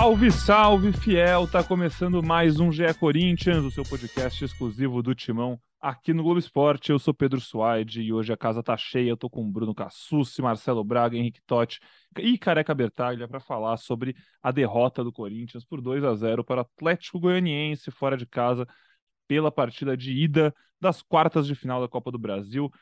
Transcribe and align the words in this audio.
Salve, 0.00 0.32
salve, 0.32 0.92
fiel! 0.94 1.46
Tá 1.46 1.62
começando 1.62 2.22
mais 2.22 2.58
um 2.58 2.72
GE 2.72 2.94
Corinthians, 2.98 3.62
o 3.62 3.70
seu 3.70 3.84
podcast 3.84 4.42
exclusivo 4.42 5.02
do 5.02 5.14
Timão 5.14 5.60
aqui 5.78 6.14
no 6.14 6.22
Globo 6.22 6.38
Esporte. 6.38 6.90
Eu 6.90 6.98
sou 6.98 7.12
Pedro 7.12 7.38
Suaide 7.38 8.00
e 8.00 8.10
hoje 8.10 8.32
a 8.32 8.36
casa 8.36 8.62
tá 8.62 8.74
cheia. 8.78 9.10
Eu 9.10 9.16
tô 9.18 9.28
com 9.28 9.52
Bruno 9.52 9.74
Cassucci, 9.74 10.40
Marcelo 10.40 10.82
Braga, 10.82 11.18
Henrique 11.18 11.42
Totti 11.46 11.80
e 12.18 12.38
Careca 12.38 12.74
Bertaglia 12.74 13.28
para 13.28 13.40
falar 13.40 13.76
sobre 13.76 14.16
a 14.42 14.50
derrota 14.50 15.04
do 15.04 15.12
Corinthians 15.12 15.66
por 15.66 15.82
2 15.82 16.02
a 16.02 16.14
0 16.14 16.44
para 16.44 16.56
o 16.56 16.60
Atlético 16.62 17.20
Goianiense 17.20 17.90
fora 17.90 18.16
de 18.16 18.24
casa 18.24 18.66
pela 19.28 19.52
partida 19.52 19.94
de 19.98 20.14
ida 20.14 20.54
das 20.80 21.02
quartas 21.02 21.46
de 21.46 21.54
final 21.54 21.78
da 21.78 21.88
Copa 21.88 22.10
do 22.10 22.18
Brasil 22.18 22.72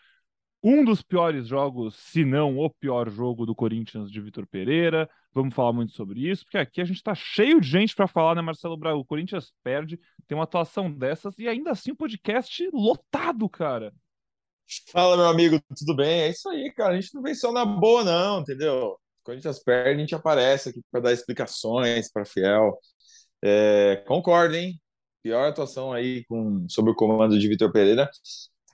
um 0.62 0.84
dos 0.84 1.02
piores 1.02 1.46
jogos, 1.46 1.94
se 1.94 2.24
não 2.24 2.58
o 2.58 2.68
pior 2.68 3.08
jogo 3.10 3.46
do 3.46 3.54
Corinthians 3.54 4.10
de 4.10 4.20
Vitor 4.20 4.46
Pereira. 4.46 5.08
Vamos 5.32 5.54
falar 5.54 5.72
muito 5.72 5.92
sobre 5.92 6.28
isso, 6.28 6.44
porque 6.44 6.58
aqui 6.58 6.80
a 6.80 6.84
gente 6.84 6.96
está 6.96 7.14
cheio 7.14 7.60
de 7.60 7.68
gente 7.68 7.94
para 7.94 8.08
falar, 8.08 8.34
né, 8.34 8.42
Marcelo 8.42 8.76
Braga? 8.76 8.96
O 8.96 9.04
Corinthians 9.04 9.52
perde, 9.62 9.98
tem 10.26 10.36
uma 10.36 10.44
atuação 10.44 10.90
dessas 10.90 11.38
e 11.38 11.46
ainda 11.46 11.70
assim 11.70 11.92
o 11.92 11.96
podcast 11.96 12.68
lotado, 12.72 13.48
cara. 13.48 13.92
Fala, 14.90 15.16
meu 15.16 15.26
amigo, 15.26 15.60
tudo 15.76 15.96
bem? 15.96 16.22
É 16.22 16.28
isso 16.28 16.48
aí, 16.48 16.72
cara. 16.72 16.94
A 16.94 17.00
gente 17.00 17.14
não 17.14 17.22
vem 17.22 17.34
só 17.34 17.52
na 17.52 17.64
boa, 17.64 18.04
não, 18.04 18.40
entendeu? 18.40 18.88
O 18.88 18.98
Corinthians 19.22 19.62
perde, 19.62 19.90
a 19.90 20.00
gente 20.00 20.14
aparece 20.14 20.70
aqui 20.70 20.82
para 20.90 21.00
dar 21.00 21.12
explicações 21.12 22.10
para 22.10 22.24
Fiel. 22.24 22.78
É, 23.42 24.02
concordo, 24.06 24.56
hein? 24.56 24.80
Pior 25.22 25.48
atuação 25.48 25.92
aí 25.92 26.24
com, 26.26 26.66
sobre 26.68 26.90
o 26.92 26.94
comando 26.94 27.38
de 27.38 27.48
Vitor 27.48 27.72
Pereira. 27.72 28.10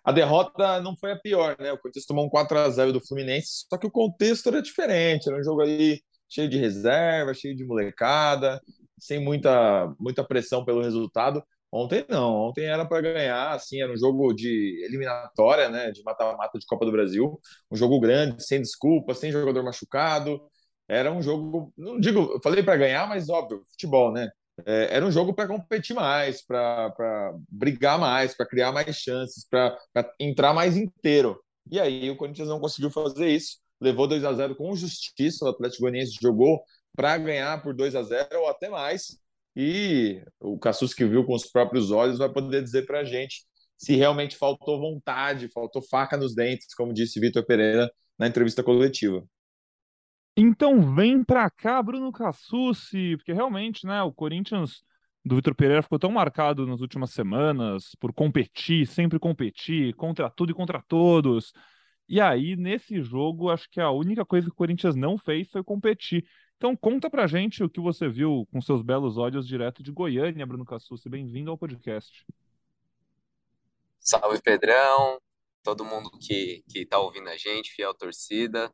A 0.05 0.13
derrota 0.13 0.81
não 0.81 0.97
foi 0.97 1.13
a 1.13 1.19
pior, 1.19 1.57
né? 1.59 1.73
O 1.73 1.79
Corinthians 1.79 2.07
tomou 2.07 2.27
um 2.27 2.29
4 2.29 2.59
a 2.59 2.69
0 2.71 2.93
do 2.93 3.01
Fluminense, 3.05 3.67
só 3.69 3.79
que 3.79 3.87
o 3.87 3.91
contexto 3.91 4.49
era 4.49 4.61
diferente, 4.63 5.29
era 5.29 5.39
um 5.39 5.43
jogo 5.43 5.63
ali 5.63 6.03
cheio 6.29 6.49
de 6.49 6.59
reserva, 6.59 7.33
cheio 7.35 7.57
de 7.57 7.65
molecada, 7.65 8.61
sem 8.99 9.19
muita, 9.23 9.93
muita 9.99 10.25
pressão 10.25 10.65
pelo 10.65 10.83
resultado. 10.83 11.43
Ontem 11.73 12.05
não, 12.09 12.35
ontem 12.35 12.67
era 12.67 12.85
para 12.87 13.01
ganhar, 13.03 13.53
assim, 13.53 13.83
era 13.83 13.93
um 13.93 13.97
jogo 13.97 14.33
de 14.33 14.85
eliminatória, 14.87 15.69
né, 15.69 15.91
de 15.91 16.03
mata-mata 16.05 16.59
de 16.59 16.67
Copa 16.67 16.85
do 16.87 16.93
Brasil, 16.93 17.41
um 17.71 17.77
jogo 17.77 17.99
grande, 17.99 18.45
sem 18.47 18.61
desculpa, 18.61 19.15
sem 19.15 19.33
jogador 19.33 19.65
machucado. 19.65 20.41
Era 20.89 21.11
um 21.13 21.23
jogo, 21.23 21.73
não 21.77 21.99
digo, 21.99 22.39
falei 22.43 22.63
para 22.63 22.77
ganhar, 22.77 23.09
mas 23.09 23.29
óbvio, 23.29 23.65
futebol, 23.71 24.13
né? 24.13 24.29
É, 24.65 24.97
era 24.97 25.05
um 25.05 25.11
jogo 25.11 25.35
para 25.35 25.49
competir 25.49 25.95
mais, 25.95 26.45
para 26.45 27.35
brigar 27.49 27.99
mais, 27.99 28.37
para 28.37 28.47
criar 28.47 28.73
mais 28.73 28.97
chances, 28.97 29.47
para 29.49 29.77
entrar 30.21 30.55
mais 30.55 30.77
inteiro. 30.77 31.41
E 31.71 31.81
aí 31.81 32.11
o 32.11 32.17
Corinthians 32.17 32.49
não 32.49 32.61
conseguiu 32.61 32.91
fazer 32.91 33.29
isso, 33.29 33.59
levou 33.81 34.07
2 34.07 34.25
a 34.25 34.33
0 34.33 34.55
com 34.57 34.75
justiça. 34.77 35.45
O 35.45 35.49
Atlético 35.49 35.83
Goianiense 35.83 36.17
jogou 36.21 36.63
para 36.95 37.17
ganhar 37.19 37.63
por 37.63 37.75
2 37.75 37.97
a 37.97 38.03
0 38.03 38.29
ou 38.41 38.49
até 38.49 38.69
mais. 38.69 39.19
E 39.57 40.23
o 40.41 40.59
Cassus 40.59 40.95
que 40.95 41.05
viu 41.05 41.25
com 41.25 41.35
os 41.35 41.47
próprios 41.47 41.91
olhos 41.91 42.19
vai 42.19 42.29
poder 42.29 42.63
dizer 42.63 42.87
para 42.87 43.01
a 43.01 43.05
gente 43.05 43.45
se 43.77 43.95
realmente 43.97 44.37
faltou 44.37 44.81
vontade, 44.81 45.49
faltou 45.49 45.83
faca 45.83 46.17
nos 46.17 46.35
dentes, 46.35 46.75
como 46.75 46.93
disse 46.93 47.21
Vitor 47.21 47.45
Pereira 47.45 47.91
na 48.19 48.27
entrevista 48.27 48.63
coletiva. 48.63 49.25
Então 50.37 50.95
vem 50.95 51.23
pra 51.23 51.49
cá, 51.49 51.81
Bruno 51.81 52.11
Cassucci, 52.11 53.17
porque 53.17 53.33
realmente, 53.33 53.87
né, 53.87 54.03
o 54.03 54.13
Corinthians 54.13 54.83
do 55.25 55.37
Vitor 55.37 55.55
Pereira 55.55 55.83
ficou 55.83 55.99
tão 55.99 56.11
marcado 56.11 56.67
nas 56.67 56.81
últimas 56.81 57.11
semanas 57.13 57.95
por 58.01 58.13
competir, 58.13 58.85
sempre 58.87 59.19
competir, 59.19 59.95
contra 59.95 60.29
tudo 60.29 60.51
e 60.51 60.55
contra 60.55 60.83
todos. 60.83 61.53
E 62.09 62.21
aí, 62.21 62.57
nesse 62.57 63.01
jogo, 63.01 63.49
acho 63.49 63.71
que 63.71 63.81
a 63.81 63.91
única 63.93 64.25
coisa 64.25 64.49
que 64.49 64.53
o 64.53 64.57
Corinthians 64.57 64.97
não 64.97 65.17
fez 65.17 65.49
foi 65.51 65.63
competir. 65.63 66.29
Então, 66.57 66.77
conta 66.77 67.09
pra 67.09 67.29
gente 67.29 67.63
o 67.63 67.71
que 67.71 67.81
você 67.81 68.09
viu 68.09 68.47
com 68.51 68.61
seus 68.61 68.83
belos 68.83 69.17
olhos 69.17 69.47
direto 69.47 69.85
de 69.85 69.93
Goiânia, 69.93 70.45
Bruno 70.45 70.65
Cassucci. 70.65 71.09
Bem-vindo 71.09 71.51
ao 71.51 71.59
podcast. 71.59 72.27
Salve, 74.01 74.43
Pedrão, 74.43 75.21
todo 75.63 75.85
mundo 75.85 76.11
que, 76.21 76.65
que 76.69 76.85
tá 76.85 76.99
ouvindo 76.99 77.29
a 77.29 77.37
gente, 77.37 77.73
fiel 77.73 77.95
torcida 77.95 78.71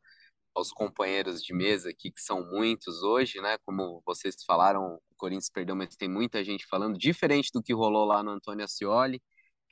aos 0.55 0.71
companheiros 0.71 1.41
de 1.41 1.53
mesa 1.53 1.89
aqui, 1.89 2.11
que 2.11 2.21
são 2.21 2.45
muitos 2.49 3.01
hoje, 3.03 3.41
né? 3.41 3.57
Como 3.65 4.01
vocês 4.05 4.35
falaram, 4.45 4.95
o 4.95 5.15
Corinthians 5.17 5.49
perdeu, 5.49 5.75
mas 5.75 5.95
tem 5.95 6.09
muita 6.09 6.43
gente 6.43 6.65
falando, 6.67 6.97
diferente 6.97 7.51
do 7.53 7.61
que 7.61 7.73
rolou 7.73 8.05
lá 8.05 8.21
no 8.23 8.31
Antônio 8.31 8.65
Ascioli. 8.65 9.21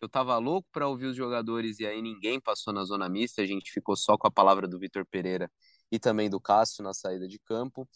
Eu 0.01 0.07
tava 0.09 0.37
louco 0.37 0.67
para 0.71 0.87
ouvir 0.87 1.07
os 1.07 1.15
jogadores 1.15 1.79
e 1.79 1.85
aí 1.85 2.01
ninguém 2.01 2.39
passou 2.39 2.73
na 2.73 2.85
zona 2.85 3.09
mista, 3.09 3.41
a 3.41 3.45
gente 3.45 3.71
ficou 3.71 3.95
só 3.97 4.17
com 4.17 4.27
a 4.27 4.31
palavra 4.31 4.67
do 4.67 4.79
Vitor 4.79 5.05
Pereira 5.05 5.51
e 5.91 5.99
também 5.99 6.29
do 6.29 6.39
Cássio 6.39 6.83
na 6.83 6.93
saída 6.93 7.27
de 7.27 7.39
campo. 7.39 7.87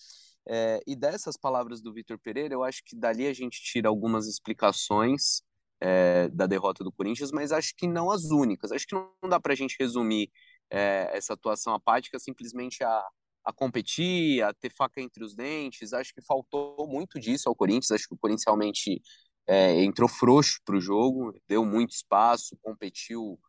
É, 0.47 0.81
e 0.85 0.95
dessas 0.95 1.37
palavras 1.37 1.81
do 1.81 1.93
Vitor 1.93 2.19
Pereira, 2.19 2.53
eu 2.53 2.63
acho 2.63 2.83
que 2.85 2.95
dali 2.95 3.27
a 3.27 3.33
gente 3.33 3.61
tira 3.61 3.87
algumas 3.87 4.27
explicações 4.27 5.41
é, 5.79 6.29
da 6.29 6.45
derrota 6.45 6.83
do 6.83 6.91
Corinthians, 6.91 7.31
mas 7.31 7.51
acho 7.51 7.73
que 7.75 7.87
não 7.87 8.11
as 8.11 8.25
únicas. 8.25 8.71
Acho 8.71 8.87
que 8.87 8.95
não 8.95 9.29
dá 9.29 9.39
para 9.39 9.53
a 9.53 9.55
gente 9.55 9.75
resumir 9.79 10.31
é, 10.69 11.09
essa 11.13 11.33
atuação 11.33 11.73
apática 11.73 12.19
simplesmente 12.19 12.83
a, 12.83 13.07
a 13.45 13.53
competir, 13.53 14.41
a 14.43 14.53
ter 14.53 14.71
faca 14.71 15.01
entre 15.01 15.23
os 15.23 15.35
dentes. 15.35 15.93
Acho 15.93 16.13
que 16.13 16.21
faltou 16.21 16.87
muito 16.87 17.19
disso 17.19 17.49
ao 17.49 17.55
Corinthians. 17.55 17.91
Acho 17.91 18.07
que 18.07 18.15
o 18.15 18.17
Corinthians 18.17 18.45
realmente 18.45 19.01
é, 19.47 19.83
entrou 19.83 20.07
frouxo 20.07 20.59
para 20.65 20.75
o 20.75 20.81
jogo, 20.81 21.33
deu 21.47 21.65
muito 21.65 21.91
espaço, 21.91 22.57
competiu 22.61 23.39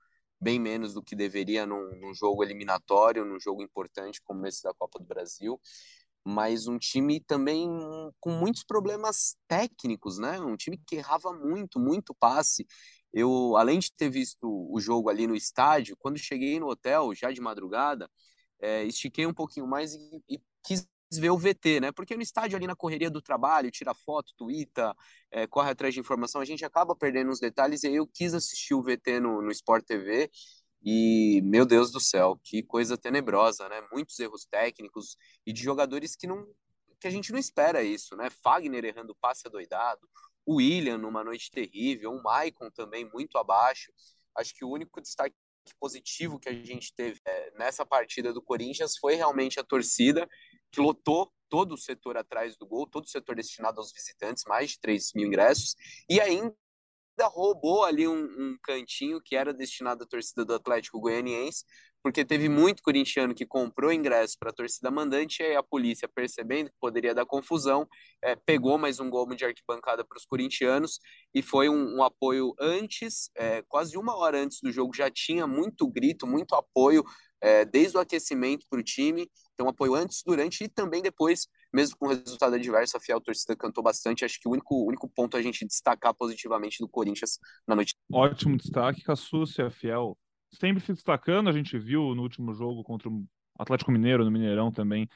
bem 0.40 0.58
menos 0.58 0.92
do 0.92 1.02
que 1.02 1.16
deveria 1.16 1.64
num, 1.64 1.98
num, 2.00 2.12
jogo 2.14 2.42
eliminatório, 2.42 3.24
num 3.24 3.40
jogo 3.40 3.62
importante 3.62 4.20
como 4.22 4.46
esse 4.46 4.62
da 4.62 4.74
Copa 4.74 4.98
do 4.98 5.06
Brasil. 5.06 5.60
Mas 6.26 6.66
um 6.66 6.78
time 6.78 7.20
também 7.20 7.68
com 8.18 8.30
muitos 8.30 8.64
problemas 8.64 9.36
técnicos, 9.46 10.18
né? 10.18 10.40
Um 10.40 10.56
time 10.56 10.78
que 10.86 10.96
errava 10.96 11.32
muito, 11.32 11.78
muito 11.78 12.14
passe 12.14 12.66
eu, 13.14 13.56
além 13.56 13.78
de 13.78 13.92
ter 13.92 14.10
visto 14.10 14.40
o 14.44 14.80
jogo 14.80 15.08
ali 15.08 15.26
no 15.26 15.36
estádio, 15.36 15.96
quando 15.96 16.18
cheguei 16.18 16.58
no 16.58 16.68
hotel, 16.68 17.14
já 17.14 17.30
de 17.30 17.40
madrugada, 17.40 18.10
é, 18.60 18.84
estiquei 18.84 19.24
um 19.24 19.32
pouquinho 19.32 19.66
mais 19.68 19.94
e, 19.94 20.22
e, 20.28 20.42
quis 20.64 20.88
ver 21.12 21.30
o 21.30 21.38
VT, 21.38 21.80
né? 21.80 21.92
Porque 21.92 22.16
no 22.16 22.22
estádio, 22.22 22.56
ali 22.56 22.66
na 22.66 22.74
correria 22.74 23.08
do 23.10 23.22
trabalho, 23.22 23.70
tira 23.70 23.94
foto, 23.94 24.32
twitta, 24.36 24.94
é, 25.30 25.46
corre 25.46 25.70
atrás 25.70 25.94
de 25.94 26.00
informação, 26.00 26.40
a 26.40 26.44
gente 26.44 26.64
acaba 26.64 26.96
perdendo 26.96 27.30
os 27.30 27.38
detalhes, 27.38 27.84
e 27.84 27.94
eu 27.94 28.06
quis 28.06 28.34
assistir 28.34 28.74
o 28.74 28.82
VT 28.82 29.20
no, 29.20 29.40
no 29.40 29.52
Sport 29.52 29.84
TV, 29.84 30.28
e, 30.82 31.40
meu 31.44 31.64
Deus 31.64 31.92
do 31.92 32.00
céu, 32.00 32.38
que 32.42 32.62
coisa 32.64 32.98
tenebrosa, 32.98 33.68
né? 33.68 33.80
Muitos 33.92 34.18
erros 34.18 34.44
técnicos 34.44 35.16
e 35.46 35.52
de 35.52 35.62
jogadores 35.62 36.16
que 36.16 36.26
não 36.26 36.46
que 37.00 37.08
a 37.08 37.10
gente 37.10 37.32
não 37.32 37.38
espera 37.38 37.82
isso, 37.82 38.16
né? 38.16 38.30
Fagner 38.42 38.84
errando 38.84 39.14
passe 39.20 39.46
adoidado, 39.46 40.08
o 40.46 40.56
William 40.56 40.98
numa 40.98 41.24
noite 41.24 41.50
terrível, 41.50 42.12
o 42.12 42.22
Maicon 42.22 42.70
também 42.70 43.08
muito 43.12 43.38
abaixo. 43.38 43.92
Acho 44.36 44.54
que 44.54 44.64
o 44.64 44.70
único 44.70 45.00
destaque 45.00 45.34
positivo 45.80 46.38
que 46.38 46.48
a 46.48 46.52
gente 46.52 46.92
teve 46.94 47.20
é, 47.24 47.50
nessa 47.58 47.86
partida 47.86 48.32
do 48.32 48.42
Corinthians 48.42 48.96
foi 48.98 49.14
realmente 49.14 49.58
a 49.58 49.64
torcida, 49.64 50.28
que 50.70 50.80
lotou 50.80 51.32
todo 51.48 51.72
o 51.72 51.78
setor 51.78 52.16
atrás 52.16 52.56
do 52.56 52.66
gol, 52.66 52.86
todo 52.86 53.04
o 53.04 53.08
setor 53.08 53.36
destinado 53.36 53.80
aos 53.80 53.92
visitantes, 53.92 54.44
mais 54.46 54.70
de 54.70 54.80
3 54.80 55.12
mil 55.14 55.26
ingressos, 55.26 55.74
e 56.08 56.20
ainda 56.20 56.52
roubou 57.22 57.84
ali 57.84 58.06
um, 58.08 58.24
um 58.24 58.58
cantinho 58.62 59.20
que 59.22 59.36
era 59.36 59.54
destinado 59.54 60.04
à 60.04 60.06
torcida 60.06 60.44
do 60.44 60.54
Atlético 60.54 61.00
Goianiense, 61.00 61.64
porque 62.04 62.22
teve 62.22 62.50
muito 62.50 62.82
corintiano 62.82 63.34
que 63.34 63.46
comprou 63.46 63.90
ingresso 63.90 64.36
para 64.38 64.50
a 64.50 64.52
torcida 64.52 64.90
mandante, 64.90 65.42
e 65.42 65.56
a 65.56 65.62
polícia, 65.62 66.06
percebendo 66.06 66.68
que 66.68 66.76
poderia 66.78 67.14
dar 67.14 67.24
confusão, 67.24 67.88
é, 68.22 68.36
pegou 68.36 68.76
mais 68.76 69.00
um 69.00 69.08
gol 69.08 69.26
de 69.34 69.42
arquibancada 69.42 70.04
para 70.04 70.18
os 70.18 70.26
corintianos, 70.26 70.98
e 71.34 71.40
foi 71.40 71.70
um, 71.70 71.96
um 71.96 72.02
apoio 72.02 72.54
antes, 72.60 73.30
é, 73.34 73.62
quase 73.62 73.96
uma 73.96 74.14
hora 74.14 74.38
antes 74.38 74.60
do 74.60 74.70
jogo, 74.70 74.94
já 74.94 75.10
tinha 75.10 75.46
muito 75.46 75.88
grito, 75.88 76.26
muito 76.26 76.54
apoio, 76.54 77.02
é, 77.40 77.64
desde 77.64 77.96
o 77.96 78.00
aquecimento 78.00 78.66
para 78.68 78.80
o 78.80 78.82
time, 78.82 79.26
então 79.54 79.66
apoio 79.66 79.94
antes, 79.94 80.22
durante 80.26 80.64
e 80.64 80.68
também 80.68 81.00
depois, 81.00 81.48
mesmo 81.72 81.96
com 81.96 82.08
resultado 82.08 82.54
adverso, 82.54 82.98
a 82.98 83.00
fiel 83.00 83.18
torcida 83.18 83.56
cantou 83.56 83.82
bastante, 83.82 84.26
acho 84.26 84.38
que 84.38 84.46
o 84.46 84.52
único, 84.52 84.86
único 84.86 85.08
ponto 85.08 85.38
a 85.38 85.42
gente 85.42 85.66
destacar 85.66 86.12
positivamente 86.12 86.76
do 86.80 86.88
Corinthians 86.88 87.38
na 87.66 87.74
noite. 87.74 87.94
Ótimo 88.12 88.58
destaque, 88.58 89.02
Cassúcia, 89.02 89.70
fiel 89.70 90.18
sempre 90.54 90.82
se 90.82 90.92
destacando. 90.92 91.48
A 91.48 91.52
gente 91.52 91.78
viu 91.78 92.14
no 92.14 92.22
último 92.22 92.54
jogo 92.54 92.82
contra 92.82 93.08
o 93.08 93.24
Atlético 93.58 93.92
Mineiro, 93.92 94.24
no 94.24 94.30
Mineirão 94.30 94.72
também, 94.72 95.08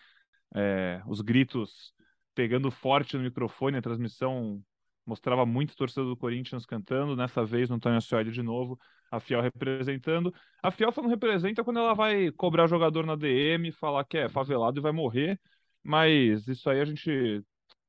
é, 0.54 1.02
os 1.06 1.20
gritos 1.20 1.92
pegando 2.34 2.70
forte 2.70 3.16
no 3.16 3.22
microfone. 3.22 3.78
A 3.78 3.82
transmissão 3.82 4.62
mostrava 5.06 5.46
muito 5.46 5.74
torcedor 5.74 6.10
do 6.10 6.16
Corinthians 6.16 6.66
cantando. 6.66 7.16
Nessa 7.16 7.44
vez, 7.44 7.68
no 7.68 7.76
Antônio 7.76 7.98
Ascioli 7.98 8.30
de 8.30 8.42
novo, 8.42 8.78
a 9.10 9.18
Fiel 9.18 9.40
representando. 9.40 10.32
A 10.62 10.70
Fiel 10.70 10.92
só 10.92 11.02
não 11.02 11.08
representa 11.08 11.64
quando 11.64 11.78
ela 11.78 11.94
vai 11.94 12.30
cobrar 12.32 12.66
jogador 12.66 13.06
na 13.06 13.16
DM, 13.16 13.72
falar 13.72 14.04
que 14.04 14.18
é 14.18 14.28
favelado 14.28 14.78
e 14.78 14.82
vai 14.82 14.92
morrer. 14.92 15.40
Mas 15.82 16.46
isso 16.46 16.68
aí 16.68 16.80
a 16.80 16.84
gente 16.84 17.42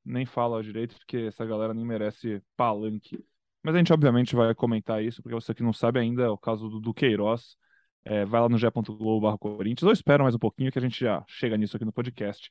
nem 0.06 0.26
fala 0.26 0.64
direito, 0.64 0.96
porque 0.98 1.18
essa 1.18 1.46
galera 1.46 1.74
nem 1.74 1.86
merece 1.86 2.42
palanque. 2.56 3.24
Mas 3.64 3.76
a 3.76 3.78
gente, 3.78 3.92
obviamente, 3.92 4.36
vai 4.36 4.54
comentar 4.56 5.04
isso, 5.04 5.22
porque 5.22 5.36
você 5.36 5.54
que 5.54 5.64
não 5.64 5.74
sabe 5.74 6.00
ainda, 6.00 6.24
é 6.24 6.30
o 6.30 6.38
caso 6.38 6.70
do, 6.70 6.80
do 6.80 6.94
Queiroz. 6.94 7.58
É, 8.06 8.26
vai 8.26 8.40
lá 8.40 8.48
no 8.48 8.58
ge.globo 8.58 9.38
Corinthians, 9.38 9.84
ou 9.84 9.92
espera 9.92 10.24
mais 10.24 10.34
um 10.34 10.40
pouquinho 10.40 10.72
que 10.72 10.80
a 10.80 10.82
gente 10.82 11.00
já 11.00 11.24
chega 11.28 11.58
nisso 11.58 11.76
aqui 11.76 11.86
no 11.86 11.92
podcast. 11.92 12.50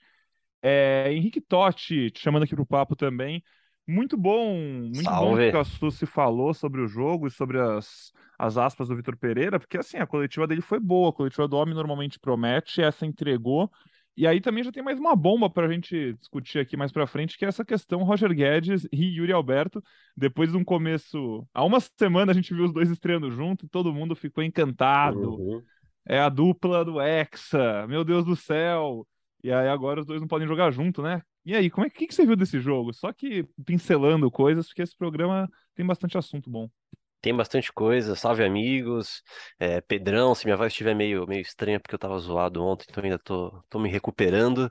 É, 0.62 1.10
Henrique 1.12 1.40
Totti, 1.40 2.10
te 2.10 2.20
chamando 2.20 2.42
aqui 2.42 2.54
pro 2.54 2.66
papo 2.66 2.94
também. 2.94 3.42
Muito 3.86 4.18
bom, 4.18 4.54
muito 4.54 4.92
bom 4.92 5.00
que 5.00 5.02
Salve. 5.04 5.48
o 5.48 5.52
Cassu 5.52 5.90
se 5.90 6.04
falou 6.04 6.52
sobre 6.52 6.82
o 6.82 6.86
jogo 6.86 7.26
e 7.26 7.30
sobre 7.30 7.58
as, 7.58 8.12
as 8.38 8.58
aspas 8.58 8.88
do 8.88 8.96
Vitor 8.96 9.16
Pereira, 9.16 9.58
porque 9.58 9.78
assim, 9.78 9.96
a 9.96 10.06
coletiva 10.06 10.46
dele 10.46 10.60
foi 10.60 10.78
boa, 10.78 11.08
a 11.08 11.12
coletiva 11.12 11.48
do 11.48 11.56
homem 11.56 11.74
normalmente 11.74 12.18
promete, 12.20 12.82
essa 12.82 13.06
entregou. 13.06 13.70
E 14.18 14.26
aí 14.26 14.40
também 14.40 14.64
já 14.64 14.72
tem 14.72 14.82
mais 14.82 14.98
uma 14.98 15.14
bomba 15.14 15.48
para 15.48 15.68
a 15.68 15.72
gente 15.72 16.12
discutir 16.14 16.58
aqui 16.58 16.76
mais 16.76 16.90
para 16.90 17.06
frente, 17.06 17.38
que 17.38 17.44
é 17.44 17.48
essa 17.48 17.64
questão 17.64 18.02
Roger 18.02 18.34
Guedes 18.34 18.84
e 18.90 19.16
Yuri 19.16 19.32
Alberto. 19.32 19.80
Depois 20.16 20.50
de 20.50 20.56
um 20.56 20.64
começo, 20.64 21.46
há 21.54 21.64
uma 21.64 21.78
semana 21.78 22.32
a 22.32 22.34
gente 22.34 22.52
viu 22.52 22.64
os 22.64 22.72
dois 22.72 22.90
estreando 22.90 23.30
junto 23.30 23.64
e 23.64 23.68
todo 23.68 23.94
mundo 23.94 24.16
ficou 24.16 24.42
encantado. 24.42 25.36
Uhum. 25.36 25.62
É 26.04 26.18
a 26.18 26.28
dupla 26.28 26.84
do 26.84 27.00
Hexa, 27.00 27.86
meu 27.86 28.02
Deus 28.02 28.24
do 28.24 28.34
céu. 28.34 29.06
E 29.40 29.52
aí 29.52 29.68
agora 29.68 30.00
os 30.00 30.06
dois 30.06 30.20
não 30.20 30.26
podem 30.26 30.48
jogar 30.48 30.72
junto, 30.72 31.00
né? 31.00 31.22
E 31.44 31.54
aí, 31.54 31.70
como 31.70 31.86
é 31.86 31.90
que, 31.90 32.08
que 32.08 32.12
você 32.12 32.26
viu 32.26 32.34
desse 32.34 32.58
jogo? 32.58 32.92
Só 32.92 33.12
que 33.12 33.46
pincelando 33.64 34.28
coisas, 34.32 34.66
porque 34.66 34.82
esse 34.82 34.96
programa 34.96 35.48
tem 35.76 35.86
bastante 35.86 36.18
assunto 36.18 36.50
bom. 36.50 36.68
Tem 37.20 37.34
bastante 37.36 37.72
coisa. 37.72 38.14
Salve, 38.14 38.44
amigos. 38.44 39.22
É, 39.58 39.80
Pedrão, 39.80 40.34
se 40.34 40.44
minha 40.46 40.56
voz 40.56 40.72
estiver 40.72 40.94
meio, 40.94 41.26
meio 41.26 41.40
estranha 41.42 41.80
porque 41.80 41.94
eu 41.94 41.98
tava 41.98 42.18
zoado 42.18 42.62
ontem, 42.64 42.86
então 42.88 43.02
ainda 43.02 43.18
tô, 43.18 43.50
tô 43.68 43.78
me 43.78 43.88
recuperando. 43.90 44.70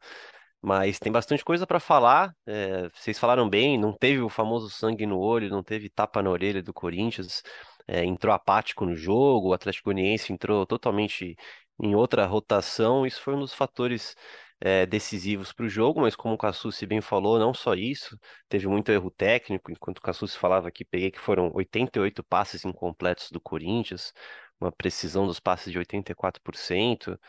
Mas 0.62 1.00
tem 1.00 1.12
bastante 1.12 1.44
coisa 1.46 1.68
para 1.68 1.80
falar. 1.80 2.36
É, 2.46 2.90
vocês 2.90 3.20
falaram 3.20 3.50
bem, 3.50 3.78
não 3.80 3.94
teve 3.94 4.22
o 4.22 4.30
famoso 4.30 4.70
sangue 4.70 5.06
no 5.06 5.20
olho, 5.20 5.50
não 5.50 5.64
teve 5.64 5.90
tapa 5.90 6.22
na 6.24 6.30
orelha 6.32 6.64
do 6.64 6.74
Corinthians. 6.74 7.44
É, 7.88 8.04
entrou 8.06 8.34
apático 8.34 8.86
no 8.86 8.96
jogo, 8.96 9.50
o 9.50 9.54
Atlético 9.54 9.86
Goianiense 9.94 10.34
entrou 10.34 10.66
totalmente 10.66 11.36
em 11.82 11.96
outra 11.96 12.26
rotação. 12.26 13.06
Isso 13.06 13.22
foi 13.22 13.36
um 13.36 13.40
dos 13.40 13.54
fatores 13.54 14.16
é, 14.60 14.86
decisivos 14.86 15.54
para 15.54 15.66
o 15.66 15.70
jogo, 15.70 16.02
mas 16.02 16.16
como 16.16 16.34
o 16.36 16.38
Cassucci 16.38 16.86
bem 16.86 17.02
falou, 17.02 17.40
não 17.40 17.54
só 17.54 17.74
isso, 17.76 18.18
teve 18.50 18.68
muito 18.68 18.92
erro 18.92 19.12
técnico. 19.12 19.72
Enquanto 19.72 20.00
o 20.00 20.02
Cassucci 20.02 20.38
falava 20.38 20.68
aqui, 20.68 20.84
peguei 20.86 21.12
que 21.12 21.20
foram 21.20 21.52
88 21.54 22.24
passes 22.24 22.66
incompletos 22.66 23.32
do 23.32 23.40
Corinthians, 23.42 24.14
uma 24.60 24.72
precisão 24.72 25.28
dos 25.28 25.40
passes 25.40 25.72
de 25.72 25.78
84%. 25.78 27.20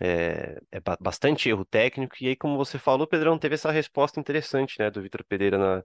É, 0.00 0.58
é 0.72 0.80
ba- 0.80 0.98
bastante 1.00 1.48
erro 1.48 1.64
técnico, 1.64 2.16
e 2.20 2.28
aí, 2.28 2.36
como 2.36 2.56
você 2.56 2.78
falou, 2.78 3.06
Pedrão, 3.06 3.38
teve 3.38 3.54
essa 3.54 3.70
resposta 3.70 4.18
interessante, 4.20 4.76
né, 4.80 4.90
do 4.90 5.00
Vitor 5.02 5.24
Pereira 5.24 5.56
na, 5.58 5.84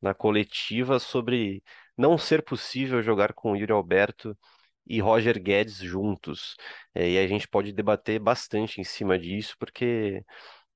na 0.00 0.14
coletiva 0.14 0.98
sobre 0.98 1.62
não 1.96 2.18
ser 2.18 2.42
possível 2.44 3.02
jogar 3.02 3.32
com 3.32 3.56
Yuri 3.56 3.72
Alberto 3.72 4.36
e 4.86 5.00
Roger 5.00 5.40
Guedes 5.42 5.78
juntos. 5.78 6.56
É, 6.94 7.10
e 7.10 7.18
a 7.18 7.26
gente 7.26 7.48
pode 7.48 7.72
debater 7.72 8.18
bastante 8.20 8.80
em 8.80 8.84
cima 8.84 9.18
disso, 9.18 9.56
porque 9.58 10.24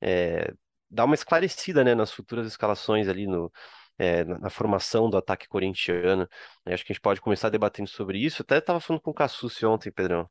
é, 0.00 0.52
dá 0.90 1.04
uma 1.04 1.14
esclarecida, 1.14 1.84
né, 1.84 1.94
nas 1.94 2.12
futuras 2.12 2.46
escalações 2.46 3.08
ali 3.08 3.26
no. 3.26 3.52
é, 3.98 4.24
na, 4.24 4.38
na 4.38 4.50
formação 4.50 5.10
do 5.10 5.16
ataque 5.16 5.48
corintiano. 5.48 6.28
Acho 6.66 6.84
que 6.84 6.92
a 6.92 6.94
gente 6.94 7.02
pode 7.02 7.20
começar 7.20 7.48
debatendo 7.50 7.88
sobre 7.90 8.18
isso. 8.18 8.42
Até 8.42 8.58
estava 8.58 8.80
falando 8.80 9.02
com 9.02 9.10
o 9.10 9.14
Cassucci 9.14 9.66
ontem, 9.66 9.92
Pedrão. 9.92 10.28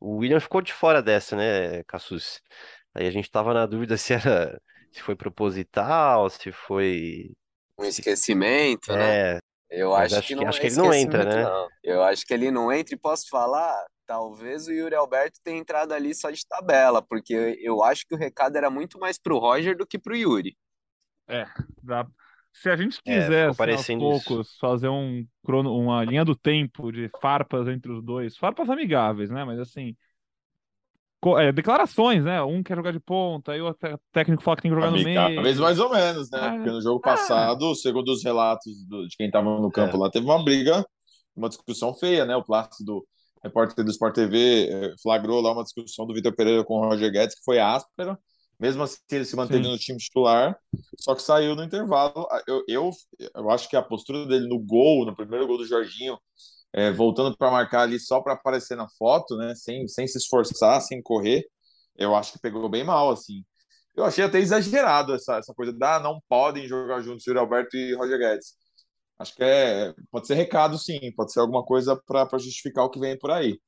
O 0.00 0.16
William 0.18 0.40
ficou 0.40 0.60
de 0.62 0.72
fora 0.72 1.02
dessa, 1.02 1.36
né, 1.36 1.82
Cassucci? 1.84 2.40
Aí 2.94 3.06
a 3.06 3.10
gente 3.10 3.30
tava 3.30 3.54
na 3.54 3.66
dúvida 3.66 3.96
se 3.98 4.14
era, 4.14 4.60
se 4.92 5.02
foi 5.02 5.16
proposital, 5.16 6.28
se 6.30 6.52
foi, 6.52 7.32
Um 7.78 7.84
esquecimento, 7.84 8.92
né? 8.92 9.38
É, 9.92 9.92
Eu 9.94 9.94
acho 9.94 10.16
acho 10.16 10.34
que 10.34 10.34
que 10.36 10.44
não 10.44 10.44
acho 10.44 10.60
é 10.60 10.62
que 10.62 10.66
ele 10.66 10.76
não 10.76 10.92
entra, 10.92 11.24
esquecimento, 11.24 11.38
né? 11.46 11.52
não. 11.52 11.70
Eu 11.82 12.02
acho 12.02 12.24
que 12.26 12.32
ele 12.34 12.50
não 12.50 12.72
entra 12.72 12.94
e 12.94 12.98
posso 12.98 13.28
falar, 13.28 13.84
talvez 14.06 14.66
o 14.68 14.72
Yuri 14.72 14.94
Alberto 14.94 15.40
tenha 15.42 15.58
entrado 15.58 15.92
ali 15.92 16.14
só 16.14 16.30
de 16.30 16.46
tabela, 16.46 17.02
porque 17.02 17.58
eu 17.60 17.82
acho 17.82 18.06
que 18.06 18.14
o 18.14 18.18
recado 18.18 18.56
era 18.56 18.70
muito 18.70 18.98
mais 18.98 19.18
pro 19.18 19.38
Roger 19.38 19.76
do 19.76 19.86
que 19.86 19.98
pro 19.98 20.16
Yuri. 20.16 20.56
É, 21.28 21.46
dá- 21.82 22.06
se 22.52 22.70
a 22.70 22.76
gente 22.76 23.02
É, 23.06 23.32
quiser, 23.32 23.48
assim, 23.48 23.72
aos 23.72 23.88
parecendo 23.88 24.04
isso. 24.04 24.38
poucos, 24.38 24.56
fazer 24.58 24.88
um 24.88 25.26
crono, 25.44 25.74
uma 25.76 26.04
linha 26.04 26.24
do 26.24 26.36
tempo 26.36 26.92
de 26.92 27.08
farpas 27.20 27.66
entre 27.68 27.90
os 27.92 28.02
dois, 28.04 28.36
farpas 28.36 28.68
amigáveis, 28.70 29.30
né? 29.30 29.44
Mas 29.44 29.58
assim, 29.58 29.96
é, 31.38 31.52
declarações, 31.52 32.24
né? 32.24 32.42
Um 32.42 32.62
quer 32.62 32.76
jogar 32.76 32.92
de 32.92 33.00
ponta, 33.00 33.52
aí 33.52 33.60
o 33.60 33.74
técnico 34.12 34.42
fala 34.42 34.56
que 34.56 34.62
tem 34.62 34.70
que 34.70 34.74
jogar 34.74 34.90
no 34.90 34.98
Amigáveis 34.98 35.42
meio. 35.42 35.60
mais 35.60 35.78
ou 35.78 35.90
menos, 35.90 36.30
né? 36.30 36.38
Ah, 36.40 36.52
Porque 36.54 36.70
no 36.70 36.80
jogo 36.82 37.00
ah, 37.04 37.08
passado, 37.10 37.74
segundo 37.76 38.08
os 38.12 38.22
relatos 38.24 38.84
do- 38.86 39.06
de 39.06 39.16
quem 39.16 39.26
estava 39.26 39.58
no 39.60 39.70
campo 39.70 39.96
É. 39.96 40.00
lá, 40.00 40.10
teve 40.10 40.24
uma 40.26 40.42
briga, 40.44 40.84
uma 41.36 41.48
discussão 41.48 41.94
feia, 41.94 42.24
né? 42.24 42.36
O 42.36 42.44
Plácido, 42.44 43.04
repórter 43.42 43.84
do 43.84 43.90
Sport 43.90 44.14
TV, 44.14 44.68
eh, 44.70 44.94
flagrou 45.02 45.40
lá 45.40 45.52
uma 45.52 45.62
discussão 45.64 46.06
do 46.06 46.14
Vitor 46.14 46.34
Pereira 46.34 46.64
com 46.64 46.74
o 46.78 46.88
Roger 46.88 47.10
Guedes, 47.12 47.34
que 47.36 47.44
foi 47.44 47.58
áspera. 47.58 48.18
Mesmo 48.58 48.82
assim, 48.84 48.98
ele 49.10 49.24
se 49.24 49.34
manteve 49.36 49.64
sim. 49.64 49.70
no 49.70 49.76
time 49.78 49.98
titular, 49.98 50.56
só 50.98 51.14
que 51.14 51.22
saiu 51.22 51.56
no 51.56 51.64
intervalo. 51.64 52.26
Eu, 52.46 52.62
eu, 52.68 52.90
eu 53.34 53.50
acho 53.50 53.68
que 53.68 53.76
a 53.76 53.82
postura 53.82 54.26
dele 54.26 54.48
no 54.48 54.58
gol, 54.60 55.04
no 55.04 55.14
primeiro 55.14 55.46
gol 55.46 55.58
do 55.58 55.66
Jorginho, 55.66 56.16
eh, 56.74 56.92
voltando 56.92 57.36
para 57.38 57.52
marcar 57.52 57.82
ali 57.82 58.00
só 58.00 58.22
para 58.22 58.34
aparecer 58.34 58.76
na 58.76 58.88
foto, 58.98 59.36
né? 59.38 59.54
Sem, 59.56 59.88
sem 59.88 60.06
se 60.08 60.18
esforçar, 60.18 60.80
sem 60.82 61.02
correr, 61.02 61.44
eu 61.96 62.16
acho 62.16 62.32
que 62.34 62.40
pegou 62.40 62.68
bem 62.70 62.84
mal, 62.84 63.10
assim. 63.12 63.44
Eu 63.96 64.04
achei 64.04 64.24
até 64.24 64.38
exagerado 64.40 65.14
essa, 65.14 65.38
essa 65.38 65.54
coisa 65.54 65.72
da 65.72 65.96
ah, 65.96 66.00
não 66.00 66.20
podem 66.28 66.68
jogar 66.68 67.02
juntos 67.02 67.26
Yuri 67.26 67.38
Alberto 67.40 67.76
e 67.76 67.94
Roger 67.94 68.18
Guedes. 68.18 68.54
Acho 69.18 69.34
que 69.36 69.44
é, 69.44 69.94
pode 70.10 70.26
ser 70.26 70.34
recado, 70.34 70.78
sim, 70.78 71.12
pode 71.16 71.32
ser 71.32 71.40
alguma 71.40 71.64
coisa 71.64 71.96
para 72.06 72.38
justificar 72.38 72.84
o 72.84 72.90
que 72.90 73.00
vem 73.00 73.18
por 73.18 73.30
aí. 73.32 73.58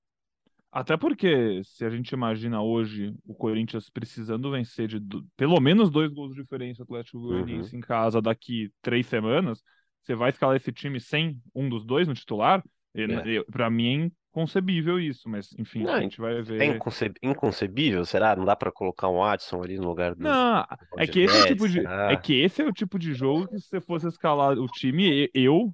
Até 0.70 0.97
porque, 0.97 1.62
se 1.64 1.85
a 1.85 1.91
gente 1.91 2.11
imagina 2.12 2.62
hoje 2.62 3.14
o 3.25 3.35
Corinthians 3.35 3.88
precisando 3.88 4.50
vencer 4.50 4.88
de 4.88 4.99
do- 4.99 5.26
pelo 5.37 5.58
menos 5.61 5.91
dois 5.91 6.12
gols 6.12 6.35
de 6.35 6.43
diferença 6.43 6.82
Atlético 6.82 7.19
Uhum. 7.29 7.29
Goianiense 7.29 7.75
em 7.76 7.81
casa 7.81 8.20
daqui 8.20 8.70
três 8.82 9.06
semanas, 9.06 9.62
você 10.03 10.14
vai 10.14 10.31
escalar 10.31 10.56
esse 10.56 10.73
time 10.73 11.00
sem 11.00 11.41
um 11.55 11.69
dos 11.69 11.85
dois 11.85 12.06
no 12.06 12.14
titular? 12.14 12.62
É. 12.96 13.43
Para 13.50 13.70
mim 13.70 14.10
é 14.36 14.40
inconcebível 14.42 15.00
isso, 15.00 15.28
mas 15.28 15.52
enfim, 15.58 15.82
Não, 15.82 15.94
a 15.94 16.00
gente 16.00 16.20
vai 16.20 16.36
é 16.36 16.42
ver. 16.42 16.76
inconce- 16.76 17.12
inconcebível, 17.22 18.04
será? 18.04 18.36
Não 18.36 18.44
dá 18.44 18.54
pra 18.54 18.70
colocar 18.70 19.08
um 19.08 19.22
Adson 19.22 19.62
ali 19.62 19.76
no 19.78 19.88
lugar 19.88 20.14
do, 20.14 20.22
Não, 20.22 20.62
do 20.62 21.00
é 21.00 21.06
que 21.06 21.20
esse 21.20 21.36
é 21.36 21.46
tipo 21.48 21.68
de, 21.68 21.80
é 21.80 22.16
que 22.16 22.34
esse 22.34 22.62
é 22.62 22.66
o 22.66 22.72
tipo 22.72 22.98
de 22.98 23.14
jogo 23.14 23.48
que 23.48 23.58
se 23.58 23.68
você 23.68 23.80
fosse 23.80 24.06
escalar 24.08 24.58
o 24.58 24.66
time, 24.66 25.30
eu, 25.34 25.72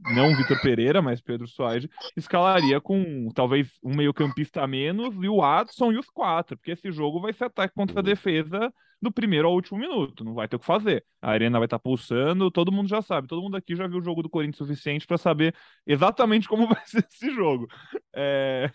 não 0.00 0.32
o 0.32 0.36
Vitor 0.36 0.60
Pereira, 0.60 1.02
mas 1.02 1.20
Pedro 1.20 1.46
Soares, 1.46 1.86
escalaria 2.16 2.80
com 2.80 3.28
talvez 3.34 3.72
um 3.82 3.94
meio-campista 3.94 4.62
a 4.62 4.66
menos 4.66 5.14
e 5.22 5.28
o 5.28 5.42
Adson 5.42 5.92
e 5.92 5.98
os 5.98 6.08
quatro, 6.10 6.56
porque 6.56 6.72
esse 6.72 6.90
jogo 6.92 7.20
vai 7.20 7.32
ser 7.32 7.44
ataque 7.44 7.74
contra 7.74 7.96
a 7.98 8.00
Uhum. 8.00 8.04
defesa 8.04 8.72
do 9.02 9.12
primeiro 9.12 9.46
ao 9.48 9.54
último 9.54 9.78
minuto, 9.78 10.24
não 10.24 10.32
vai 10.32 10.48
ter 10.48 10.56
o 10.56 10.58
que 10.58 10.64
fazer. 10.64 11.04
A 11.20 11.30
arena 11.30 11.58
vai 11.58 11.66
estar 11.66 11.78
pulsando, 11.78 12.50
todo 12.50 12.72
mundo 12.72 12.88
já 12.88 13.02
sabe, 13.02 13.28
todo 13.28 13.42
mundo 13.42 13.54
aqui 13.56 13.76
já 13.76 13.86
viu 13.86 13.98
o 13.98 14.02
jogo 14.02 14.22
do 14.22 14.30
Corinthians 14.30 14.56
suficiente 14.56 15.06
para 15.06 15.18
saber 15.18 15.54
exatamente 15.86 16.48
como 16.48 16.66
vai 16.68 16.82
ser 16.86 17.06
esse 17.10 17.30
jogo. 17.34 17.66
É, 18.12 18.70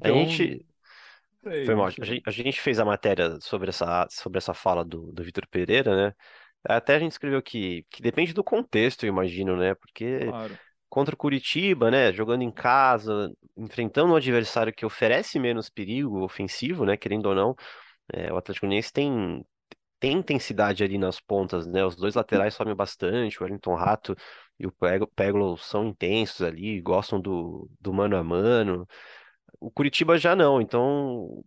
A 0.00 0.10
Então, 0.10 0.12
gente, 0.12 0.64
sei, 1.42 1.66
foi 1.66 1.74
não 1.74 1.76
mal, 1.76 1.86
a 1.86 2.04
gente, 2.04 2.22
a 2.26 2.30
gente 2.30 2.60
fez 2.60 2.78
a 2.78 2.84
matéria 2.84 3.38
sobre 3.40 3.70
essa, 3.70 4.06
sobre 4.10 4.38
essa 4.38 4.54
fala 4.54 4.84
do, 4.84 5.12
do 5.12 5.22
Vitor 5.22 5.46
Pereira, 5.48 6.08
né? 6.08 6.14
Até 6.64 6.96
a 6.96 6.98
gente 6.98 7.12
escreveu 7.12 7.42
que, 7.42 7.84
que 7.90 8.02
depende 8.02 8.32
do 8.34 8.44
contexto, 8.44 9.04
eu 9.04 9.08
imagino, 9.08 9.56
né? 9.56 9.74
Porque 9.74 10.30
Claro. 10.30 10.56
contra 10.88 11.14
o 11.14 11.18
Curitiba, 11.18 11.90
né? 11.90 12.12
Jogando 12.12 12.42
em 12.42 12.52
casa, 12.52 13.32
enfrentando 13.56 14.12
um 14.12 14.16
adversário 14.16 14.72
que 14.74 14.86
oferece 14.86 15.38
menos 15.38 15.70
perigo 15.70 16.22
ofensivo, 16.24 16.84
né? 16.86 16.96
Querendo 16.96 17.26
ou 17.28 17.34
não, 17.34 17.56
é, 18.12 18.32
o 18.32 18.36
Atlético 18.38 18.66
Goianiense 18.66 18.92
tem, 18.92 19.44
tem 20.00 20.12
intensidade 20.18 20.84
ali 20.84 20.98
nas 20.98 21.20
pontas, 21.20 21.66
né? 21.66 21.84
Os 21.84 21.96
dois 21.96 22.14
laterais 22.14 22.54
sobem 22.54 22.74
bastante, 22.74 23.40
o 23.40 23.44
Wellington 23.44 23.74
Rato 23.74 24.16
e 24.60 24.66
o 24.66 24.72
Peglo 25.16 25.56
são 25.56 25.86
intensos 25.88 26.42
ali, 26.42 26.80
gostam 26.82 27.20
do, 27.20 27.68
do 27.80 27.92
mano 27.94 28.16
a 28.16 28.22
mano. 28.22 28.86
O 29.58 29.70
Curitiba 29.70 30.18
já 30.18 30.36
não, 30.36 30.60
então 30.60 31.42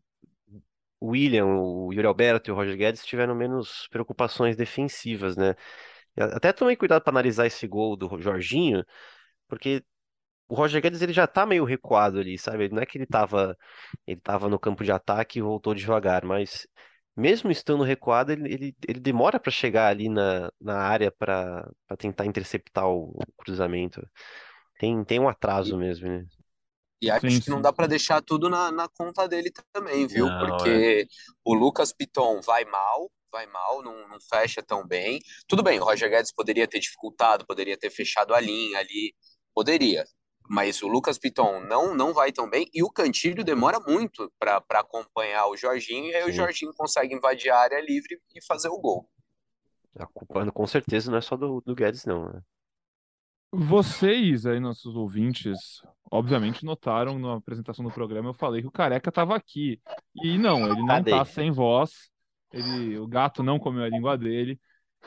o 0.99 1.09
William, 1.11 1.45
o 1.45 1.93
Yuri 1.93 2.07
Alberto 2.07 2.49
e 2.49 2.51
o 2.53 2.55
Roger 2.55 2.77
Guedes 2.77 3.05
tiveram 3.05 3.35
menos 3.35 3.87
preocupações 3.89 4.55
defensivas, 4.55 5.37
né? 5.37 5.55
Até 6.17 6.53
tomei 6.53 6.75
cuidado 6.75 7.03
para 7.03 7.11
analisar 7.11 7.45
esse 7.47 7.67
gol 7.67 7.95
do 7.97 8.19
Jorginho, 8.19 8.85
porque 9.47 9.83
o 10.47 10.55
Roger 10.55 10.81
Guedes 10.81 11.01
ele 11.01 11.13
já 11.13 11.27
tá 11.27 11.45
meio 11.45 11.65
recuado 11.65 12.19
ali, 12.19 12.37
sabe? 12.37 12.69
Não 12.69 12.81
é 12.81 12.85
que 12.85 12.97
ele 12.97 13.07
tava, 13.07 13.57
ele 14.07 14.21
tava 14.21 14.49
no 14.49 14.59
campo 14.59 14.83
de 14.83 14.91
ataque 14.91 15.39
e 15.39 15.41
voltou 15.41 15.75
devagar, 15.75 16.25
mas 16.25 16.67
mesmo 17.15 17.51
estando 17.51 17.83
recuado, 17.83 18.31
ele, 18.31 18.53
ele, 18.53 18.75
ele 18.87 18.99
demora 18.99 19.39
para 19.39 19.51
chegar 19.51 19.87
ali 19.87 20.09
na, 20.09 20.51
na 20.59 20.77
área 20.77 21.11
para 21.11 21.69
tentar 21.97 22.25
interceptar 22.25 22.87
o, 22.87 23.11
o 23.11 23.31
cruzamento. 23.37 24.05
Tem, 24.79 25.03
tem 25.03 25.19
um 25.19 25.29
atraso 25.29 25.77
mesmo, 25.77 26.07
né? 26.07 26.25
E 27.01 27.11
acho 27.11 27.29
Sim, 27.29 27.41
que 27.41 27.49
não 27.49 27.61
dá 27.61 27.71
para 27.73 27.85
deixar 27.85 28.21
tudo 28.21 28.49
na, 28.49 28.71
na 28.71 28.87
conta 28.87 29.27
dele 29.27 29.51
também, 29.73 30.07
viu? 30.07 30.25
Não, 30.25 30.45
é. 30.45 30.47
Porque 30.47 31.07
o 31.43 31.53
Lucas 31.53 31.91
Piton 31.91 32.39
vai 32.41 32.63
mal, 32.63 33.11
vai 33.29 33.45
mal, 33.45 33.83
não, 33.83 34.07
não 34.07 34.19
fecha 34.21 34.63
tão 34.63 34.87
bem. 34.87 35.19
Tudo 35.47 35.61
bem, 35.61 35.79
o 35.79 35.83
Roger 35.83 36.09
Guedes 36.09 36.33
poderia 36.33 36.67
ter 36.67 36.79
dificultado, 36.79 37.45
poderia 37.45 37.77
ter 37.77 37.89
fechado 37.89 38.33
a 38.33 38.39
linha 38.39 38.79
ali, 38.79 39.13
poderia. 39.53 40.05
Mas 40.49 40.81
o 40.81 40.87
Lucas 40.87 41.17
Piton 41.17 41.61
não 41.61 41.95
não 41.95 42.13
vai 42.13 42.31
tão 42.31 42.49
bem 42.49 42.69
e 42.73 42.83
o 42.83 42.89
Cantilho 42.89 43.43
demora 43.43 43.79
muito 43.79 44.31
para 44.39 44.61
acompanhar 44.79 45.47
o 45.47 45.57
Jorginho 45.57 46.07
e 46.07 46.15
aí 46.15 46.23
Sim. 46.23 46.29
o 46.29 46.33
Jorginho 46.33 46.73
consegue 46.73 47.13
invadir 47.13 47.51
a 47.51 47.59
área 47.59 47.81
livre 47.81 48.19
e 48.35 48.43
fazer 48.43 48.69
o 48.69 48.79
gol. 48.79 49.09
A 49.97 50.07
culpa 50.07 50.51
com 50.51 50.65
certeza 50.65 51.11
não 51.11 51.17
é 51.17 51.21
só 51.21 51.37
do, 51.37 51.61
do 51.61 51.75
Guedes, 51.75 52.05
não. 52.05 52.25
Né? 52.25 52.41
Vocês 53.55 54.47
aí, 54.47 54.59
nossos 54.59 54.95
ouvintes, 54.95 55.83
obviamente 56.09 56.65
notaram 56.65 57.19
na 57.19 57.35
apresentação 57.35 57.85
do 57.85 57.91
programa, 57.91 58.29
eu 58.29 58.33
falei 58.33 58.61
que 58.61 58.67
o 58.67 58.71
Careca 58.71 59.09
estava 59.09 59.35
aqui. 59.35 59.79
E 60.15 60.39
não, 60.39 60.65
ele 60.65 60.79
não 60.79 60.87
Cadê? 60.87 61.11
tá 61.11 61.23
sem 61.23 61.51
voz. 61.51 62.09
Ele, 62.51 62.97
o 62.97 63.07
gato 63.07 63.43
não 63.43 63.59
comeu 63.59 63.83
a 63.83 63.89
língua 63.89 64.17
dele. 64.17 64.59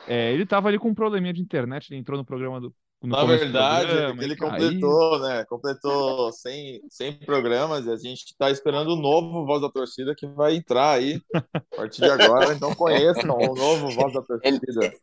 É, 0.07 0.31
ele 0.31 0.43
estava 0.43 0.69
ali 0.69 0.79
com 0.79 0.89
um 0.89 0.95
probleminha 0.95 1.33
de 1.33 1.41
internet, 1.41 1.89
ele 1.89 1.99
entrou 1.99 2.17
no 2.17 2.25
programa 2.25 2.61
do. 2.61 2.73
Na 3.03 3.23
verdade, 3.23 3.87
programa, 3.87 4.23
ele 4.23 4.35
completou, 4.35 5.19
né? 5.19 5.45
Completou 5.45 6.31
100, 6.31 6.81
100 6.89 7.13
programas 7.19 7.85
e 7.85 7.91
a 7.91 7.95
gente 7.95 8.25
está 8.25 8.49
esperando 8.49 8.93
o 8.93 8.95
novo 8.95 9.45
Voz 9.45 9.61
da 9.61 9.69
Torcida 9.69 10.15
que 10.15 10.25
vai 10.25 10.55
entrar 10.55 10.93
aí 10.93 11.21
a 11.53 11.75
partir 11.75 12.01
de 12.01 12.09
agora. 12.09 12.53
Então 12.53 12.73
conheçam 12.73 13.37
o 13.37 13.55
novo 13.55 13.91
Voz 13.91 14.13
da 14.13 14.21
Torcida. 14.21 14.93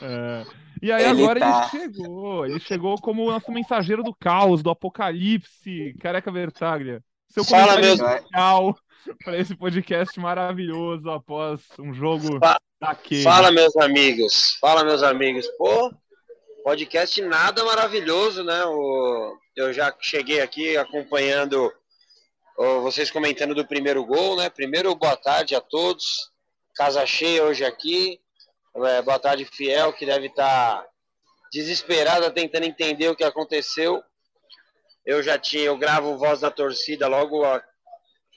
É. 0.00 0.44
E 0.82 0.90
aí 0.90 1.04
ele 1.04 1.22
agora 1.22 1.40
tá... 1.40 1.70
ele 1.74 1.82
chegou. 1.82 2.46
Ele 2.46 2.60
chegou 2.60 2.96
como 2.96 3.24
o 3.24 3.30
nosso 3.30 3.52
mensageiro 3.52 4.02
do 4.02 4.14
caos, 4.14 4.62
do 4.62 4.70
apocalipse, 4.70 5.94
Careca 6.00 6.32
Vertaglia. 6.32 7.02
Seu 7.28 7.44
Fala, 7.44 7.78
meu 7.78 8.74
para 9.24 9.38
esse 9.38 9.54
podcast 9.54 10.18
maravilhoso 10.18 11.08
após 11.10 11.62
um 11.78 11.92
jogo 11.94 12.38
Fa 12.38 12.58
daquele. 12.80 13.22
Fala, 13.22 13.50
meus 13.50 13.76
amigos. 13.76 14.56
Fala, 14.60 14.84
meus 14.84 15.02
amigos. 15.02 15.46
Pô, 15.56 15.92
podcast 16.62 17.20
nada 17.22 17.64
maravilhoso, 17.64 18.44
né? 18.44 18.64
O... 18.64 19.36
Eu 19.56 19.72
já 19.72 19.94
cheguei 20.00 20.40
aqui 20.40 20.76
acompanhando 20.76 21.72
vocês 22.82 23.08
comentando 23.08 23.54
do 23.54 23.64
primeiro 23.64 24.04
gol, 24.04 24.36
né? 24.36 24.50
Primeiro, 24.50 24.92
boa 24.94 25.16
tarde 25.16 25.54
a 25.54 25.60
todos. 25.60 26.32
Casa 26.74 27.06
cheia 27.06 27.44
hoje 27.44 27.64
aqui. 27.64 28.20
É, 28.74 29.00
boa 29.00 29.18
tarde, 29.18 29.44
Fiel, 29.44 29.92
que 29.92 30.04
deve 30.04 30.26
estar 30.26 30.82
tá 30.82 30.86
desesperada 31.52 32.30
tentando 32.32 32.64
entender 32.64 33.08
o 33.08 33.14
que 33.14 33.22
aconteceu. 33.22 34.02
Eu 35.06 35.22
já 35.22 35.38
tinha, 35.38 35.64
eu 35.64 35.78
gravo 35.78 36.18
voz 36.18 36.40
da 36.40 36.50
torcida 36.50 37.06
logo 37.06 37.44
a, 37.44 37.62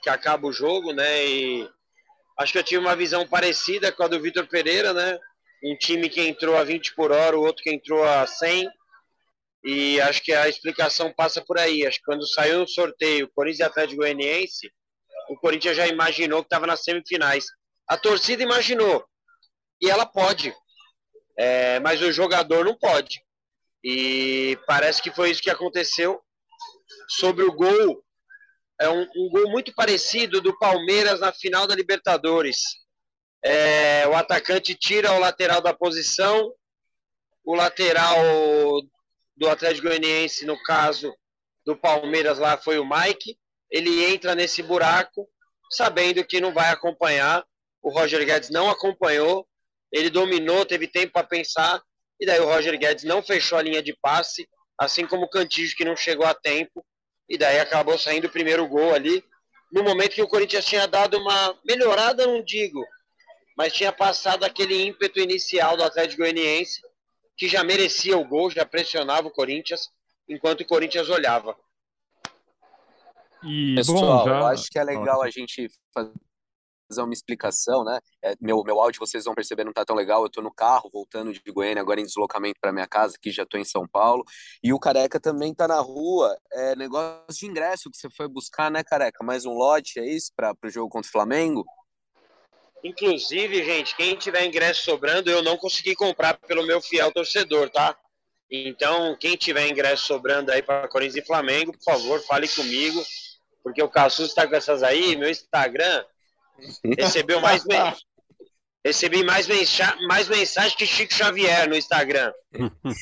que 0.03 0.09
acaba 0.09 0.47
o 0.47 0.53
jogo, 0.53 0.93
né? 0.93 1.25
E 1.25 1.69
acho 2.37 2.53
que 2.53 2.59
eu 2.59 2.63
tive 2.63 2.79
uma 2.79 2.95
visão 2.95 3.27
parecida 3.27 3.91
com 3.91 4.03
a 4.03 4.07
do 4.07 4.21
Vitor 4.21 4.47
Pereira, 4.47 4.93
né? 4.93 5.19
Um 5.63 5.77
time 5.77 6.09
que 6.09 6.21
entrou 6.21 6.57
a 6.57 6.63
20 6.63 6.95
por 6.95 7.11
hora, 7.11 7.37
o 7.37 7.41
outro 7.41 7.63
que 7.63 7.71
entrou 7.71 8.03
a 8.03 8.25
100. 8.25 8.69
E 9.63 10.01
acho 10.01 10.23
que 10.23 10.33
a 10.33 10.49
explicação 10.49 11.13
passa 11.13 11.43
por 11.45 11.57
aí. 11.59 11.85
Acho 11.85 11.99
que 11.99 12.05
quando 12.05 12.27
saiu 12.27 12.63
o 12.63 12.67
sorteio 12.67 13.29
Corinthians 13.33 13.59
e 13.59 13.63
Atlético 13.63 14.01
Goianiense, 14.01 14.71
o 15.29 15.35
Corinthians 15.35 15.77
já 15.77 15.87
imaginou 15.87 16.41
que 16.41 16.47
estava 16.47 16.65
nas 16.65 16.83
semifinais. 16.83 17.45
A 17.87 17.97
torcida 17.97 18.41
imaginou 18.41 19.05
e 19.81 19.89
ela 19.89 20.05
pode, 20.05 20.53
é, 21.37 21.79
mas 21.79 22.01
o 22.01 22.11
jogador 22.11 22.63
não 22.63 22.77
pode. 22.77 23.21
E 23.83 24.57
parece 24.67 25.01
que 25.01 25.11
foi 25.11 25.31
isso 25.31 25.41
que 25.41 25.49
aconteceu 25.49 26.21
sobre 27.09 27.43
o 27.43 27.51
gol. 27.51 28.03
É 28.79 28.89
um, 28.89 29.01
um 29.15 29.29
gol 29.29 29.49
muito 29.49 29.73
parecido 29.73 30.39
do 30.41 30.57
Palmeiras 30.59 31.19
na 31.19 31.31
final 31.33 31.65
da 31.65 31.75
Libertadores. 31.75 32.59
É, 33.43 34.07
o 34.07 34.15
atacante 34.15 34.75
tira 34.75 35.13
o 35.13 35.19
lateral 35.19 35.61
da 35.61 35.73
posição, 35.73 36.53
o 37.43 37.55
lateral 37.55 38.15
do 39.35 39.49
Atlético 39.49 39.87
Goianiense, 39.87 40.45
no 40.45 40.61
caso 40.63 41.13
do 41.65 41.75
Palmeiras 41.75 42.37
lá, 42.37 42.57
foi 42.57 42.77
o 42.77 42.87
Mike. 42.87 43.37
Ele 43.69 44.05
entra 44.05 44.35
nesse 44.35 44.61
buraco, 44.61 45.27
sabendo 45.69 46.23
que 46.23 46.41
não 46.41 46.53
vai 46.53 46.69
acompanhar. 46.69 47.43
O 47.81 47.89
Roger 47.89 48.23
Guedes 48.25 48.49
não 48.49 48.69
acompanhou, 48.69 49.47
ele 49.91 50.09
dominou, 50.09 50.65
teve 50.65 50.87
tempo 50.87 51.13
para 51.13 51.25
pensar, 51.25 51.81
e 52.19 52.25
daí 52.25 52.39
o 52.39 52.45
Roger 52.45 52.77
Guedes 52.77 53.03
não 53.03 53.23
fechou 53.23 53.57
a 53.57 53.61
linha 53.61 53.81
de 53.81 53.97
passe, 53.99 54.47
assim 54.77 55.07
como 55.07 55.23
o 55.25 55.29
Cantígio, 55.29 55.75
que 55.75 55.83
não 55.83 55.95
chegou 55.95 56.25
a 56.25 56.35
tempo, 56.35 56.85
e 57.27 57.37
daí 57.37 57.59
acabou 57.59 57.97
saindo 57.97 58.27
o 58.27 58.31
primeiro 58.31 58.67
gol 58.67 58.93
ali, 58.93 59.23
no 59.71 59.83
momento 59.83 60.13
que 60.13 60.21
o 60.21 60.27
Corinthians 60.27 60.65
tinha 60.65 60.87
dado 60.87 61.17
uma 61.17 61.57
melhorada, 61.65 62.27
não 62.27 62.43
digo, 62.43 62.85
mas 63.61 63.73
tinha 63.73 63.91
passado 63.91 64.43
aquele 64.43 64.87
ímpeto 64.87 65.19
inicial 65.19 65.77
do 65.77 65.83
Atlético 65.83 66.23
Goianiense, 66.23 66.81
que 67.37 67.47
já 67.47 67.63
merecia 67.63 68.17
o 68.17 68.27
gol, 68.27 68.49
já 68.49 68.65
pressionava 68.65 69.27
o 69.27 69.31
Corinthians, 69.31 69.87
enquanto 70.27 70.61
o 70.61 70.65
Corinthians 70.65 71.09
olhava. 71.09 71.55
E, 73.43 73.75
Pessoal, 73.75 74.17
bom, 74.17 74.25
já... 74.25 74.39
eu 74.39 74.45
acho 74.47 74.67
que 74.67 74.79
é 74.79 74.83
legal 74.83 75.21
a 75.21 75.29
gente 75.29 75.69
fazer 75.93 76.11
fazer 76.91 77.03
uma 77.03 77.13
explicação, 77.13 77.85
né? 77.85 77.99
É, 78.21 78.35
meu, 78.41 78.61
meu 78.63 78.81
áudio, 78.81 78.99
vocês 78.99 79.23
vão 79.23 79.33
perceber, 79.33 79.63
não 79.63 79.71
tá 79.71 79.85
tão 79.85 79.95
legal. 79.95 80.23
Eu 80.23 80.29
tô 80.29 80.41
no 80.41 80.53
carro, 80.53 80.89
voltando 80.91 81.31
de 81.31 81.39
Goiânia, 81.49 81.81
agora 81.81 82.01
em 82.01 82.05
deslocamento 82.05 82.59
para 82.59 82.73
minha 82.73 82.87
casa, 82.87 83.17
que 83.21 83.31
já 83.31 83.45
tô 83.45 83.57
em 83.57 83.63
São 83.63 83.87
Paulo. 83.87 84.25
E 84.61 84.73
o 84.73 84.79
Careca 84.79 85.17
também 85.17 85.55
tá 85.55 85.69
na 85.69 85.79
rua. 85.79 86.37
É 86.51 86.75
negócio 86.75 87.39
de 87.39 87.45
ingresso 87.45 87.89
que 87.89 87.97
você 87.97 88.09
foi 88.09 88.27
buscar, 88.27 88.69
né, 88.69 88.83
Careca? 88.83 89.23
Mais 89.23 89.45
um 89.45 89.53
lote, 89.53 90.01
é 90.01 90.05
isso? 90.05 90.31
Para 90.35 90.53
o 90.65 90.69
jogo 90.69 90.89
contra 90.89 91.07
o 91.07 91.11
Flamengo? 91.11 91.63
Inclusive, 92.83 93.63
gente, 93.63 93.95
quem 93.95 94.15
tiver 94.15 94.45
ingresso 94.45 94.83
sobrando, 94.83 95.29
eu 95.29 95.43
não 95.43 95.57
consegui 95.57 95.95
comprar 95.95 96.33
pelo 96.33 96.65
meu 96.65 96.81
fiel 96.81 97.11
torcedor, 97.11 97.69
tá? 97.69 97.95
Então, 98.49 99.15
quem 99.19 99.35
tiver 99.35 99.67
ingresso 99.67 100.07
sobrando 100.07 100.51
aí 100.51 100.61
para 100.61 100.87
Corinthians 100.87 101.23
e 101.23 101.27
Flamengo, 101.27 101.71
por 101.73 101.83
favor, 101.83 102.21
fale 102.21 102.47
comigo, 102.47 103.01
porque 103.63 103.81
o 103.81 103.89
Cassus 103.89 104.29
está 104.29 104.47
com 104.47 104.55
essas 104.55 104.83
aí. 104.83 105.15
Meu 105.15 105.29
Instagram 105.29 106.03
Recebeu 106.97 107.41
mais 107.41 107.63
Recebi 108.83 109.23
mais, 109.23 109.47
mensa 109.47 109.95
mais 110.07 110.27
mensagem 110.27 110.75
que 110.75 110.87
Chico 110.87 111.13
Xavier 111.13 111.69
no 111.69 111.75
Instagram, 111.75 112.33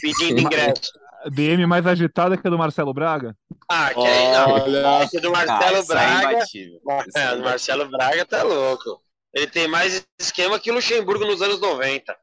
pedindo 0.01 0.41
ingresso. 0.41 0.91
DM 1.31 1.65
mais 1.65 1.87
agitada 1.87 2.37
que 2.37 2.45
a 2.45 2.51
do 2.51 2.57
Marcelo 2.57 2.93
Braga? 2.93 3.33
Ah, 3.71 3.93
que 3.93 4.05
aí 4.05 4.31
não. 4.33 4.51
Olha. 4.51 5.09
É 5.13 5.19
do 5.21 5.31
Marcelo 5.31 5.77
ah, 5.77 5.85
Braga. 5.87 6.37
É, 6.37 7.21
é, 7.21 7.35
do 7.35 7.43
Marcelo 7.43 7.89
Braga 7.89 8.25
tá 8.25 8.43
louco. 8.43 9.01
Ele 9.33 9.47
tem 9.47 9.67
mais 9.67 10.05
esquema 10.19 10.59
que 10.59 10.71
Luxemburgo 10.71 11.25
nos 11.25 11.41
anos 11.41 11.59
90. 11.59 12.17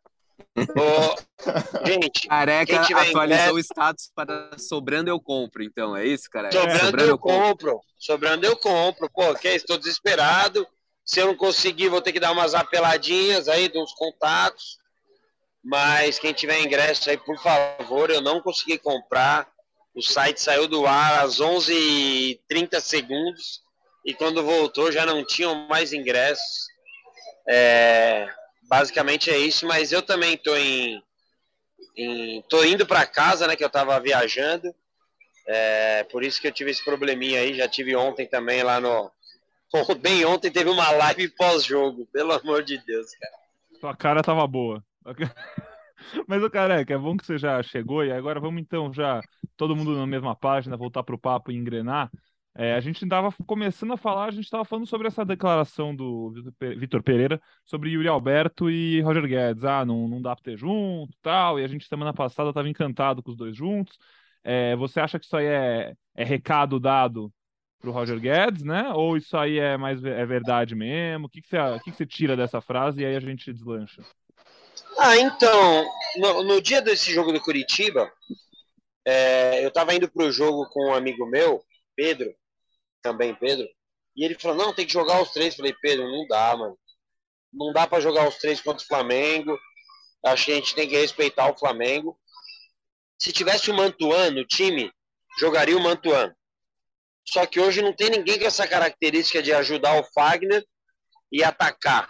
gente, 1.86 2.28
Careca 2.28 2.80
atualizou 2.80 3.24
ingresso... 3.24 3.54
o 3.54 3.58
status 3.58 4.10
para 4.14 4.50
sobrando 4.58 5.10
eu 5.10 5.20
compro, 5.20 5.62
então, 5.62 5.96
é 5.96 6.06
isso, 6.06 6.30
cara? 6.30 6.50
Sobrando, 6.50 6.84
sobrando 6.84 7.08
eu, 7.08 7.10
eu 7.10 7.18
compro. 7.18 7.72
compro. 7.72 7.80
Sobrando 7.98 8.46
eu 8.46 8.56
compro. 8.56 9.10
Pô, 9.10 9.34
que 9.34 9.48
é 9.48 9.54
Estou 9.54 9.78
desesperado. 9.78 10.66
Se 11.04 11.20
eu 11.20 11.26
não 11.26 11.36
conseguir, 11.36 11.88
vou 11.88 12.02
ter 12.02 12.12
que 12.12 12.20
dar 12.20 12.32
umas 12.32 12.54
apeladinhas 12.54 13.48
aí, 13.48 13.70
uns 13.74 13.92
contatos. 13.94 14.78
Mas 15.62 16.18
quem 16.18 16.32
tiver 16.32 16.60
ingresso 16.60 17.08
aí, 17.10 17.16
por 17.16 17.38
favor, 17.38 18.10
eu 18.10 18.20
não 18.20 18.40
consegui 18.40 18.78
comprar. 18.78 19.48
O 19.94 20.02
site 20.02 20.40
saiu 20.40 20.68
do 20.68 20.86
ar 20.86 21.24
às 21.24 21.40
11h30 21.40 22.80
segundos. 22.80 23.60
E 24.04 24.14
quando 24.14 24.44
voltou, 24.44 24.92
já 24.92 25.06
não 25.06 25.24
tinham 25.24 25.66
mais 25.68 25.92
ingressos. 25.92 26.66
É, 27.48 28.28
basicamente 28.68 29.30
é 29.30 29.38
isso, 29.38 29.66
mas 29.66 29.92
eu 29.92 30.02
também 30.02 30.34
estou 30.34 30.56
em, 30.56 31.02
em, 31.96 32.42
tô 32.48 32.64
indo 32.64 32.86
para 32.86 33.06
casa, 33.06 33.46
né, 33.46 33.56
que 33.56 33.64
eu 33.64 33.68
estava 33.68 33.98
viajando. 34.00 34.74
É, 35.46 36.04
por 36.04 36.24
isso 36.24 36.40
que 36.40 36.48
eu 36.48 36.52
tive 36.52 36.72
esse 36.72 36.84
probleminha 36.84 37.40
aí, 37.40 37.54
já 37.54 37.68
tive 37.68 37.94
ontem 37.94 38.26
também 38.26 38.64
lá 38.64 38.80
no, 38.80 39.10
Bem, 40.00 40.24
ontem 40.24 40.50
teve 40.50 40.70
uma 40.70 40.90
live 40.90 41.28
pós-jogo, 41.28 42.06
pelo 42.12 42.32
amor 42.32 42.62
de 42.62 42.78
Deus, 42.78 43.14
cara. 43.14 43.34
Sua 43.80 43.96
cara 43.96 44.22
tava 44.22 44.46
boa. 44.46 44.82
Mas 46.26 46.42
o 46.42 46.50
careca, 46.50 46.94
é 46.94 46.98
bom 46.98 47.16
que 47.16 47.26
você 47.26 47.38
já 47.38 47.62
chegou 47.62 48.04
e 48.04 48.12
agora 48.12 48.38
vamos 48.38 48.60
então 48.60 48.92
já 48.92 49.20
todo 49.56 49.74
mundo 49.74 49.96
na 49.96 50.06
mesma 50.06 50.36
página 50.36 50.76
voltar 50.76 51.02
para 51.02 51.14
o 51.14 51.18
papo 51.18 51.50
e 51.50 51.56
engrenar. 51.56 52.10
É, 52.58 52.72
a 52.72 52.80
gente 52.80 53.04
estava 53.04 53.30
começando 53.46 53.92
a 53.92 53.98
falar, 53.98 54.26
a 54.26 54.30
gente 54.30 54.44
estava 54.44 54.64
falando 54.64 54.86
sobre 54.86 55.06
essa 55.06 55.26
declaração 55.26 55.94
do 55.94 56.32
Vitor 56.78 57.02
Pereira 57.02 57.38
sobre 57.66 57.90
Yuri 57.90 58.08
Alberto 58.08 58.70
e 58.70 59.02
Roger 59.02 59.26
Guedes. 59.26 59.62
Ah, 59.62 59.84
não, 59.84 60.08
não 60.08 60.22
dá 60.22 60.34
para 60.34 60.42
ter 60.42 60.56
junto 60.56 61.14
tal. 61.20 61.60
E 61.60 61.64
a 61.64 61.68
gente 61.68 61.86
semana 61.86 62.14
passada 62.14 62.48
estava 62.48 62.66
encantado 62.66 63.22
com 63.22 63.30
os 63.30 63.36
dois 63.36 63.54
juntos. 63.54 63.98
É, 64.42 64.74
você 64.74 65.00
acha 65.00 65.18
que 65.18 65.26
isso 65.26 65.36
aí 65.36 65.44
é, 65.44 65.92
é 66.14 66.24
recado 66.24 66.80
dado 66.80 67.30
pro 67.78 67.92
Roger 67.92 68.18
Guedes, 68.18 68.62
né? 68.62 68.90
Ou 68.94 69.18
isso 69.18 69.36
aí 69.36 69.58
é 69.58 69.76
mais 69.76 70.02
é 70.02 70.24
verdade 70.24 70.74
mesmo? 70.74 71.26
O 71.26 71.28
que, 71.28 71.42
que, 71.42 71.48
você, 71.48 71.58
o 71.58 71.80
que, 71.80 71.90
que 71.90 71.96
você 71.96 72.06
tira 72.06 72.34
dessa 72.38 72.62
frase 72.62 73.02
e 73.02 73.04
aí 73.04 73.16
a 73.16 73.20
gente 73.20 73.52
deslancha? 73.52 74.02
Ah, 74.98 75.14
então, 75.18 75.84
no, 76.16 76.42
no 76.42 76.62
dia 76.62 76.80
desse 76.80 77.12
jogo 77.12 77.32
do 77.32 77.40
Curitiba, 77.40 78.10
é, 79.04 79.62
eu 79.62 79.70
tava 79.70 79.94
indo 79.94 80.10
pro 80.10 80.32
jogo 80.32 80.66
com 80.70 80.88
um 80.88 80.94
amigo 80.94 81.26
meu, 81.26 81.62
Pedro, 81.94 82.34
também 83.06 83.34
Pedro, 83.36 83.68
e 84.16 84.24
ele 84.24 84.34
falou, 84.34 84.56
não, 84.56 84.74
tem 84.74 84.84
que 84.84 84.92
jogar 84.92 85.22
os 85.22 85.30
três. 85.30 85.54
Falei, 85.54 85.74
Pedro, 85.80 86.10
não 86.10 86.26
dá, 86.26 86.56
mano. 86.56 86.76
Não 87.52 87.72
dá 87.72 87.86
para 87.86 88.00
jogar 88.00 88.26
os 88.26 88.36
três 88.36 88.60
contra 88.60 88.82
o 88.82 88.86
Flamengo. 88.86 89.56
Acho 90.24 90.46
que 90.46 90.52
a 90.52 90.54
gente 90.56 90.74
tem 90.74 90.88
que 90.88 90.96
respeitar 90.96 91.48
o 91.50 91.56
Flamengo. 91.56 92.18
Se 93.18 93.32
tivesse 93.32 93.70
o 93.70 93.74
Mantuan 93.74 94.30
no 94.30 94.44
time, 94.44 94.90
jogaria 95.38 95.76
o 95.76 95.82
Mantuan. 95.82 96.34
Só 97.28 97.44
que 97.46 97.60
hoje 97.60 97.82
não 97.82 97.92
tem 97.92 98.10
ninguém 98.10 98.38
com 98.38 98.46
essa 98.46 98.66
característica 98.66 99.42
de 99.42 99.52
ajudar 99.52 100.00
o 100.00 100.04
Fagner 100.14 100.64
e 101.30 101.44
atacar. 101.44 102.08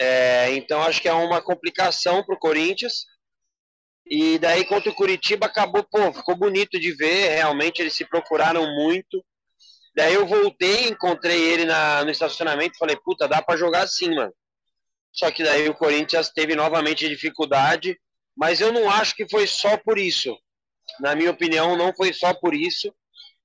É, 0.00 0.54
então 0.54 0.82
acho 0.82 1.00
que 1.00 1.08
é 1.08 1.12
uma 1.12 1.42
complicação 1.42 2.22
para 2.24 2.34
o 2.34 2.38
Corinthians. 2.38 3.06
E 4.06 4.38
daí 4.38 4.64
contra 4.64 4.90
o 4.90 4.94
Curitiba 4.94 5.46
acabou, 5.46 5.84
pô, 5.84 6.12
ficou 6.12 6.36
bonito 6.36 6.78
de 6.78 6.92
ver, 6.92 7.36
realmente 7.36 7.80
eles 7.80 7.94
se 7.94 8.04
procuraram 8.04 8.66
muito. 8.74 9.22
Daí 9.98 10.14
eu 10.14 10.24
voltei, 10.24 10.86
encontrei 10.86 11.40
ele 11.40 11.64
na, 11.64 12.04
no 12.04 12.10
estacionamento 12.12 12.78
falei, 12.78 12.94
puta, 13.04 13.26
dá 13.26 13.42
para 13.42 13.56
jogar 13.56 13.82
assim, 13.82 14.14
mano. 14.14 14.32
Só 15.12 15.28
que 15.28 15.42
daí 15.42 15.68
o 15.68 15.74
Corinthians 15.74 16.30
teve 16.30 16.54
novamente 16.54 17.08
dificuldade, 17.08 17.98
mas 18.36 18.60
eu 18.60 18.72
não 18.72 18.88
acho 18.88 19.16
que 19.16 19.28
foi 19.28 19.44
só 19.48 19.76
por 19.76 19.98
isso. 19.98 20.38
Na 21.00 21.16
minha 21.16 21.32
opinião, 21.32 21.76
não 21.76 21.92
foi 21.92 22.12
só 22.12 22.32
por 22.32 22.54
isso. 22.54 22.94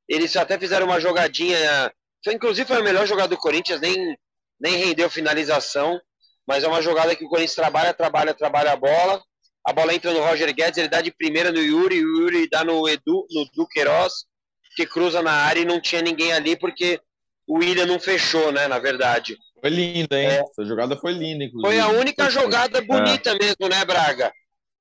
Eles 0.08 0.36
até 0.36 0.60
fizeram 0.60 0.86
uma 0.86 1.00
jogadinha, 1.00 1.92
foi 2.24 2.36
inclusive 2.36 2.68
foi 2.68 2.78
a 2.78 2.84
melhor 2.84 3.08
jogada 3.08 3.30
do 3.30 3.38
Corinthians, 3.38 3.82
nem 3.82 4.16
nem 4.62 4.76
rendeu 4.78 5.10
finalização, 5.10 6.00
mas 6.48 6.64
é 6.64 6.68
uma 6.68 6.84
jogada 6.84 7.16
que 7.16 7.26
o 7.26 7.30
Corinthians 7.30 7.56
trabalha, 7.56 7.96
trabalha, 7.96 8.32
trabalha 8.32 8.74
a 8.74 8.76
bola. 8.76 9.24
A 9.66 9.74
bola 9.74 9.92
entra 9.92 10.14
no 10.14 10.22
Roger 10.22 10.54
Guedes, 10.54 10.78
ele 10.78 10.88
dá 10.88 11.02
de 11.02 11.12
primeira 11.12 11.52
no 11.52 11.60
Yuri, 11.60 12.06
o 12.06 12.20
Yuri 12.20 12.48
dá 12.48 12.64
no 12.64 12.88
Edu, 12.88 13.26
no 13.32 13.44
Duqueiroz, 13.56 14.26
que 14.76 14.86
cruza 14.86 15.22
na 15.22 15.32
área 15.32 15.62
e 15.62 15.66
não 15.66 15.80
tinha 15.80 16.02
ninguém 16.02 16.34
ali 16.34 16.56
porque 16.56 17.00
o 17.48 17.60
William 17.60 17.86
não 17.86 18.00
fechou, 18.00 18.52
né, 18.52 18.68
na 18.68 18.80
verdade. 18.80 19.38
Foi 19.60 19.70
linda, 19.70 20.20
hein? 20.20 20.28
É. 20.28 20.40
Essa 20.40 20.66
jogada 20.66 20.98
foi 20.98 21.14
linda, 21.14 21.44
inclusive. 21.44 21.74
Foi 21.74 21.80
a 21.80 21.88
única 21.90 22.30
jogada 22.30 22.82
bonita 22.82 23.32
é. 23.32 23.38
mesmo, 23.38 23.68
né, 23.70 23.84
Braga? 23.86 24.32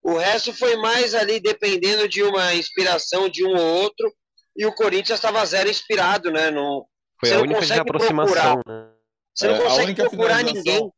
O 0.03 0.17
resto 0.17 0.53
foi 0.53 0.77
mais 0.77 1.15
ali 1.15 1.39
dependendo 1.39 2.09
de 2.09 2.23
uma 2.23 2.55
inspiração 2.55 3.29
de 3.29 3.45
um 3.45 3.55
ou 3.57 3.83
outro, 3.83 4.13
e 4.57 4.67
o 4.67 4.75
Corinthians 4.75 5.19
estava 5.19 5.45
zero 5.47 5.71
inspirado, 5.71 6.31
né? 6.31 6.51
Não, 6.51 6.85
foi 7.21 7.33
a 7.33 7.41
única 7.41 7.65
de 7.65 7.73
aproximação, 7.73 8.55
procurar. 8.57 8.57
né? 8.67 8.91
Você 9.35 9.49
não 9.49 9.55
é, 9.55 9.61
consegue 9.61 9.95
procurar 9.95 10.43
ninguém. 10.43 10.91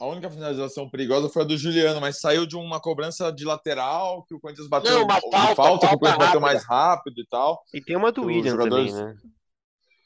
A 0.00 0.06
única 0.06 0.28
finalização 0.28 0.90
perigosa 0.90 1.28
foi 1.28 1.42
a 1.42 1.44
do 1.44 1.56
Juliano, 1.56 2.00
mas 2.00 2.18
saiu 2.18 2.46
de 2.46 2.56
uma 2.56 2.80
cobrança 2.80 3.30
de 3.32 3.44
lateral 3.44 4.24
que 4.24 4.34
o 4.34 4.40
Corinthians 4.40 4.68
bateu 4.68 4.90
não, 4.90 5.04
uma 5.04 5.20
falta, 5.20 5.54
falta, 5.54 5.88
que 5.88 5.94
o 5.94 5.98
Corinthians 5.98 6.26
bateu 6.26 6.40
mais 6.40 6.64
rápido 6.64 7.20
e 7.20 7.26
tal. 7.26 7.62
E 7.72 7.80
tem 7.80 7.96
uma 7.96 8.10
do 8.10 8.24
William 8.24 8.50
jogadores... 8.52 8.92
também, 8.92 9.14
né? 9.14 9.20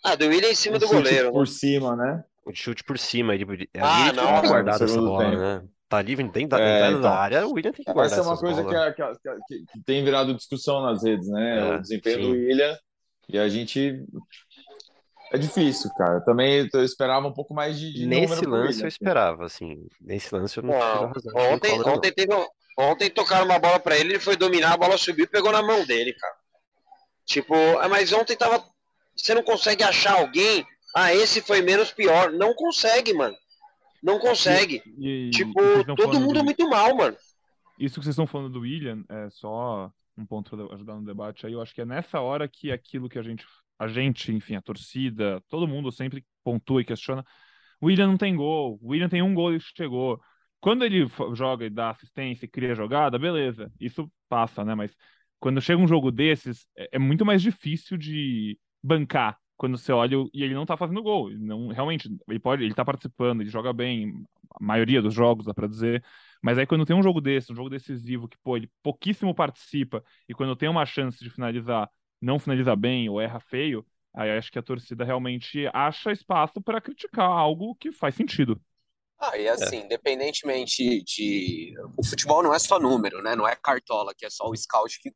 Ah, 0.04 0.14
do 0.14 0.26
William 0.26 0.50
em 0.50 0.54
cima 0.54 0.76
o 0.76 0.78
do 0.78 0.88
goleiro. 0.88 1.32
Por 1.32 1.46
né? 1.46 1.52
cima, 1.52 1.96
né? 1.96 2.24
O 2.44 2.54
chute 2.54 2.84
por 2.84 2.98
cima. 2.98 3.34
Ele, 3.34 3.68
ah, 3.78 4.12
não. 4.12 4.26
Tem 4.26 4.42
que 4.42 4.48
guardar 4.48 4.74
essa 4.82 5.00
bola, 5.00 5.24
tempo. 5.24 5.36
né? 5.38 5.64
Tá 5.88 6.02
livre, 6.02 6.28
tem 6.28 6.46
da, 6.46 6.60
é, 6.60 6.90
então, 6.90 7.10
área, 7.10 7.46
o 7.46 7.54
William 7.54 7.72
tem 7.72 7.82
que 7.82 7.90
guardar 7.90 8.18
Essa 8.18 8.20
é 8.20 8.30
uma 8.30 8.36
coisa 8.36 8.62
que, 8.62 8.74
é, 8.74 8.92
que, 8.92 9.02
é, 9.02 9.12
que, 9.48 9.64
que, 9.72 9.80
tem 9.86 10.04
virado 10.04 10.34
discussão 10.34 10.82
nas 10.82 11.02
redes, 11.02 11.28
né? 11.28 11.58
É, 11.58 11.76
o 11.76 11.80
desempenho 11.80 12.16
sim. 12.16 12.22
do 12.22 12.30
William. 12.32 12.78
E 13.30 13.38
a 13.38 13.48
gente 13.48 14.04
é 15.32 15.38
difícil, 15.38 15.90
cara. 15.96 16.20
Também 16.20 16.68
eu 16.72 16.84
esperava 16.84 17.26
um 17.26 17.32
pouco 17.32 17.54
mais 17.54 17.78
de, 17.78 17.92
de 17.92 18.06
Nesse 18.06 18.44
lance 18.46 18.82
eu 18.82 18.88
esperava, 18.88 19.44
assim. 19.44 19.86
Nesse 20.00 20.34
lance 20.34 20.56
eu 20.56 20.62
não, 20.62 20.78
razão. 20.78 21.32
Ontem, 21.34 21.80
ontem, 21.82 22.12
teve, 22.12 22.32
ontem 22.78 23.10
tocaram 23.10 23.44
uma 23.44 23.58
bola 23.58 23.78
para 23.78 23.96
ele, 23.96 24.14
ele 24.14 24.20
foi 24.20 24.36
dominar, 24.36 24.72
a 24.72 24.76
bola 24.76 24.96
subiu 24.96 25.24
e 25.24 25.28
pegou 25.28 25.52
na 25.52 25.62
mão 25.62 25.84
dele, 25.84 26.12
cara. 26.14 26.34
Tipo, 27.26 27.54
ah, 27.78 27.88
mas 27.88 28.12
ontem 28.12 28.36
tava. 28.36 28.64
Você 29.14 29.34
não 29.34 29.42
consegue 29.42 29.82
achar 29.82 30.18
alguém. 30.18 30.64
Ah, 30.94 31.14
esse 31.14 31.42
foi 31.42 31.60
menos 31.60 31.92
pior. 31.92 32.32
Não 32.32 32.54
consegue, 32.54 33.12
mano. 33.12 33.36
Não 34.02 34.18
consegue. 34.18 34.82
E, 34.96 35.26
e, 35.26 35.30
tipo, 35.30 35.54
todo 35.94 36.20
mundo 36.20 36.38
do... 36.38 36.44
muito 36.44 36.68
mal, 36.68 36.96
mano. 36.96 37.16
Isso 37.78 37.96
que 37.96 38.04
vocês 38.04 38.14
estão 38.14 38.26
falando 38.26 38.52
do 38.52 38.60
William, 38.60 39.04
é 39.08 39.28
só 39.30 39.92
um 40.16 40.24
ponto 40.24 40.50
para 40.50 40.74
ajudar 40.74 40.94
no 40.94 41.04
debate 41.04 41.46
aí. 41.46 41.52
Eu 41.52 41.60
acho 41.60 41.74
que 41.74 41.82
é 41.82 41.84
nessa 41.84 42.20
hora 42.20 42.48
que 42.48 42.72
aquilo 42.72 43.08
que 43.08 43.18
a 43.18 43.22
gente 43.22 43.44
a 43.78 43.88
gente, 43.88 44.32
enfim, 44.32 44.56
a 44.56 44.62
torcida, 44.62 45.42
todo 45.48 45.68
mundo 45.68 45.92
sempre 45.92 46.24
pontua 46.42 46.80
e 46.82 46.84
questiona. 46.84 47.24
O 47.80 47.86
William 47.86 48.08
não 48.08 48.16
tem 48.18 48.34
gol, 48.36 48.78
o 48.82 48.88
William 48.90 49.08
tem 49.08 49.22
um 49.22 49.34
gol 49.34 49.54
e 49.54 49.60
chegou. 49.60 50.20
Quando 50.60 50.84
ele 50.84 51.06
joga 51.34 51.66
e 51.66 51.70
dá 51.70 51.90
assistência 51.90 52.44
e 52.46 52.48
cria 52.48 52.74
jogada, 52.74 53.18
beleza, 53.18 53.70
isso 53.80 54.10
passa, 54.28 54.64
né? 54.64 54.74
Mas 54.74 54.96
quando 55.38 55.60
chega 55.60 55.80
um 55.80 55.86
jogo 55.86 56.10
desses, 56.10 56.66
é, 56.76 56.88
é 56.92 56.98
muito 56.98 57.24
mais 57.24 57.40
difícil 57.42 57.96
de 57.96 58.58
bancar 58.82 59.38
quando 59.56 59.76
você 59.76 59.92
olha 59.92 60.16
e 60.32 60.42
ele 60.42 60.54
não 60.54 60.66
tá 60.66 60.76
fazendo 60.76 61.02
gol. 61.02 61.30
Não, 61.30 61.68
realmente, 61.68 62.08
ele 62.28 62.38
pode, 62.38 62.64
ele 62.64 62.74
tá 62.74 62.84
participando, 62.84 63.40
ele 63.40 63.50
joga 63.50 63.72
bem, 63.72 64.24
a 64.54 64.64
maioria 64.64 65.02
dos 65.02 65.14
jogos, 65.14 65.46
dá 65.46 65.54
pra 65.54 65.66
dizer. 65.66 66.04
Mas 66.42 66.58
aí 66.58 66.66
quando 66.66 66.86
tem 66.86 66.94
um 66.96 67.02
jogo 67.02 67.20
desse, 67.20 67.52
um 67.52 67.56
jogo 67.56 67.68
decisivo, 67.70 68.28
que, 68.28 68.36
pô, 68.42 68.56
ele 68.56 68.70
pouquíssimo 68.82 69.34
participa, 69.34 70.02
e 70.28 70.34
quando 70.34 70.54
tem 70.56 70.68
uma 70.68 70.86
chance 70.86 71.22
de 71.22 71.30
finalizar, 71.30 71.88
não 72.20 72.38
finaliza 72.38 72.74
bem 72.74 73.08
ou 73.08 73.20
erra 73.20 73.40
feio, 73.40 73.86
aí 74.14 74.30
acho 74.30 74.50
que 74.50 74.58
a 74.58 74.62
torcida 74.62 75.04
realmente 75.04 75.68
acha 75.72 76.12
espaço 76.12 76.60
para 76.60 76.80
criticar 76.80 77.30
algo 77.30 77.74
que 77.74 77.92
faz 77.92 78.14
sentido. 78.14 78.60
Ah, 79.20 79.36
e 79.36 79.48
assim, 79.48 79.78
é. 79.78 79.84
independentemente 79.84 81.02
de. 81.02 81.74
O 81.96 82.04
futebol 82.04 82.42
não 82.42 82.54
é 82.54 82.58
só 82.58 82.78
número, 82.78 83.20
né? 83.20 83.34
Não 83.34 83.48
é 83.48 83.56
cartola, 83.56 84.14
que 84.16 84.24
é 84.24 84.30
só 84.30 84.48
o 84.48 84.56
scout 84.56 85.00
que. 85.00 85.12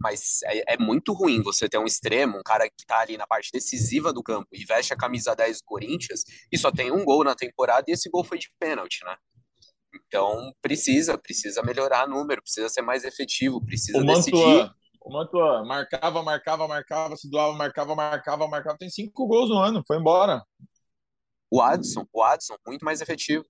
Mas 0.00 0.42
é, 0.44 0.74
é, 0.74 0.78
muito 0.78 1.12
ruim 1.12 1.42
você 1.42 1.68
ter 1.68 1.78
um 1.78 1.84
extremo, 1.84 2.38
um 2.38 2.42
cara 2.42 2.68
que 2.68 2.84
tá 2.84 3.00
ali 3.00 3.16
na 3.16 3.26
parte 3.26 3.52
decisiva 3.52 4.12
do 4.12 4.22
campo 4.22 4.48
e 4.50 4.64
veste 4.64 4.92
a 4.92 4.96
camisa 4.96 5.36
10 5.36 5.58
do 5.58 5.64
Corinthians 5.64 6.24
e 6.50 6.58
só 6.58 6.72
tem 6.72 6.90
um 6.90 7.04
gol 7.04 7.22
na 7.22 7.34
temporada 7.34 7.84
e 7.86 7.92
esse 7.92 8.10
gol 8.10 8.24
foi 8.24 8.38
de 8.38 8.50
pênalti, 8.58 9.04
né? 9.04 9.16
Então 10.06 10.52
precisa, 10.60 11.16
precisa 11.16 11.62
melhorar 11.62 12.08
número, 12.08 12.42
precisa 12.42 12.68
ser 12.68 12.82
mais 12.82 13.04
efetivo, 13.04 13.64
precisa 13.64 13.98
o 13.98 14.04
decidir. 14.04 14.70
O 15.06 15.12
Mantua 15.12 15.64
marcava, 15.64 16.20
marcava, 16.20 16.66
marcava, 16.66 17.16
se 17.16 17.30
doava, 17.30 17.52
marcava, 17.56 17.94
marcava, 17.94 18.48
marcava. 18.48 18.76
Tem 18.76 18.90
cinco 18.90 19.24
gols 19.28 19.48
no 19.48 19.56
ano, 19.56 19.84
foi 19.86 19.98
embora. 19.98 20.42
O 21.48 21.62
Adson, 21.62 22.04
o 22.12 22.24
Adson, 22.24 22.56
muito 22.66 22.84
mais 22.84 23.00
efetivo. 23.00 23.46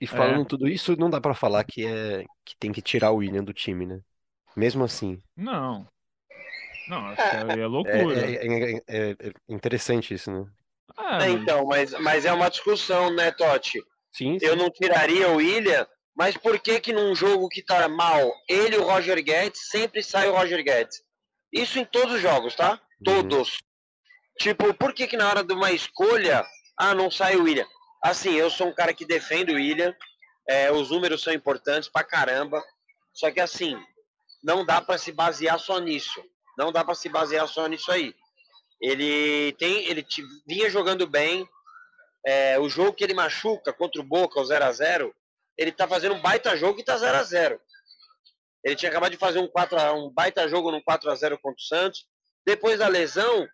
E 0.00 0.08
falando 0.08 0.42
é. 0.42 0.44
tudo 0.44 0.66
isso, 0.66 0.96
não 0.96 1.08
dá 1.08 1.20
para 1.20 1.34
falar 1.34 1.62
que 1.62 1.86
é 1.86 2.24
que 2.44 2.56
tem 2.58 2.72
que 2.72 2.82
tirar 2.82 3.12
o 3.12 3.18
William 3.18 3.44
do 3.44 3.52
time, 3.52 3.86
né? 3.86 4.00
Mesmo 4.56 4.82
assim. 4.82 5.22
Não. 5.36 5.86
Não, 6.88 7.06
acho 7.06 7.22
que 7.22 7.60
é, 7.60 7.66
loucura. 7.68 8.26
É, 8.28 8.44
é, 8.44 8.82
é, 8.88 9.10
é 9.12 9.32
interessante 9.48 10.14
isso, 10.14 10.32
né? 10.32 10.50
É, 11.20 11.30
então, 11.30 11.64
mas, 11.64 11.92
mas 12.00 12.24
é 12.24 12.32
uma 12.32 12.48
discussão, 12.48 13.14
né, 13.14 13.30
Totti? 13.30 13.78
Sim, 14.10 14.36
sim. 14.36 14.44
Eu 14.44 14.56
não 14.56 14.68
tiraria 14.68 15.28
o 15.28 15.36
William 15.36 15.86
mas 16.16 16.36
por 16.36 16.58
que 16.58 16.80
que 16.80 16.92
num 16.92 17.14
jogo 17.14 17.48
que 17.48 17.62
tá 17.62 17.88
mal, 17.88 18.32
ele 18.48 18.76
e 18.76 18.78
o 18.78 18.84
Roger 18.84 19.22
Guedes, 19.22 19.68
sempre 19.70 20.02
sai 20.02 20.28
o 20.28 20.34
Roger 20.34 20.62
Guedes? 20.62 21.02
Isso 21.52 21.78
em 21.78 21.84
todos 21.84 22.14
os 22.14 22.20
jogos, 22.20 22.54
tá? 22.54 22.72
Uhum. 22.72 23.04
Todos. 23.04 23.58
Tipo, 24.38 24.72
por 24.74 24.94
que 24.94 25.06
que 25.06 25.16
na 25.16 25.28
hora 25.28 25.44
de 25.44 25.52
uma 25.52 25.72
escolha, 25.72 26.44
ah, 26.78 26.94
não 26.94 27.10
sai 27.10 27.36
o 27.36 27.44
William? 27.44 27.66
Assim, 28.02 28.34
eu 28.34 28.50
sou 28.50 28.68
um 28.68 28.74
cara 28.74 28.92
que 28.92 29.06
defende 29.06 29.52
o 29.52 29.56
William, 29.56 29.94
é, 30.48 30.72
os 30.72 30.90
números 30.90 31.22
são 31.22 31.32
importantes 31.32 31.88
pra 31.88 32.02
caramba, 32.02 32.62
só 33.12 33.30
que 33.30 33.40
assim, 33.40 33.76
não 34.42 34.64
dá 34.64 34.80
para 34.80 34.98
se 34.98 35.12
basear 35.12 35.58
só 35.58 35.78
nisso. 35.78 36.22
Não 36.58 36.72
dá 36.72 36.84
para 36.84 36.94
se 36.94 37.08
basear 37.08 37.46
só 37.46 37.66
nisso 37.66 37.90
aí. 37.92 38.14
Ele 38.80 39.52
tem, 39.52 39.86
ele 39.86 40.04
vinha 40.46 40.68
jogando 40.68 41.06
bem. 41.06 41.48
É, 42.26 42.58
o 42.58 42.68
jogo 42.68 42.92
que 42.92 43.04
ele 43.04 43.14
machuca 43.14 43.72
contra 43.72 44.00
o 44.00 44.04
Boca, 44.04 44.40
o 44.40 44.44
0 44.44 44.64
a 44.64 44.72
0 44.72 45.14
ele 45.56 45.72
tá 45.72 45.86
fazendo 45.86 46.14
um 46.14 46.22
baita 46.22 46.56
jogo 46.56 46.80
e 46.80 46.84
tá 46.84 46.96
0 46.96 47.18
a 47.18 47.22
0 47.22 47.60
Ele 48.64 48.76
tinha 48.76 48.90
acabado 48.90 49.12
de 49.12 49.18
fazer 49.18 49.38
um, 49.38 49.48
4 49.48 49.78
a, 49.78 49.92
um 49.92 50.10
baita 50.10 50.48
jogo 50.48 50.70
no 50.70 50.82
4 50.82 51.10
a 51.10 51.14
0 51.14 51.38
contra 51.40 51.58
o 51.58 51.66
Santos. 51.66 52.06
Depois 52.44 52.78
da 52.78 52.88
lesão, 52.88 53.46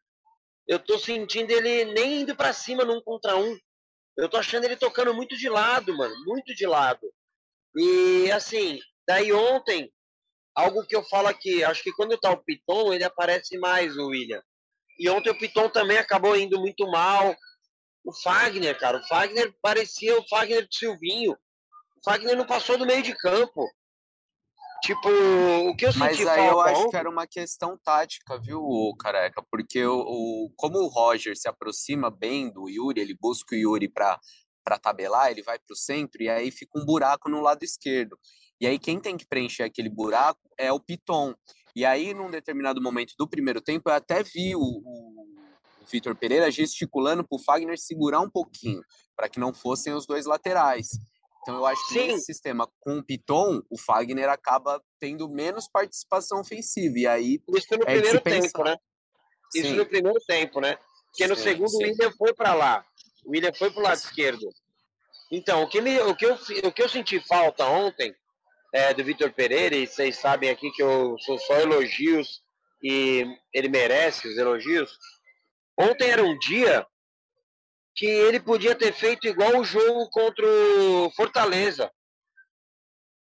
eu 0.66 0.78
tô 0.78 0.98
sentindo 0.98 1.50
ele 1.50 1.86
nem 1.86 2.20
indo 2.20 2.36
para 2.36 2.52
cima 2.52 2.84
num 2.84 3.00
contra 3.02 3.36
um. 3.36 3.58
Eu 4.16 4.28
tô 4.28 4.36
achando 4.36 4.64
ele 4.64 4.76
tocando 4.76 5.14
muito 5.14 5.36
de 5.36 5.48
lado, 5.48 5.96
mano, 5.96 6.14
muito 6.26 6.54
de 6.54 6.66
lado. 6.66 7.06
E 7.76 8.30
assim, 8.32 8.80
daí 9.06 9.32
ontem, 9.32 9.92
algo 10.54 10.84
que 10.86 10.96
eu 10.96 11.04
falo 11.04 11.28
aqui, 11.28 11.62
acho 11.62 11.82
que 11.82 11.92
quando 11.92 12.18
tá 12.18 12.30
o 12.30 12.42
Piton, 12.42 12.92
ele 12.92 13.04
aparece 13.04 13.56
mais, 13.58 13.96
o 13.96 14.08
William. 14.08 14.42
E 14.98 15.08
ontem 15.08 15.30
o 15.30 15.38
Piton 15.38 15.68
também 15.68 15.98
acabou 15.98 16.36
indo 16.36 16.58
muito 16.58 16.84
mal. 16.90 17.36
O 18.04 18.12
Fagner, 18.22 18.76
cara, 18.78 18.98
o 18.98 19.06
Fagner 19.06 19.54
parecia 19.62 20.18
o 20.18 20.26
Fagner 20.28 20.66
de 20.66 20.76
Silvinho. 20.76 21.36
Fagner 22.04 22.36
não 22.36 22.46
passou 22.46 22.78
do 22.78 22.86
meio 22.86 23.02
de 23.02 23.14
campo. 23.14 23.68
Tipo, 24.82 25.08
o 25.68 25.76
que 25.76 25.86
eu 25.86 25.92
senti 25.92 26.04
Mas 26.04 26.26
aí 26.26 26.46
eu 26.46 26.60
acho 26.60 26.88
que 26.88 26.96
era 26.96 27.10
uma 27.10 27.26
questão 27.26 27.76
tática, 27.82 28.38
viu, 28.40 28.94
Careca? 28.98 29.42
Porque 29.50 29.84
o, 29.84 29.98
o, 29.98 30.52
como 30.56 30.78
o 30.78 30.86
Roger 30.86 31.36
se 31.36 31.48
aproxima 31.48 32.10
bem 32.10 32.50
do 32.52 32.68
Yuri, 32.68 33.00
ele 33.00 33.16
busca 33.20 33.54
o 33.54 33.58
Yuri 33.58 33.88
para 33.88 34.18
para 34.68 34.78
tabelar, 34.78 35.30
ele 35.30 35.42
vai 35.42 35.58
para 35.58 35.72
o 35.72 35.76
centro 35.76 36.22
e 36.22 36.28
aí 36.28 36.50
fica 36.50 36.78
um 36.78 36.84
buraco 36.84 37.30
no 37.30 37.40
lado 37.40 37.62
esquerdo. 37.62 38.18
E 38.60 38.66
aí 38.66 38.78
quem 38.78 39.00
tem 39.00 39.16
que 39.16 39.26
preencher 39.26 39.62
aquele 39.62 39.88
buraco 39.88 40.40
é 40.58 40.70
o 40.70 40.78
Piton. 40.78 41.34
E 41.74 41.86
aí, 41.86 42.12
num 42.12 42.30
determinado 42.30 42.82
momento 42.82 43.14
do 43.18 43.26
primeiro 43.26 43.62
tempo, 43.62 43.88
eu 43.88 43.94
até 43.94 44.22
vi 44.22 44.54
o, 44.54 44.60
o 44.60 45.26
Vitor 45.90 46.14
Pereira 46.14 46.50
gesticulando 46.50 47.26
para 47.26 47.36
o 47.36 47.42
Fagner 47.42 47.78
segurar 47.78 48.20
um 48.20 48.28
pouquinho, 48.28 48.82
para 49.16 49.28
que 49.28 49.40
não 49.40 49.54
fossem 49.54 49.94
os 49.94 50.06
dois 50.06 50.26
laterais. 50.26 50.88
Então 51.42 51.56
eu 51.56 51.66
acho 51.66 51.86
que 51.88 51.94
Sim. 51.94 52.06
nesse 52.08 52.26
sistema 52.26 52.68
com 52.80 52.98
o 52.98 53.04
Piton, 53.04 53.62
o 53.70 53.78
Fagner 53.78 54.28
acaba 54.28 54.82
tendo 55.00 55.28
menos 55.28 55.68
participação 55.68 56.40
ofensiva. 56.40 56.98
E 56.98 57.06
aí. 57.06 57.42
Isso 57.54 57.66
no 57.70 57.82
é 57.82 57.86
primeiro 57.86 58.20
tempo, 58.20 58.64
né? 58.64 58.76
Isso 59.54 59.68
Sim. 59.68 59.76
no 59.76 59.86
primeiro 59.86 60.20
tempo, 60.26 60.60
né? 60.60 60.78
Porque 61.06 61.26
no 61.26 61.36
sim, 61.36 61.42
segundo 61.42 61.72
o 61.72 61.78
William 61.78 62.12
foi 62.16 62.34
para 62.34 62.54
lá. 62.54 62.84
O 63.24 63.30
William 63.30 63.52
foi 63.52 63.70
para 63.70 63.80
o 63.80 63.82
lado 63.82 63.96
esquerdo. 63.96 64.48
Então, 65.30 65.62
o 65.62 65.68
que, 65.68 65.80
me, 65.80 65.98
o, 66.00 66.14
que 66.14 66.24
eu, 66.24 66.34
o 66.64 66.72
que 66.72 66.82
eu 66.82 66.88
senti 66.88 67.20
falta 67.20 67.66
ontem 67.66 68.14
é, 68.72 68.92
do 68.94 69.04
Vitor 69.04 69.32
Pereira, 69.32 69.74
e 69.74 69.86
vocês 69.86 70.16
sabem 70.16 70.50
aqui 70.50 70.70
que 70.70 70.82
eu 70.82 71.16
sou 71.20 71.38
só 71.38 71.58
elogios 71.58 72.42
e 72.82 73.24
ele 73.52 73.68
merece 73.68 74.28
os 74.28 74.36
elogios. 74.36 74.90
Ontem 75.78 76.10
era 76.10 76.22
um 76.22 76.38
dia 76.38 76.86
que 77.98 78.06
ele 78.06 78.38
podia 78.38 78.76
ter 78.76 78.92
feito 78.92 79.26
igual 79.26 79.58
o 79.58 79.64
jogo 79.64 80.08
contra 80.10 80.46
o 80.46 81.10
Fortaleza. 81.16 81.90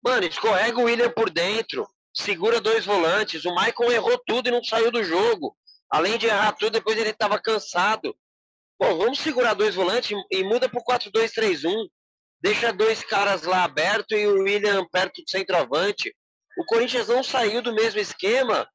Mano, 0.05 0.27
escorrega 0.27 0.77
o 0.77 0.83
William 0.83 1.09
por 1.09 1.31
dentro, 1.31 1.87
segura 2.13 2.61
dois 2.61 2.85
volantes. 2.85 3.43
O 3.43 3.55
Michael 3.55 3.91
errou 3.91 4.21
tudo 4.27 4.47
e 4.47 4.51
não 4.51 4.63
saiu 4.63 4.91
do 4.91 5.03
jogo. 5.03 5.57
Além 5.89 6.19
de 6.19 6.27
errar 6.27 6.51
tudo, 6.51 6.73
depois 6.73 6.95
ele 6.95 7.09
estava 7.09 7.41
cansado. 7.41 8.15
Pô, 8.77 8.95
vamos 8.97 9.17
segurar 9.17 9.55
dois 9.55 9.73
volantes 9.73 10.15
e 10.31 10.43
muda 10.43 10.69
para 10.69 10.79
o 10.79 10.83
4-2-3-1. 10.83 11.73
Deixa 12.39 12.71
dois 12.71 13.03
caras 13.03 13.41
lá 13.41 13.63
aberto 13.63 14.13
e 14.13 14.27
o 14.27 14.43
William 14.43 14.85
perto 14.91 15.23
do 15.23 15.29
centroavante. 15.29 16.15
O 16.55 16.63
Corinthians 16.65 17.07
não 17.07 17.23
saiu 17.23 17.63
do 17.63 17.73
mesmo 17.73 17.99
esquema. 17.99 18.69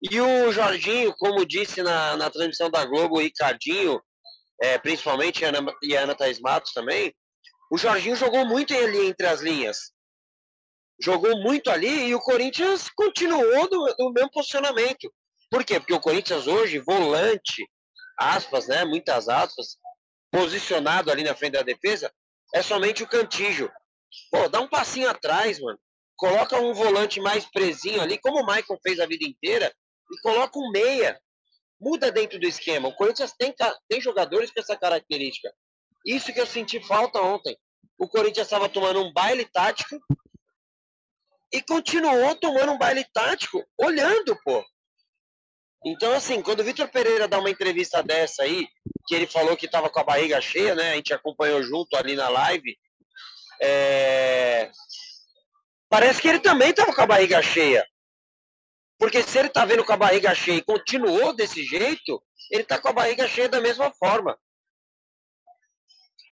E 0.00 0.20
o 0.20 0.52
Jorginho, 0.52 1.12
como 1.18 1.44
disse 1.44 1.82
na, 1.82 2.16
na 2.16 2.30
transmissão 2.30 2.70
da 2.70 2.84
Globo, 2.84 3.16
o 3.16 3.20
Ricardinho, 3.20 4.00
é, 4.64 4.78
principalmente 4.78 5.44
Ana, 5.44 5.58
e 5.82 5.94
a 5.94 6.02
Ana 6.02 6.14
Thaís 6.14 6.40
Matos 6.40 6.72
também, 6.72 7.14
o 7.70 7.76
Jorginho 7.76 8.16
jogou 8.16 8.46
muito 8.46 8.74
ali 8.74 9.08
entre 9.08 9.26
as 9.26 9.42
linhas. 9.42 9.92
Jogou 11.00 11.38
muito 11.42 11.70
ali 11.70 12.08
e 12.08 12.14
o 12.14 12.20
Corinthians 12.20 12.88
continuou 12.88 13.68
do 13.68 14.12
mesmo 14.12 14.30
posicionamento. 14.30 15.12
Por 15.50 15.64
quê? 15.64 15.78
Porque 15.78 15.92
o 15.92 16.00
Corinthians 16.00 16.46
hoje, 16.46 16.78
volante, 16.78 17.68
aspas, 18.18 18.66
né? 18.66 18.84
Muitas 18.84 19.28
aspas, 19.28 19.76
posicionado 20.32 21.10
ali 21.10 21.22
na 21.24 21.34
frente 21.34 21.52
da 21.52 21.62
defesa, 21.62 22.10
é 22.54 22.62
somente 22.62 23.02
o 23.02 23.08
Cantijo. 23.08 23.70
Pô, 24.30 24.48
dá 24.48 24.60
um 24.60 24.68
passinho 24.68 25.10
atrás, 25.10 25.60
mano. 25.60 25.78
Coloca 26.16 26.58
um 26.58 26.72
volante 26.72 27.20
mais 27.20 27.44
presinho 27.50 28.00
ali, 28.00 28.18
como 28.18 28.40
o 28.40 28.46
Michael 28.46 28.80
fez 28.82 28.98
a 28.98 29.06
vida 29.06 29.26
inteira, 29.26 29.74
e 30.10 30.20
coloca 30.22 30.58
um 30.58 30.70
meia 30.70 31.20
muda 31.84 32.10
dentro 32.10 32.40
do 32.40 32.46
esquema. 32.46 32.88
O 32.88 32.96
Corinthians 32.96 33.34
tem, 33.38 33.54
tem 33.86 34.00
jogadores 34.00 34.50
com 34.50 34.60
essa 34.60 34.74
característica. 34.74 35.52
Isso 36.06 36.32
que 36.32 36.40
eu 36.40 36.46
senti 36.46 36.80
falta 36.80 37.20
ontem. 37.20 37.54
O 37.98 38.08
Corinthians 38.08 38.46
estava 38.46 38.68
tomando 38.70 39.02
um 39.02 39.12
baile 39.12 39.44
tático 39.44 40.00
e 41.52 41.60
continuou 41.62 42.34
tomando 42.36 42.72
um 42.72 42.78
baile 42.78 43.04
tático, 43.12 43.62
olhando, 43.78 44.36
pô. 44.42 44.64
Então, 45.86 46.12
assim, 46.12 46.40
quando 46.40 46.60
o 46.60 46.64
Vitor 46.64 46.88
Pereira 46.88 47.28
dá 47.28 47.38
uma 47.38 47.50
entrevista 47.50 48.02
dessa 48.02 48.42
aí, 48.42 48.66
que 49.06 49.14
ele 49.14 49.26
falou 49.26 49.54
que 49.54 49.66
estava 49.66 49.90
com 49.90 50.00
a 50.00 50.04
barriga 50.04 50.40
cheia, 50.40 50.74
né? 50.74 50.92
A 50.92 50.96
gente 50.96 51.12
acompanhou 51.12 51.62
junto 51.62 51.94
ali 51.94 52.16
na 52.16 52.30
live. 52.30 52.74
É... 53.60 54.70
Parece 55.90 56.22
que 56.22 56.28
ele 56.28 56.40
também 56.40 56.70
estava 56.70 56.94
com 56.94 57.02
a 57.02 57.06
barriga 57.06 57.42
cheia. 57.42 57.86
Porque 59.04 59.22
se 59.22 59.38
ele 59.38 59.48
está 59.48 59.66
vendo 59.66 59.84
com 59.84 59.92
a 59.92 59.98
barriga 59.98 60.34
cheia 60.34 60.56
e 60.56 60.64
continuou 60.64 61.36
desse 61.36 61.62
jeito, 61.62 62.22
ele 62.50 62.62
está 62.62 62.80
com 62.80 62.88
a 62.88 62.92
barriga 62.94 63.28
cheia 63.28 63.50
da 63.50 63.60
mesma 63.60 63.90
forma. 63.90 64.34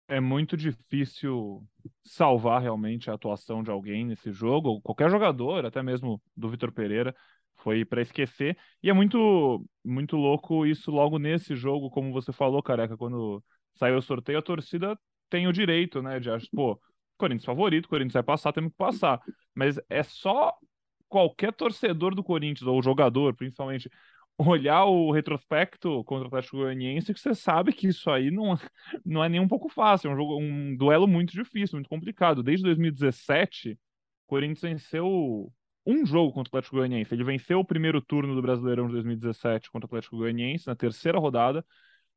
É 0.07 0.21
muito 0.21 0.57
difícil 0.57 1.67
salvar 2.05 2.63
realmente 2.63 3.11
a 3.11 3.15
atuação 3.15 3.61
de 3.65 3.73
alguém 3.73 4.07
nesse 4.07 4.31
jogo, 4.31 4.81
qualquer 4.83 5.11
jogador, 5.11 5.67
até 5.67 5.83
mesmo 5.83 6.23
do 6.37 6.49
Vitor 6.49 6.71
Pereira, 6.71 7.13
foi 7.57 7.85
para 7.85 8.03
esquecer. 8.03 8.57
E 8.81 8.89
é 8.89 8.93
muito 8.93 9.67
muito 9.85 10.15
louco 10.15 10.65
isso 10.65 10.93
logo 10.93 11.19
nesse 11.19 11.57
jogo, 11.57 11.91
como 11.91 12.13
você 12.13 12.33
falou, 12.33 12.63
careca, 12.63 12.97
quando 12.97 13.43
saiu 13.75 13.97
o 13.97 14.03
sorteio, 14.03 14.39
a 14.39 14.43
torcida 14.43 14.97
tem 15.29 15.49
o 15.49 15.53
direito, 15.53 16.01
né, 16.01 16.21
de 16.21 16.31
achar, 16.31 16.47
pô, 16.55 16.81
Corinthians 17.19 17.47
favorito, 17.47 17.89
Corinthians 17.89 18.15
vai 18.15 18.23
passar, 18.23 18.53
temos 18.53 18.71
que 18.71 18.79
passar. 18.79 19.21
Mas 19.57 19.77
é 19.89 20.05
só 20.05 20.55
qualquer 21.11 21.53
torcedor 21.53 22.15
do 22.15 22.25
Corinthians, 22.25 22.67
ou 22.67 22.83
jogador, 22.83 23.35
principalmente, 23.35 23.91
olhar 24.39 24.87
o 24.87 25.11
retrospecto 25.11 26.03
contra 26.05 26.25
o 26.25 26.29
Atlético 26.29 26.59
Goianiense, 26.59 27.13
que 27.13 27.21
você 27.21 27.35
sabe 27.35 27.73
que 27.75 27.89
isso 27.89 28.11
aí 28.11 28.31
não, 28.31 28.57
não 29.05 29.23
é 29.23 29.29
nem 29.29 29.41
um 29.41 29.49
pouco 29.49 29.69
fácil, 29.69 30.11
é 30.11 30.15
um, 30.15 30.17
jogo, 30.17 30.39
um 30.39 30.77
duelo 30.77 31.07
muito 31.07 31.33
difícil, 31.33 31.77
muito 31.77 31.91
complicado. 31.91 32.43
Desde 32.43 32.65
2017, 32.65 33.73
o 33.73 33.77
Corinthians 34.27 34.63
venceu 34.63 35.53
um 35.85 36.07
jogo 36.07 36.33
contra 36.33 36.49
o 36.49 36.51
Atlético 36.53 36.77
Goianiense. 36.77 37.13
Ele 37.13 37.25
venceu 37.25 37.59
o 37.59 37.65
primeiro 37.65 38.01
turno 38.01 38.35
do 38.35 38.43
Brasileirão 38.43 38.87
de 38.87 38.93
2017 38.95 39.71
contra 39.71 39.87
o 39.87 39.89
Atlético 39.89 40.17
Goianiense, 40.17 40.67
na 40.67 40.77
terceira 40.77 41.19
rodada. 41.19 41.65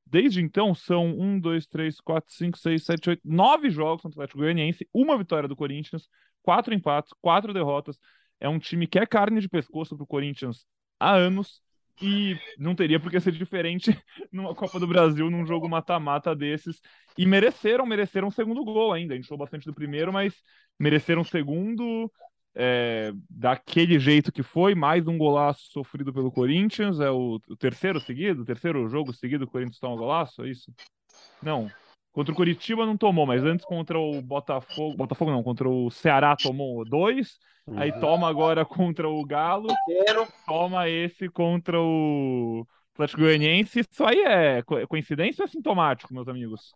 Desde 0.06 0.42
então, 0.42 0.76
são 0.76 1.06
um, 1.08 1.40
dois, 1.40 1.66
três, 1.66 2.00
quatro, 2.00 2.32
cinco, 2.32 2.58
seis, 2.58 2.86
sete, 2.86 3.10
oito, 3.10 3.22
nove 3.26 3.70
jogos 3.70 4.04
contra 4.04 4.20
o 4.20 4.22
Atlético 4.22 4.40
Goianiense, 4.40 4.88
uma 4.94 5.18
vitória 5.18 5.48
do 5.50 5.56
Corinthians, 5.56 6.08
quatro 6.44 6.74
empates, 6.74 7.14
quatro 7.22 7.54
derrotas. 7.54 7.98
É 8.40 8.50
um 8.50 8.60
time 8.60 8.88
que 8.88 9.00
é 9.00 9.06
carne 9.06 9.40
de 9.40 9.50
pescoço 9.50 9.96
para 9.96 10.04
o 10.04 10.08
Corinthians 10.08 10.66
há 11.00 11.14
anos 11.14 11.62
e 12.02 12.38
não 12.58 12.76
teria 12.76 13.00
por 13.00 13.12
que 13.12 13.20
ser 13.20 13.32
diferente 13.32 13.92
numa 14.32 14.56
Copa 14.56 14.80
do 14.80 14.88
Brasil, 14.88 15.30
num 15.30 15.46
jogo 15.46 15.70
mata-mata 15.70 16.36
desses. 16.36 16.82
E 17.18 17.26
mereceram, 17.26 17.86
mereceram 17.86 18.28
o 18.28 18.32
segundo 18.32 18.64
gol 18.64 18.92
ainda. 18.92 19.14
A 19.14 19.18
gente 19.18 19.28
falou 19.28 19.46
bastante 19.46 19.66
do 19.66 19.74
primeiro, 19.74 20.12
mas 20.12 20.34
mereceram 20.80 21.22
o 21.22 21.26
segundo 21.26 22.12
é, 22.56 23.12
daquele 23.30 24.00
jeito 24.00 24.32
que 24.32 24.44
foi. 24.44 24.74
Mais 24.74 25.08
um 25.08 25.18
golaço 25.18 25.72
sofrido 25.72 26.12
pelo 26.14 26.32
Corinthians. 26.32 27.00
É 27.00 27.12
o, 27.12 27.40
o 27.48 27.56
terceiro 27.56 28.00
seguido, 28.00 28.42
o 28.42 28.46
terceiro 28.46 28.88
jogo 28.90 29.14
seguido, 29.14 29.46
o 29.46 29.48
Corinthians 29.48 29.80
toma 29.80 29.96
um 29.96 30.00
golaço, 30.00 30.44
é 30.44 30.50
isso? 30.50 30.74
Não. 31.42 31.70
Contra 32.14 32.32
o 32.32 32.36
Curitiba 32.36 32.86
não 32.86 32.96
tomou, 32.96 33.26
mas 33.26 33.44
antes 33.44 33.66
contra 33.66 33.98
o 33.98 34.22
Botafogo. 34.22 34.96
Botafogo 34.96 35.32
não, 35.32 35.42
contra 35.42 35.68
o 35.68 35.90
Ceará 35.90 36.36
tomou 36.36 36.86
dois. 36.86 37.40
Uhum. 37.66 37.80
Aí 37.80 37.92
toma 38.00 38.30
agora 38.30 38.64
contra 38.64 39.10
o 39.10 39.26
Galo. 39.26 39.68
Toma 40.46 40.88
esse 40.88 41.28
contra 41.28 41.82
o 41.82 42.68
Atlético 42.94 43.22
Goianiense. 43.22 43.80
Isso 43.80 44.06
aí 44.06 44.20
é 44.20 44.62
coincidência 44.88 45.42
ou 45.42 45.48
é 45.48 45.50
sintomático, 45.50 46.14
meus 46.14 46.28
amigos? 46.28 46.76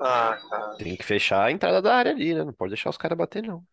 Ah, 0.00 0.38
tá. 0.48 0.76
Tem 0.78 0.94
que 0.94 1.04
fechar 1.04 1.46
a 1.46 1.50
entrada 1.50 1.82
da 1.82 1.96
área 1.96 2.12
ali, 2.12 2.32
né? 2.32 2.44
Não 2.44 2.52
pode 2.52 2.70
deixar 2.70 2.90
os 2.90 2.96
caras 2.96 3.18
bater, 3.18 3.42
não. 3.42 3.64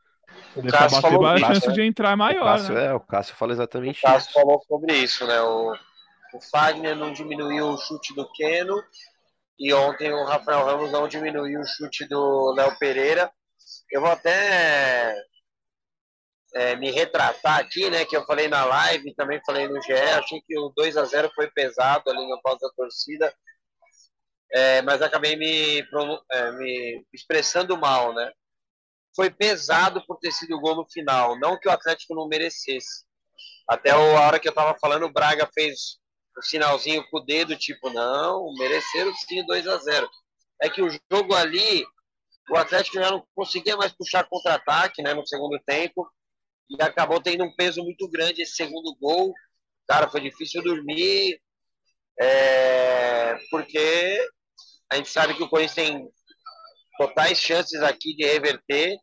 O 0.55 0.63
deixar 0.63 0.79
Cássio 0.79 1.01
bater, 1.03 1.13
falou 1.13 1.27
a 1.27 1.37
chance 1.37 1.73
de 1.73 1.81
entrar 1.83 2.13
é 2.13 2.15
maior. 2.15 2.41
O 2.41 2.45
Cássio, 2.45 2.73
né? 2.73 2.85
é, 2.87 2.93
o 2.93 2.99
Cássio 2.99 3.35
fala 3.35 3.51
exatamente 3.51 3.99
o 3.99 4.01
Cássio 4.01 4.29
isso. 4.29 4.33
falou 4.33 4.59
sobre 4.67 4.95
isso, 4.95 5.27
né? 5.27 5.39
O 5.41 5.75
o 6.35 6.41
Fagner 6.41 6.95
não 6.95 7.13
diminuiu 7.13 7.69
o 7.69 7.77
chute 7.77 8.13
do 8.13 8.29
Keno 8.33 8.83
e 9.57 9.73
ontem 9.73 10.11
o 10.11 10.25
Rafael 10.25 10.65
Ramos 10.65 10.91
não 10.91 11.07
diminuiu 11.07 11.61
o 11.61 11.65
chute 11.65 12.05
do 12.05 12.51
Léo 12.51 12.77
Pereira. 12.77 13.31
Eu 13.89 14.01
vou 14.01 14.11
até 14.11 15.15
é, 16.53 16.75
me 16.75 16.91
retratar 16.91 17.59
aqui, 17.59 17.89
né? 17.89 18.05
Que 18.05 18.17
eu 18.17 18.25
falei 18.25 18.49
na 18.49 18.65
live, 18.65 19.15
também 19.15 19.41
falei 19.45 19.67
no 19.67 19.81
GE. 19.81 19.93
Achei 19.93 20.41
que 20.45 20.59
o 20.59 20.73
2 20.75 20.97
a 20.97 21.05
0 21.05 21.31
foi 21.33 21.49
pesado 21.51 22.09
ali 22.09 22.27
na 22.27 22.37
pausa 22.41 22.67
da 22.67 22.73
torcida, 22.75 23.33
é, 24.51 24.81
mas 24.81 25.01
acabei 25.01 25.37
me, 25.37 25.79
é, 26.31 26.51
me 26.51 27.05
expressando 27.13 27.77
mal, 27.77 28.13
né? 28.13 28.31
Foi 29.15 29.29
pesado 29.29 30.05
por 30.05 30.17
ter 30.17 30.31
sido 30.31 30.57
o 30.57 30.59
gol 30.59 30.75
no 30.75 30.89
final, 30.89 31.39
não 31.39 31.57
que 31.57 31.69
o 31.69 31.71
Atlético 31.71 32.13
não 32.13 32.27
merecesse. 32.27 33.05
Até 33.67 33.91
a 33.91 33.97
hora 33.97 34.39
que 34.39 34.47
eu 34.49 34.53
tava 34.53 34.77
falando, 34.79 35.05
o 35.05 35.11
Braga 35.11 35.49
fez 35.53 35.97
o 36.37 36.41
sinalzinho 36.41 37.05
com 37.09 37.17
o 37.17 37.25
dedo, 37.25 37.55
tipo, 37.55 37.89
não, 37.89 38.53
mereceram 38.57 39.13
sim 39.15 39.45
2 39.45 39.67
a 39.67 39.77
0 39.77 40.09
É 40.61 40.69
que 40.69 40.81
o 40.81 40.89
jogo 41.11 41.33
ali, 41.33 41.85
o 42.49 42.57
Atlético 42.57 42.97
já 42.97 43.11
não 43.11 43.25
conseguia 43.33 43.77
mais 43.77 43.91
puxar 43.93 44.27
contra-ataque 44.27 45.01
né, 45.01 45.13
no 45.13 45.25
segundo 45.25 45.59
tempo 45.65 46.09
e 46.69 46.81
acabou 46.81 47.21
tendo 47.21 47.43
um 47.43 47.55
peso 47.55 47.83
muito 47.83 48.07
grande 48.09 48.41
esse 48.41 48.55
segundo 48.55 48.95
gol. 48.99 49.33
Cara, 49.87 50.09
foi 50.09 50.21
difícil 50.21 50.63
dormir, 50.63 51.39
é, 52.19 53.37
porque 53.49 54.27
a 54.91 54.95
gente 54.95 55.09
sabe 55.09 55.35
que 55.35 55.43
o 55.43 55.49
Corinthians 55.49 55.75
tem 55.75 56.09
totais 56.97 57.39
chances 57.39 57.81
aqui 57.81 58.15
de 58.15 58.25
reverter, 58.25 58.95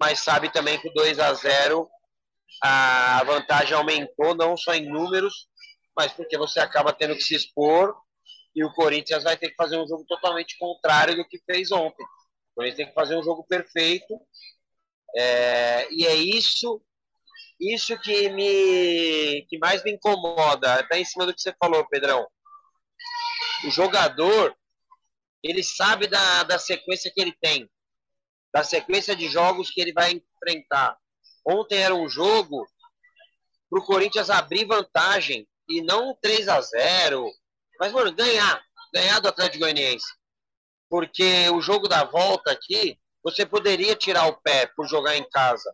mas 0.00 0.20
sabe 0.20 0.52
também 0.52 0.78
que 0.78 0.88
o 0.88 0.92
2 0.92 1.18
a 1.18 1.32
0 1.32 1.88
a 2.62 3.22
vantagem 3.24 3.74
aumentou 3.74 4.34
não 4.34 4.56
só 4.56 4.74
em 4.74 4.88
números, 4.88 5.48
mas 5.98 6.12
porque 6.12 6.38
você 6.38 6.60
acaba 6.60 6.92
tendo 6.92 7.16
que 7.16 7.22
se 7.22 7.34
expor 7.34 7.92
e 8.54 8.64
o 8.64 8.72
Corinthians 8.72 9.24
vai 9.24 9.36
ter 9.36 9.48
que 9.48 9.56
fazer 9.56 9.76
um 9.76 9.86
jogo 9.86 10.04
totalmente 10.06 10.56
contrário 10.56 11.16
do 11.16 11.26
que 11.26 11.42
fez 11.44 11.72
ontem. 11.72 12.04
O 12.04 12.54
Corinthians 12.54 12.76
tem 12.76 12.86
que 12.86 12.94
fazer 12.94 13.16
um 13.16 13.22
jogo 13.24 13.42
perfeito 13.42 14.16
é, 15.16 15.92
e 15.92 16.06
é 16.06 16.14
isso 16.14 16.80
isso 17.60 17.98
que 17.98 18.28
me 18.28 19.44
que 19.48 19.58
mais 19.58 19.82
me 19.82 19.90
incomoda, 19.90 20.74
até 20.74 21.00
em 21.00 21.04
cima 21.04 21.26
do 21.26 21.34
que 21.34 21.42
você 21.42 21.52
falou, 21.58 21.84
Pedrão. 21.88 22.24
O 23.64 23.70
jogador 23.70 24.56
ele 25.42 25.64
sabe 25.64 26.06
da, 26.06 26.44
da 26.44 26.60
sequência 26.60 27.10
que 27.12 27.20
ele 27.20 27.36
tem, 27.40 27.68
da 28.54 28.62
sequência 28.62 29.16
de 29.16 29.28
jogos 29.28 29.68
que 29.72 29.80
ele 29.80 29.92
vai 29.92 30.12
enfrentar. 30.12 30.96
Ontem 31.44 31.78
era 31.78 31.92
um 31.92 32.08
jogo 32.08 32.64
para 33.68 33.80
o 33.80 33.84
Corinthians 33.84 34.30
abrir 34.30 34.64
vantagem 34.64 35.44
e 35.68 35.82
não 35.82 36.16
3 36.20 36.48
a 36.48 36.60
0 36.60 37.30
mas, 37.78 37.92
mano, 37.92 38.12
ganhar, 38.12 38.60
ganhar 38.92 39.20
do 39.20 39.28
Atlético 39.28 39.60
Goianiense. 39.60 40.06
Porque 40.90 41.48
o 41.50 41.60
jogo 41.60 41.86
da 41.86 42.04
volta 42.04 42.50
aqui, 42.50 42.98
você 43.22 43.46
poderia 43.46 43.94
tirar 43.94 44.26
o 44.26 44.40
pé 44.40 44.66
por 44.74 44.88
jogar 44.88 45.16
em 45.16 45.28
casa. 45.30 45.72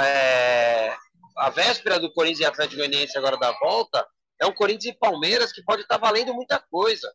É, 0.00 0.96
a 1.36 1.50
véspera 1.50 2.00
do 2.00 2.12
Corinthians 2.12 2.40
e 2.40 2.44
Atlético 2.46 2.78
Goianiense 2.78 3.18
agora 3.18 3.36
da 3.36 3.52
volta 3.52 4.06
é 4.40 4.46
um 4.46 4.54
Corinthians 4.54 4.94
e 4.94 4.98
Palmeiras 4.98 5.52
que 5.52 5.62
pode 5.62 5.82
estar 5.82 5.98
valendo 5.98 6.32
muita 6.32 6.58
coisa. 6.70 7.12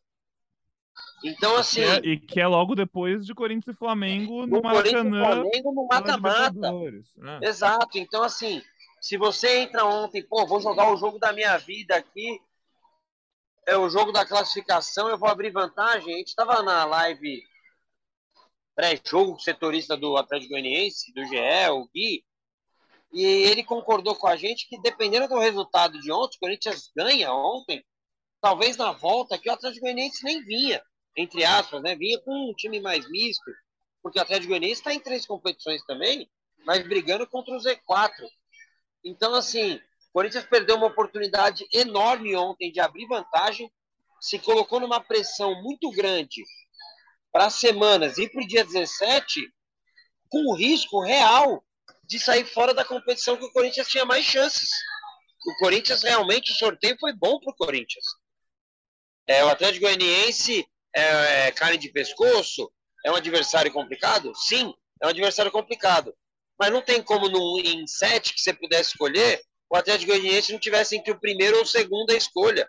Então, 1.24 1.56
assim. 1.56 1.80
E 1.80 1.84
que, 1.84 2.08
é, 2.08 2.12
e 2.12 2.20
que 2.20 2.40
é 2.40 2.46
logo 2.46 2.74
depois 2.74 3.24
de 3.24 3.34
Corinthians 3.34 3.74
e 3.74 3.78
Flamengo 3.78 4.46
no, 4.46 4.58
no 4.58 4.62
Maracanã. 4.62 5.24
Flamengo 5.24 5.72
no 5.72 5.86
mata-mata. 5.90 6.72
Né? 7.16 7.40
Exato. 7.42 7.98
Então, 7.98 8.22
assim, 8.22 8.62
se 9.04 9.18
você 9.18 9.58
entra 9.58 9.84
ontem, 9.84 10.22
pô, 10.22 10.46
vou 10.46 10.62
jogar 10.62 10.90
o 10.90 10.96
jogo 10.96 11.18
da 11.18 11.30
minha 11.30 11.58
vida 11.58 11.94
aqui, 11.94 12.40
é 13.66 13.76
o 13.76 13.90
jogo 13.90 14.10
da 14.12 14.24
classificação, 14.24 15.10
eu 15.10 15.18
vou 15.18 15.28
abrir 15.28 15.50
vantagem. 15.50 16.14
A 16.14 16.16
gente 16.16 16.28
estava 16.28 16.62
na 16.62 16.86
live 16.86 17.42
pré-jogo 18.74 19.38
setorista 19.38 19.94
do 19.94 20.16
Atlético 20.16 20.52
Goianiense, 20.52 21.12
do 21.12 21.22
GE, 21.26 21.68
o 21.70 21.86
Gui, 21.94 22.24
e 23.12 23.22
ele 23.22 23.62
concordou 23.62 24.16
com 24.16 24.26
a 24.26 24.36
gente 24.36 24.66
que 24.70 24.80
dependendo 24.80 25.28
do 25.28 25.38
resultado 25.38 26.00
de 26.00 26.10
ontem, 26.10 26.36
o 26.36 26.40
Corinthians 26.40 26.90
ganha 26.96 27.30
ontem, 27.30 27.84
talvez 28.40 28.78
na 28.78 28.92
volta 28.92 29.36
que 29.36 29.50
o 29.50 29.52
Atlético 29.52 29.82
Goianiense 29.82 30.24
nem 30.24 30.42
vinha, 30.42 30.82
entre 31.14 31.44
aspas, 31.44 31.82
né? 31.82 31.94
Vinha 31.94 32.18
com 32.22 32.32
um 32.32 32.54
time 32.54 32.80
mais 32.80 33.06
misto, 33.10 33.52
porque 34.02 34.18
o 34.18 34.22
Atlético 34.22 34.48
Goianiense 34.48 34.80
está 34.80 34.94
em 34.94 35.00
três 35.00 35.26
competições 35.26 35.84
também, 35.84 36.26
mas 36.64 36.82
brigando 36.88 37.28
contra 37.28 37.54
o 37.54 37.58
Z4. 37.58 38.12
Então, 39.04 39.34
assim, 39.34 39.74
o 39.74 40.12
Corinthians 40.12 40.46
perdeu 40.46 40.76
uma 40.76 40.86
oportunidade 40.86 41.66
enorme 41.72 42.34
ontem 42.34 42.72
de 42.72 42.80
abrir 42.80 43.06
vantagem, 43.06 43.70
se 44.20 44.38
colocou 44.38 44.80
numa 44.80 45.00
pressão 45.00 45.62
muito 45.62 45.90
grande 45.90 46.42
para 47.30 47.46
as 47.46 47.54
semanas 47.54 48.16
e 48.16 48.28
para 48.28 48.42
o 48.42 48.46
dia 48.46 48.64
17, 48.64 49.40
com 50.30 50.38
o 50.50 50.56
risco 50.56 51.02
real 51.02 51.62
de 52.04 52.18
sair 52.18 52.46
fora 52.46 52.72
da 52.72 52.84
competição 52.84 53.36
que 53.36 53.44
o 53.44 53.52
Corinthians 53.52 53.88
tinha 53.88 54.04
mais 54.04 54.24
chances. 54.24 54.70
O 55.46 55.58
Corinthians 55.58 56.02
realmente, 56.02 56.52
o 56.52 56.54
sorteio 56.54 56.96
foi 56.98 57.12
bom 57.12 57.38
para 57.38 57.50
o 57.50 57.56
Corinthians. 57.56 58.04
É, 59.26 59.44
o 59.44 59.48
Atlético 59.48 59.84
Goianiense 59.84 60.66
é, 60.94 61.48
é 61.48 61.52
carne 61.52 61.76
de 61.76 61.90
pescoço, 61.90 62.72
é 63.04 63.10
um 63.10 63.16
adversário 63.16 63.72
complicado? 63.72 64.32
Sim, 64.34 64.72
é 65.02 65.06
um 65.06 65.10
adversário 65.10 65.52
complicado. 65.52 66.14
Mas 66.58 66.70
não 66.70 66.82
tem 66.82 67.02
como 67.02 67.28
no, 67.28 67.60
em 67.60 67.86
sete 67.86 68.34
que 68.34 68.40
você 68.40 68.52
pudesse 68.52 68.90
escolher, 68.90 69.40
o 69.68 69.76
Atlético 69.76 70.12
Goianiense 70.12 70.52
não 70.52 70.60
tivesse 70.60 70.96
entre 70.96 71.12
o 71.12 71.18
primeiro 71.18 71.56
ou 71.56 71.62
o 71.62 71.66
segundo 71.66 72.10
a 72.10 72.16
escolha. 72.16 72.68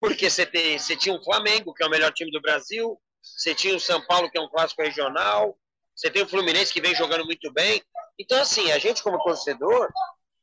Porque 0.00 0.28
você, 0.28 0.44
tem, 0.46 0.78
você 0.78 0.96
tinha 0.96 1.14
o 1.14 1.24
Flamengo, 1.24 1.74
que 1.74 1.82
é 1.82 1.86
o 1.86 1.90
melhor 1.90 2.12
time 2.12 2.30
do 2.30 2.40
Brasil, 2.40 3.00
você 3.22 3.54
tinha 3.54 3.74
o 3.74 3.80
São 3.80 4.04
Paulo, 4.06 4.30
que 4.30 4.38
é 4.38 4.40
um 4.40 4.48
clássico 4.48 4.82
regional, 4.82 5.58
você 5.94 6.10
tem 6.10 6.22
o 6.22 6.28
Fluminense, 6.28 6.72
que 6.72 6.80
vem 6.80 6.94
jogando 6.94 7.24
muito 7.24 7.52
bem. 7.52 7.82
Então, 8.18 8.40
assim, 8.40 8.70
a 8.72 8.78
gente 8.78 9.02
como 9.02 9.22
torcedor, 9.22 9.88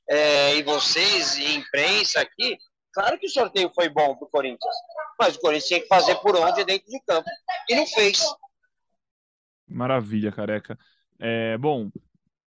é, 0.09 0.55
e 0.55 0.63
vocês, 0.63 1.37
e 1.37 1.55
imprensa 1.55 2.21
aqui, 2.21 2.57
claro 2.93 3.19
que 3.19 3.27
o 3.27 3.29
sorteio 3.29 3.71
foi 3.73 3.89
bom 3.89 4.15
para 4.15 4.25
o 4.25 4.29
Corinthians, 4.29 4.75
mas 5.19 5.35
o 5.35 5.39
Corinthians 5.39 5.67
tinha 5.67 5.81
que 5.81 5.87
fazer 5.87 6.15
por 6.15 6.35
onde 6.35 6.63
dentro 6.63 6.87
de 6.89 6.99
campo. 7.01 7.29
E 7.69 7.75
não 7.75 7.85
fez. 7.87 8.23
Maravilha, 9.67 10.31
careca. 10.31 10.77
É, 11.23 11.55
bom, 11.59 11.91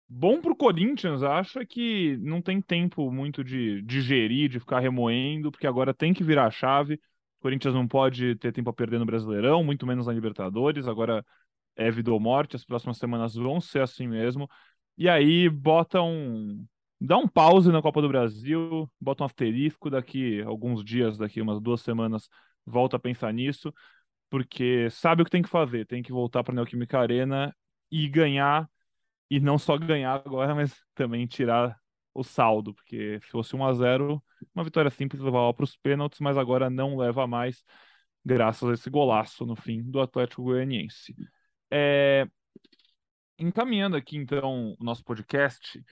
bom 0.09 0.41
pro 0.41 0.57
Corinthians, 0.57 1.23
acho 1.23 1.67
que 1.67 2.17
não 2.19 2.43
tem 2.43 2.61
tempo 2.63 3.11
muito 3.13 3.45
de 3.45 3.83
digerir, 3.83 4.49
de 4.51 4.61
ficar 4.61 4.81
remoendo, 4.81 5.51
porque 5.51 5.67
agora 5.67 5.95
tem 5.95 6.15
que 6.15 6.25
virar 6.25 6.47
a 6.47 6.51
chave. 6.53 6.95
O 6.97 7.43
Corinthians 7.43 7.75
não 7.75 7.89
pode 7.89 8.37
ter 8.37 8.53
tempo 8.53 8.71
a 8.71 8.75
perder 8.75 8.99
no 9.01 9.07
Brasileirão, 9.07 9.65
muito 9.65 9.87
menos 9.87 10.07
na 10.07 10.13
Libertadores. 10.15 10.89
Agora 10.89 11.25
é 11.77 11.91
vida 11.91 12.13
ou 12.13 12.21
morte, 12.21 12.57
as 12.57 12.65
próximas 12.65 12.99
semanas 12.99 13.35
vão 13.37 13.61
ser 13.61 13.83
assim 13.83 14.09
mesmo. 14.09 14.49
E 14.99 15.09
aí 15.09 15.49
bota 15.49 16.03
um. 16.03 16.67
Dá 17.01 17.19
um 17.19 17.29
pause 17.29 17.73
na 17.73 17.83
Copa 17.83 18.03
do 18.03 18.09
Brasil, 18.09 18.91
bota 19.01 19.25
um 19.25 19.27
asterisco 19.27 19.91
daqui 19.91 20.43
alguns 20.43 20.85
dias, 20.85 21.19
daqui 21.19 21.41
umas 21.43 21.61
duas 21.61 21.81
semanas, 21.83 22.29
volta 22.67 22.97
a 22.97 23.01
pensar 23.01 23.33
nisso, 23.33 23.73
porque 24.31 24.91
sabe 24.91 25.23
o 25.23 25.25
que 25.25 25.31
tem 25.31 25.43
que 25.43 25.49
fazer, 25.49 25.87
tem 25.87 26.03
que 26.03 26.13
voltar 26.13 26.45
para 26.45 26.53
a 26.55 26.57
Neoquímica 26.57 26.99
Arena 27.01 27.55
e 27.91 28.09
ganhar, 28.09 28.69
e 29.31 29.41
não 29.41 29.59
só 29.59 29.77
ganhar 29.79 30.15
agora, 30.15 30.55
mas 30.55 30.75
também 30.95 31.27
tirar 31.27 31.79
o 32.15 32.25
saldo, 32.25 32.75
porque 32.75 33.21
se 33.23 33.29
fosse 33.31 33.55
1 33.57 33.65
a 33.65 33.73
0 33.75 34.23
uma 34.55 34.65
vitória 34.65 34.91
simples 34.91 35.23
levava 35.23 35.53
para 35.55 35.65
os 35.65 35.77
pênaltis, 35.77 36.21
mas 36.21 36.37
agora 36.37 36.71
não 36.71 36.97
leva 36.97 37.27
mais, 37.27 37.65
graças 38.25 38.69
a 38.69 38.73
esse 38.75 38.91
golaço 38.91 39.47
no 39.47 39.57
fim 39.57 39.83
do 39.83 40.01
Atlético 40.01 40.43
Goianiense. 40.45 41.15
É... 41.71 42.27
Encaminhando 43.39 43.97
aqui 43.97 44.17
então 44.17 44.77
o 44.79 44.85
nosso 44.85 45.03
podcast, 45.05 45.83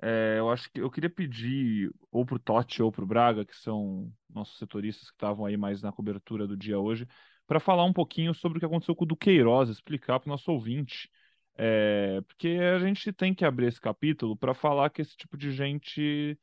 é, 0.00 0.36
eu 0.38 0.50
acho 0.50 0.70
que 0.70 0.80
eu 0.80 0.90
queria 0.90 1.10
pedir 1.10 1.90
ou 2.12 2.24
para 2.24 2.36
o 2.36 2.38
Totti 2.38 2.82
ou 2.82 2.92
para 2.92 3.02
o 3.02 3.06
Braga, 3.06 3.44
que 3.44 3.56
são 3.56 4.12
nossos 4.28 4.58
setoristas 4.58 5.08
que 5.10 5.16
estavam 5.16 5.46
aí 5.46 5.56
mais 5.56 5.82
na 5.82 5.90
cobertura 5.90 6.46
do 6.46 6.56
dia 6.56 6.78
hoje, 6.78 7.06
para 7.46 7.58
falar 7.58 7.84
um 7.84 7.92
pouquinho 7.92 8.34
sobre 8.34 8.58
o 8.58 8.60
que 8.60 8.66
aconteceu 8.66 8.94
com 8.94 9.04
o 9.04 9.06
Duqueiroz, 9.08 9.70
explicar 9.70 10.20
para 10.20 10.28
o 10.28 10.30
nosso 10.30 10.52
ouvinte 10.52 11.10
é, 11.58 12.20
porque 12.22 12.48
a 12.48 12.78
gente 12.78 13.12
tem 13.12 13.34
que 13.34 13.44
abrir 13.44 13.66
esse 13.66 13.80
capítulo 13.80 14.36
para 14.36 14.54
falar 14.54 14.90
que 14.90 15.02
esse 15.02 15.16
tipo 15.16 15.36
de 15.36 15.50
gente 15.50 16.38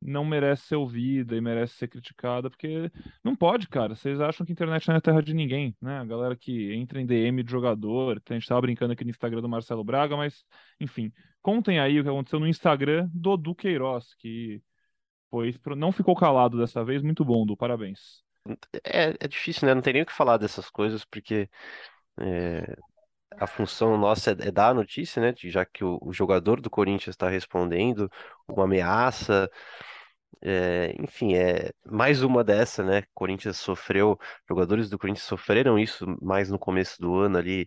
não 0.00 0.24
merece 0.24 0.68
ser 0.68 0.76
ouvida 0.76 1.34
e 1.34 1.40
merece 1.40 1.74
ser 1.74 1.88
criticada, 1.88 2.48
porque 2.50 2.90
não 3.24 3.34
pode, 3.34 3.66
cara. 3.66 3.96
Vocês 3.96 4.20
acham 4.20 4.46
que 4.46 4.52
a 4.52 4.54
internet 4.54 4.86
não 4.86 4.96
é 4.96 5.00
terra 5.00 5.22
de 5.22 5.34
ninguém, 5.34 5.74
né? 5.80 5.98
A 5.98 6.04
galera 6.04 6.36
que 6.36 6.72
entra 6.74 7.00
em 7.00 7.06
DM 7.06 7.42
de 7.42 7.50
jogador, 7.50 8.22
a 8.28 8.32
gente 8.34 8.46
tava 8.46 8.60
brincando 8.60 8.92
aqui 8.92 9.04
no 9.04 9.10
Instagram 9.10 9.40
do 9.40 9.48
Marcelo 9.48 9.82
Braga, 9.82 10.16
mas, 10.16 10.44
enfim, 10.78 11.10
contem 11.42 11.80
aí 11.80 11.98
o 11.98 12.02
que 12.04 12.08
aconteceu 12.08 12.38
no 12.38 12.46
Instagram 12.46 13.08
do 13.12 13.36
Du 13.36 13.54
Queiroz, 13.54 14.14
que 14.16 14.62
foi, 15.30 15.54
não 15.76 15.90
ficou 15.90 16.14
calado 16.14 16.58
dessa 16.58 16.84
vez. 16.84 17.02
Muito 17.02 17.24
bom, 17.24 17.44
Du, 17.44 17.56
parabéns. 17.56 18.22
É, 18.84 19.14
é 19.18 19.28
difícil, 19.28 19.66
né? 19.66 19.74
Não 19.74 19.82
tem 19.82 19.94
nem 19.94 20.02
o 20.02 20.06
que 20.06 20.12
falar 20.12 20.36
dessas 20.36 20.70
coisas, 20.70 21.04
porque 21.04 21.48
é, 22.20 22.76
a 23.40 23.46
função 23.46 23.96
nossa 23.96 24.30
é, 24.32 24.48
é 24.48 24.50
dar 24.50 24.70
a 24.70 24.74
notícia, 24.74 25.20
né? 25.22 25.34
Já 25.36 25.64
que 25.64 25.84
o, 25.84 25.98
o 26.02 26.12
jogador 26.12 26.60
do 26.60 26.70
Corinthians 26.70 27.14
está 27.14 27.28
respondendo 27.28 28.10
uma 28.48 28.64
ameaça. 28.64 29.50
É, 30.42 30.94
enfim, 31.00 31.34
é 31.34 31.72
mais 31.84 32.22
uma 32.22 32.44
dessa, 32.44 32.84
né? 32.84 33.02
Corinthians 33.14 33.56
sofreu, 33.58 34.18
jogadores 34.48 34.88
do 34.88 34.98
Corinthians 34.98 35.26
sofreram 35.26 35.78
isso 35.78 36.06
mais 36.22 36.48
no 36.50 36.58
começo 36.58 37.00
do 37.00 37.14
ano 37.16 37.38
ali, 37.38 37.66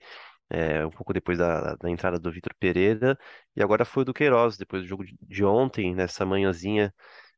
é, 0.50 0.86
um 0.86 0.90
pouco 0.92 1.14
depois 1.14 1.38
da, 1.38 1.76
da 1.76 1.90
entrada 1.90 2.20
do 2.20 2.32
Vitor 2.32 2.54
Pereira, 2.60 3.18
e 3.56 3.64
agora 3.64 3.86
foi 3.86 4.04
o 4.04 4.06
do 4.06 4.14
Queiroz, 4.14 4.58
depois 4.58 4.84
do 4.84 4.88
jogo 4.88 5.04
de, 5.22 5.44
ontem, 5.46 5.94
nessa 5.96 6.26
manhãzinha, 6.26 6.94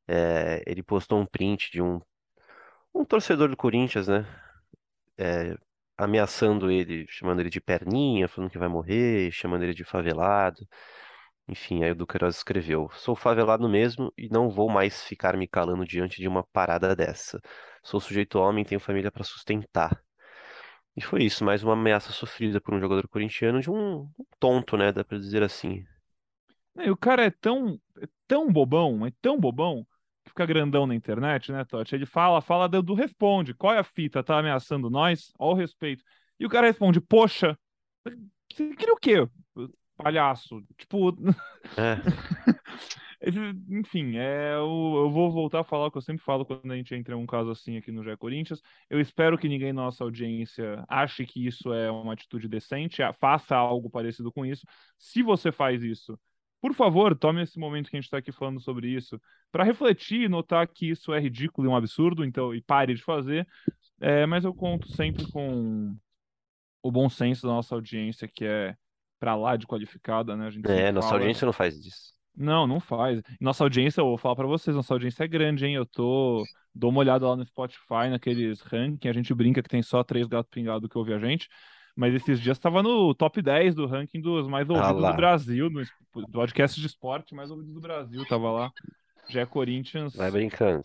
é, 0.08 0.64
ele 0.68 0.84
postou 0.84 1.20
um 1.20 1.26
print 1.26 1.72
de 1.72 1.82
um, 1.82 2.02
um 2.94 3.06
torcedor 3.06 3.50
do 3.50 3.58
Corinthians, 3.58 4.08
né? 4.08 4.26
É, 6.00 6.04
ameaçando 6.04 6.72
ele, 6.72 7.06
chamando 7.10 7.40
ele 7.42 7.50
de 7.50 7.62
perninha, 7.62 8.28
falando 8.28 8.50
que 8.52 8.58
vai 8.58 8.68
morrer, 8.68 9.32
chamando 9.32 9.64
ele 9.64 9.74
de 9.74 9.84
favelado. 9.84 10.68
Enfim, 11.48 11.84
aí 11.84 11.92
o 11.92 11.96
Duqueiroz 11.96 12.38
escreveu: 12.38 12.90
Sou 12.94 13.16
favelado 13.16 13.68
mesmo 13.70 14.14
e 14.18 14.30
não 14.30 14.50
vou 14.50 14.70
mais 14.70 15.04
ficar 15.04 15.38
me 15.38 15.48
calando 15.48 15.86
diante 15.86 16.22
de 16.22 16.28
uma 16.28 16.44
parada 16.44 16.96
dessa. 16.96 17.42
Sou 17.84 18.00
sujeito 18.00 18.40
homem, 18.40 18.66
tenho 18.66 18.80
família 18.80 19.12
para 19.12 19.24
sustentar. 19.24 20.02
E 20.96 21.02
foi 21.02 21.24
isso, 21.24 21.44
mais 21.44 21.64
uma 21.64 21.74
ameaça 21.74 22.12
sofrida 22.12 22.62
por 22.62 22.74
um 22.74 22.80
jogador 22.80 23.08
corintiano 23.08 23.62
de 23.62 23.70
um 23.70 24.10
tonto, 24.40 24.78
né? 24.78 24.92
Dá 24.92 25.04
pra 25.04 25.18
dizer 25.18 25.44
assim. 25.44 25.84
E 26.78 26.90
o 26.90 26.98
cara 26.98 27.26
é 27.26 27.32
tão, 27.32 27.80
é 28.02 28.08
tão 28.28 28.52
bobão, 28.52 29.06
é 29.06 29.12
tão 29.22 29.40
bobão, 29.40 29.86
fica 30.26 30.46
grandão 30.46 30.86
na 30.88 30.96
internet, 30.96 31.52
né, 31.52 31.64
Totti? 31.66 31.96
Ele 31.96 32.06
fala, 32.06 32.42
fala 32.42 32.68
do, 32.68 32.82
do 32.82 32.94
responde. 32.94 33.54
Qual 33.54 33.74
é 33.74 33.80
a 33.80 33.84
fita? 33.84 34.24
Tá 34.24 34.40
ameaçando 34.40 34.90
nós? 34.90 35.32
Ó 35.38 35.52
o 35.52 35.56
respeito. 35.56 36.04
E 36.40 36.46
o 36.46 36.50
cara 36.50 36.68
responde, 36.68 37.00
poxa, 37.00 37.58
você 38.52 38.76
queria 38.76 38.94
o 38.94 38.98
quê? 38.98 39.28
Palhaço. 39.98 40.62
Tipo. 40.78 41.16
É. 41.78 41.98
Enfim, 43.70 44.18
é, 44.18 44.54
eu, 44.56 44.96
eu, 44.98 45.10
vou 45.10 45.32
voltar 45.32 45.62
a 45.62 45.64
falar 45.64 45.88
o 45.88 45.92
que 45.92 45.98
eu 45.98 46.02
sempre 46.02 46.22
falo 46.22 46.46
quando 46.46 46.70
a 46.74 46.76
gente 46.76 46.94
entra 46.94 47.16
em 47.16 47.18
um 47.18 47.26
caso 47.26 47.52
assim 47.52 47.78
aqui 47.78 47.90
no 47.90 48.04
Gé 48.04 48.18
Corinthians. 48.18 48.62
Eu 48.90 49.00
espero 49.00 49.38
que 49.38 49.48
ninguém 49.48 49.72
na 49.72 49.84
nossa 49.84 50.04
audiência 50.04 50.84
ache 50.90 51.26
que 51.26 51.46
isso 51.48 51.72
é 51.72 51.90
uma 51.90 52.14
atitude 52.14 52.50
decente, 52.50 53.02
faça 53.20 53.56
algo 53.56 53.90
parecido 53.90 54.30
com 54.30 54.46
isso. 54.46 54.66
Se 54.98 55.24
você 55.24 55.54
faz 55.54 55.84
isso, 55.84 56.20
por 56.64 56.74
favor, 56.74 57.14
tome 57.14 57.44
esse 57.44 57.60
momento 57.60 57.90
que 57.90 57.98
a 57.98 58.00
gente 58.00 58.06
está 58.06 58.20
aqui 58.20 58.32
falando 58.32 58.58
sobre 58.62 58.88
isso 58.88 59.20
para 59.52 59.66
refletir 59.66 60.22
e 60.22 60.30
notar 60.30 60.66
que 60.66 60.90
isso 60.90 61.14
é 61.14 61.20
ridículo 61.20 61.68
e 61.68 61.70
um 61.70 61.76
absurdo, 61.76 62.24
então 62.24 62.56
e 62.56 62.62
pare 62.62 62.96
de 62.96 63.04
fazer. 63.04 63.46
É, 64.00 64.26
mas 64.26 64.46
eu 64.46 64.54
conto 64.54 64.88
sempre 64.88 65.30
com 65.30 65.94
o 66.82 66.90
bom 66.90 67.10
senso 67.10 67.46
da 67.46 67.52
nossa 67.52 67.76
audiência, 67.76 68.30
que 68.34 68.46
é 68.46 68.78
para 69.20 69.36
lá 69.36 69.58
de 69.58 69.68
qualificada, 69.68 70.38
né? 70.38 70.48
A 70.48 70.52
gente 70.52 70.66
É, 70.72 70.90
nossa 70.90 71.10
fala... 71.10 71.20
audiência 71.20 71.46
não 71.46 71.52
faz 71.52 71.78
disso. 71.78 72.14
Não, 72.34 72.66
não 72.66 72.80
faz. 72.80 73.22
Nossa 73.42 73.66
audiência, 73.66 74.00
eu 74.00 74.06
vou 74.06 74.18
falar 74.18 74.38
para 74.38 74.48
vocês, 74.48 74.74
nossa 74.74 74.94
audiência 74.94 75.26
é 75.26 75.28
grande, 75.28 75.66
hein? 75.66 75.76
Eu 75.76 75.86
tô 75.86 76.46
dou 76.74 76.92
uma 76.92 77.02
olhada 77.02 77.28
lá 77.28 77.36
no 77.36 77.46
Spotify, 77.46 78.08
naqueles 78.10 78.62
rankings, 78.62 79.10
a 79.10 79.14
gente 79.14 79.34
brinca 79.34 79.62
que 79.62 79.68
tem 79.70 79.84
só 79.84 80.02
três 80.02 80.28
gatos 80.28 80.50
pingados 80.50 80.90
que 80.90 80.98
ouvem 80.98 81.14
a 81.14 81.20
gente, 81.20 81.50
mas 81.96 82.14
esses 82.14 82.40
dias 82.40 82.58
estava 82.58 82.82
no 82.82 83.14
top 83.14 83.42
10 83.42 83.76
do 83.76 83.86
ranking 83.86 84.20
dos 84.20 84.48
mais 84.48 84.70
Ah 84.70 84.74
ouvidos 84.74 85.02
lá. 85.02 85.12
do 85.12 85.18
Brasil, 85.18 85.70
no 85.70 85.84
podcast 86.32 86.80
de 86.80 86.88
esporte 86.88 87.36
mais 87.36 87.52
ouvidos 87.52 87.74
do 87.74 87.82
Brasil, 87.82 88.26
tava 88.28 88.52
lá. 88.52 88.72
Já 89.30 89.42
é 89.42 89.46
Corinthians 89.46 90.16
Vai 90.16 90.30
brincando. 90.32 90.84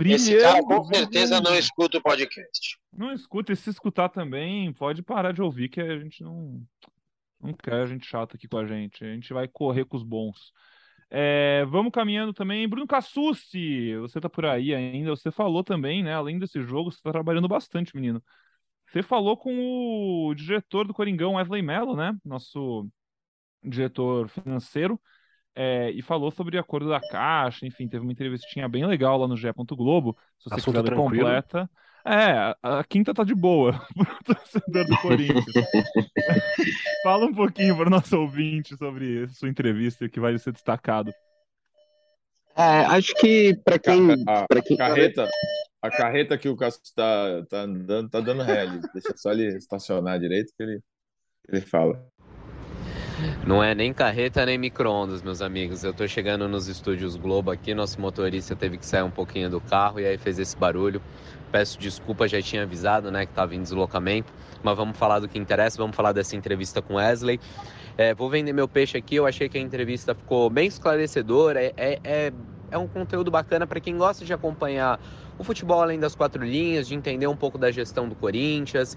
Esse 0.00 0.36
cara 0.38 0.60
brilhando, 0.62 0.66
com 0.66 0.84
certeza 0.84 1.36
brilhando. 1.36 1.50
não 1.50 1.58
escuta 1.58 1.98
o 1.98 2.02
podcast. 2.02 2.78
Não 2.92 3.12
escuta, 3.12 3.52
e 3.52 3.56
se 3.56 3.70
escutar 3.70 4.08
também, 4.08 4.72
pode 4.72 5.02
parar 5.02 5.32
de 5.32 5.40
ouvir, 5.40 5.68
que 5.68 5.80
a 5.80 5.98
gente 5.98 6.22
não, 6.22 6.60
não 7.40 7.52
quer 7.54 7.86
gente 7.86 8.06
chata 8.06 8.36
aqui 8.36 8.48
com 8.48 8.58
a 8.58 8.66
gente. 8.66 9.04
A 9.04 9.14
gente 9.14 9.32
vai 9.32 9.48
correr 9.48 9.84
com 9.84 9.96
os 9.96 10.02
bons. 10.02 10.52
É, 11.08 11.64
vamos 11.68 11.92
caminhando 11.92 12.32
também. 12.32 12.68
Bruno 12.68 12.86
Cassucci, 12.86 13.96
você 13.96 14.20
tá 14.20 14.28
por 14.28 14.44
aí 14.44 14.74
ainda. 14.74 15.10
Você 15.10 15.30
falou 15.30 15.62
também, 15.62 16.02
né? 16.02 16.14
Além 16.14 16.38
desse 16.38 16.60
jogo, 16.62 16.90
você 16.90 17.00
tá 17.02 17.12
trabalhando 17.12 17.48
bastante, 17.48 17.94
menino. 17.94 18.22
Você 18.96 19.02
falou 19.02 19.36
com 19.36 20.26
o 20.26 20.34
diretor 20.34 20.86
do 20.86 20.94
Coringão, 20.94 21.34
Wesley 21.34 21.60
Mello, 21.60 21.94
né? 21.94 22.16
Nosso 22.24 22.88
diretor 23.62 24.26
financeiro. 24.30 24.98
é, 25.54 25.90
e 25.90 26.00
falou 26.00 26.30
sobre 26.30 26.56
acordo 26.56 26.88
da 26.88 26.98
Caixa, 26.98 27.66
enfim, 27.66 27.86
teve 27.86 28.02
uma 28.02 28.12
entrevistinha 28.12 28.66
bem 28.66 28.86
legal 28.86 29.18
lá 29.18 29.28
no 29.28 29.36
GE. 29.36 29.52
Globo. 29.72 30.16
Se 30.38 30.48
você 30.48 30.54
Assunto 30.54 30.82
quiser 30.82 30.96
completa. 30.96 31.68
É, 32.06 32.54
a, 32.62 32.82
quinta 32.84 33.12
tá 33.12 33.22
de 33.22 33.34
boa 33.34 33.72
pro 33.94 34.34
torcedor 34.34 34.86
do 34.86 34.96
Corinthians. 35.02 35.44
Fala 37.04 37.26
um 37.26 37.34
pouquinho 37.34 37.76
para 37.76 37.88
o 37.88 37.90
nosso 37.90 38.18
ouvinte 38.18 38.78
sobre 38.78 39.28
sua 39.28 39.50
entrevista 39.50 40.08
que 40.08 40.20
vai 40.20 40.38
ser 40.38 40.52
destacado. 40.52 41.12
É, 42.56 42.86
acho 42.86 43.14
que 43.16 43.54
para 43.62 43.78
quem, 43.78 44.12
A, 44.26 44.46
pra 44.48 44.62
quem 44.62 44.74
carreta, 44.74 45.28
a 45.86 45.90
carreta 45.90 46.36
que 46.36 46.48
o 46.48 46.56
Cássio 46.56 46.80
tá, 46.94 47.44
tá 47.48 47.60
andando, 47.62 48.10
tá 48.10 48.20
dando 48.20 48.42
ré. 48.42 48.66
Deixa 48.92 49.16
só 49.16 49.32
ele 49.32 49.56
estacionar 49.56 50.18
direito 50.18 50.52
que 50.56 50.62
ele, 50.62 50.80
ele 51.48 51.60
fala. 51.60 52.06
Não 53.46 53.62
é 53.62 53.74
nem 53.74 53.94
carreta 53.94 54.44
nem 54.44 54.58
micro-ondas, 54.58 55.22
meus 55.22 55.40
amigos. 55.40 55.82
Eu 55.82 55.94
tô 55.94 56.06
chegando 56.06 56.48
nos 56.48 56.68
estúdios 56.68 57.16
Globo 57.16 57.50
aqui, 57.50 57.74
nosso 57.74 58.00
motorista 58.00 58.54
teve 58.54 58.76
que 58.76 58.84
sair 58.84 59.02
um 59.02 59.10
pouquinho 59.10 59.48
do 59.48 59.60
carro 59.60 60.00
e 60.00 60.06
aí 60.06 60.18
fez 60.18 60.38
esse 60.38 60.56
barulho. 60.56 61.00
Peço 61.50 61.78
desculpa, 61.78 62.28
já 62.28 62.42
tinha 62.42 62.64
avisado, 62.64 63.10
né, 63.10 63.24
que 63.24 63.32
tava 63.32 63.54
em 63.54 63.62
deslocamento. 63.62 64.32
Mas 64.62 64.76
vamos 64.76 64.98
falar 64.98 65.20
do 65.20 65.28
que 65.28 65.38
interessa, 65.38 65.78
vamos 65.78 65.96
falar 65.96 66.12
dessa 66.12 66.36
entrevista 66.36 66.82
com 66.82 66.94
Wesley. 66.94 67.40
É, 67.96 68.12
vou 68.12 68.28
vender 68.28 68.52
meu 68.52 68.68
peixe 68.68 68.98
aqui, 68.98 69.14
eu 69.16 69.26
achei 69.26 69.48
que 69.48 69.56
a 69.56 69.60
entrevista 69.60 70.14
ficou 70.14 70.50
bem 70.50 70.66
esclarecedora. 70.66 71.62
É, 71.62 71.72
é, 71.76 72.00
é, 72.04 72.32
é 72.70 72.78
um 72.78 72.86
conteúdo 72.86 73.30
bacana 73.30 73.66
para 73.66 73.80
quem 73.80 73.96
gosta 73.96 74.24
de 74.24 74.32
acompanhar 74.32 75.00
o 75.38 75.44
futebol 75.44 75.82
além 75.82 75.98
das 75.98 76.14
quatro 76.14 76.44
linhas, 76.44 76.88
de 76.88 76.94
entender 76.94 77.26
um 77.26 77.36
pouco 77.36 77.58
da 77.58 77.70
gestão 77.70 78.08
do 78.08 78.14
Corinthians. 78.14 78.96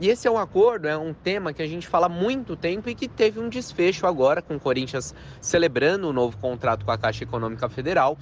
E 0.00 0.08
esse 0.08 0.26
é 0.26 0.30
um 0.30 0.38
acordo, 0.38 0.88
é 0.88 0.96
um 0.96 1.14
tema 1.14 1.52
que 1.52 1.62
a 1.62 1.66
gente 1.66 1.86
fala 1.86 2.06
há 2.06 2.08
muito 2.08 2.56
tempo 2.56 2.90
e 2.90 2.94
que 2.94 3.08
teve 3.08 3.38
um 3.40 3.48
desfecho 3.48 4.06
agora 4.06 4.42
com 4.42 4.56
o 4.56 4.60
Corinthians 4.60 5.14
celebrando 5.40 6.08
o 6.08 6.12
novo 6.12 6.36
contrato 6.38 6.84
com 6.84 6.90
a 6.90 6.98
Caixa 6.98 7.24
Econômica 7.24 7.68
Federal, 7.68 8.18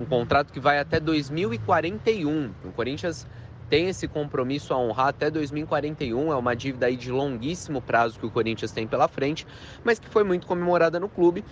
um 0.00 0.04
contrato 0.04 0.52
que 0.52 0.58
vai 0.58 0.78
até 0.78 0.98
2041. 0.98 2.50
O 2.64 2.72
Corinthians 2.72 3.26
tem 3.72 3.88
esse 3.88 4.06
compromisso 4.06 4.74
a 4.74 4.78
honrar 4.78 5.08
até 5.08 5.30
2041, 5.30 6.30
é 6.30 6.36
uma 6.36 6.54
dívida 6.54 6.86
aí 6.86 6.96
de 6.96 7.10
longuíssimo 7.10 7.80
prazo 7.80 8.18
que 8.18 8.26
o 8.26 8.30
Corinthians 8.30 8.70
tem 8.70 8.86
pela 8.86 9.08
frente, 9.08 9.46
mas 9.82 9.98
que 9.98 10.08
foi 10.10 10.24
muito 10.24 10.46
comemorada 10.46 11.00
no 11.00 11.08
clube. 11.08 11.42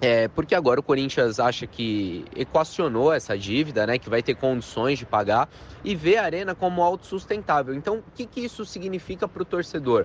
É, 0.00 0.28
porque 0.28 0.54
agora 0.54 0.78
o 0.78 0.82
Corinthians 0.82 1.40
acha 1.40 1.66
que 1.66 2.24
equacionou 2.36 3.12
essa 3.12 3.36
dívida, 3.36 3.86
né, 3.86 3.98
que 3.98 4.10
vai 4.10 4.22
ter 4.22 4.34
condições 4.34 4.98
de 4.98 5.06
pagar 5.06 5.48
e 5.82 5.94
vê 5.94 6.18
a 6.18 6.24
Arena 6.24 6.54
como 6.54 6.82
autossustentável. 6.82 7.74
Então, 7.74 7.98
o 7.98 8.04
que, 8.14 8.26
que 8.26 8.40
isso 8.40 8.66
significa 8.66 9.26
para 9.26 9.42
o 9.42 9.44
torcedor? 9.44 10.04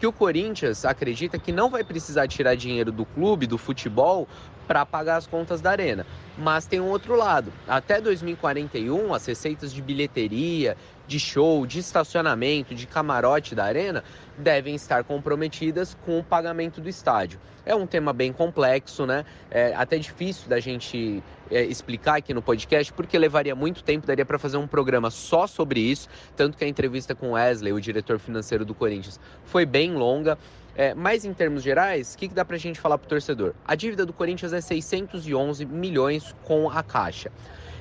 Que 0.00 0.06
o 0.06 0.12
Corinthians 0.12 0.84
acredita 0.84 1.38
que 1.38 1.52
não 1.52 1.68
vai 1.68 1.84
precisar 1.84 2.28
tirar 2.28 2.54
dinheiro 2.54 2.90
do 2.92 3.04
clube, 3.04 3.46
do 3.46 3.58
futebol, 3.58 4.26
para 4.66 4.84
pagar 4.84 5.16
as 5.16 5.26
contas 5.26 5.60
da 5.60 5.70
Arena. 5.70 6.04
Mas 6.36 6.66
tem 6.66 6.80
um 6.80 6.88
outro 6.88 7.14
lado. 7.16 7.52
Até 7.68 8.00
2041, 8.00 9.14
as 9.14 9.24
receitas 9.24 9.72
de 9.72 9.80
bilheteria, 9.80 10.76
de 11.06 11.20
show, 11.20 11.66
de 11.66 11.78
estacionamento, 11.78 12.74
de 12.74 12.86
camarote 12.86 13.54
da 13.54 13.64
Arena 13.64 14.02
devem 14.36 14.74
estar 14.74 15.04
comprometidas 15.04 15.96
com 16.04 16.18
o 16.18 16.24
pagamento 16.24 16.80
do 16.80 16.88
estádio. 16.88 17.38
É 17.64 17.74
um 17.74 17.86
tema 17.86 18.12
bem 18.12 18.32
complexo, 18.32 19.06
né? 19.06 19.24
É 19.50 19.74
até 19.74 19.98
difícil 19.98 20.48
da 20.48 20.60
gente 20.60 21.22
é, 21.50 21.64
explicar 21.64 22.16
aqui 22.16 22.32
no 22.32 22.42
podcast, 22.42 22.92
porque 22.92 23.18
levaria 23.18 23.54
muito 23.54 23.82
tempo, 23.82 24.06
daria 24.06 24.24
para 24.24 24.38
fazer 24.38 24.56
um 24.56 24.66
programa 24.66 25.10
só 25.10 25.46
sobre 25.46 25.80
isso. 25.80 26.08
Tanto 26.36 26.56
que 26.56 26.64
a 26.64 26.68
entrevista 26.68 27.14
com 27.14 27.32
Wesley, 27.32 27.72
o 27.72 27.80
diretor 27.80 28.18
financeiro 28.18 28.64
do 28.64 28.74
Corinthians, 28.74 29.18
foi 29.44 29.64
bem 29.66 29.94
longa. 29.94 30.38
É, 30.78 30.94
mas 30.94 31.24
em 31.24 31.32
termos 31.32 31.62
gerais, 31.62 32.14
o 32.14 32.18
que, 32.18 32.28
que 32.28 32.34
dá 32.34 32.44
pra 32.44 32.58
gente 32.58 32.78
falar 32.78 32.98
pro 32.98 33.08
torcedor? 33.08 33.54
A 33.66 33.74
dívida 33.74 34.04
do 34.04 34.12
Corinthians 34.12 34.52
é 34.52 34.60
611 34.60 35.64
milhões 35.64 36.34
com 36.44 36.68
a 36.68 36.82
Caixa. 36.82 37.32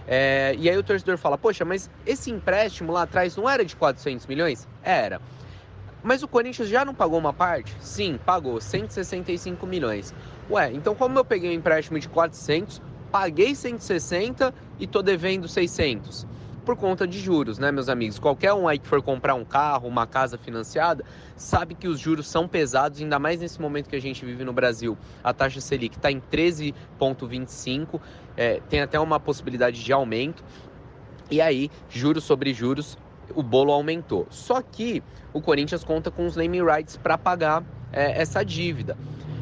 É, 0.08 0.56
e 0.58 0.70
aí 0.70 0.78
o 0.78 0.84
torcedor 0.84 1.18
fala, 1.18 1.38
poxa, 1.38 1.66
mas 1.66 1.90
esse 2.06 2.30
empréstimo 2.30 2.92
lá 2.92 3.04
atrás 3.04 3.36
não 3.36 3.50
era 3.50 3.66
de 3.66 3.76
400 3.76 4.28
milhões? 4.28 4.68
Era. 4.84 5.20
Mas 6.04 6.22
o 6.22 6.28
Corinthians 6.28 6.70
já 6.70 6.86
não 6.86 6.94
pagou 6.94 7.18
uma 7.18 7.34
parte? 7.34 7.76
Sim, 7.80 8.20
pagou 8.24 8.62
165 8.62 9.66
milhões. 9.66 10.14
Ué, 10.50 10.72
então 10.72 10.94
como 10.94 11.18
eu 11.18 11.26
peguei 11.26 11.50
um 11.50 11.54
empréstimo 11.54 12.00
de 12.00 12.08
400, 12.08 12.80
paguei 13.12 13.56
160 13.56 14.54
e 14.80 14.86
tô 14.86 15.02
devendo 15.02 15.48
600? 15.48 16.28
Por 16.66 16.76
conta 16.76 17.08
de 17.08 17.20
juros, 17.20 17.60
né, 17.60 17.72
meus 17.72 17.88
amigos? 17.90 18.18
Qualquer 18.18 18.52
um 18.52 18.68
aí 18.68 18.80
que 18.80 18.88
for 18.88 19.00
comprar 19.00 19.36
um 19.36 19.46
carro, 19.46 19.88
uma 19.88 20.08
casa 20.08 20.36
financiada, 20.36 21.06
sabe 21.36 21.76
que 21.76 21.88
os 21.88 22.00
juros 22.00 22.28
são 22.28 22.48
pesados, 22.48 23.00
ainda 23.00 23.20
mais 23.20 23.40
nesse 23.40 23.62
momento 23.62 23.88
que 23.88 23.96
a 23.96 24.02
gente 24.02 24.26
vive 24.26 24.44
no 24.44 24.52
Brasil. 24.52 24.98
A 25.24 25.32
taxa 25.32 25.62
Selic 25.62 25.96
está 25.96 26.12
em 26.12 26.20
13,25, 26.20 28.02
é, 28.36 28.60
tem 28.68 28.82
até 28.82 29.00
uma 29.00 29.20
possibilidade 29.20 29.84
de 29.84 29.94
aumento. 29.94 30.44
E 31.30 31.40
aí, 31.40 31.70
juros 31.88 32.24
sobre 32.24 32.52
juros, 32.52 32.98
o 33.36 33.44
bolo 33.44 33.72
aumentou. 33.72 34.26
Só 34.32 34.60
que 34.60 35.04
o 35.34 35.42
Corinthians 35.42 35.84
conta 35.84 36.10
com 36.10 36.26
os 36.26 36.36
naming 36.36 36.64
rights 36.64 36.98
para 36.98 37.16
pagar 37.16 37.64
é, 37.94 38.20
essa 38.20 38.44
dívida. 38.44 38.98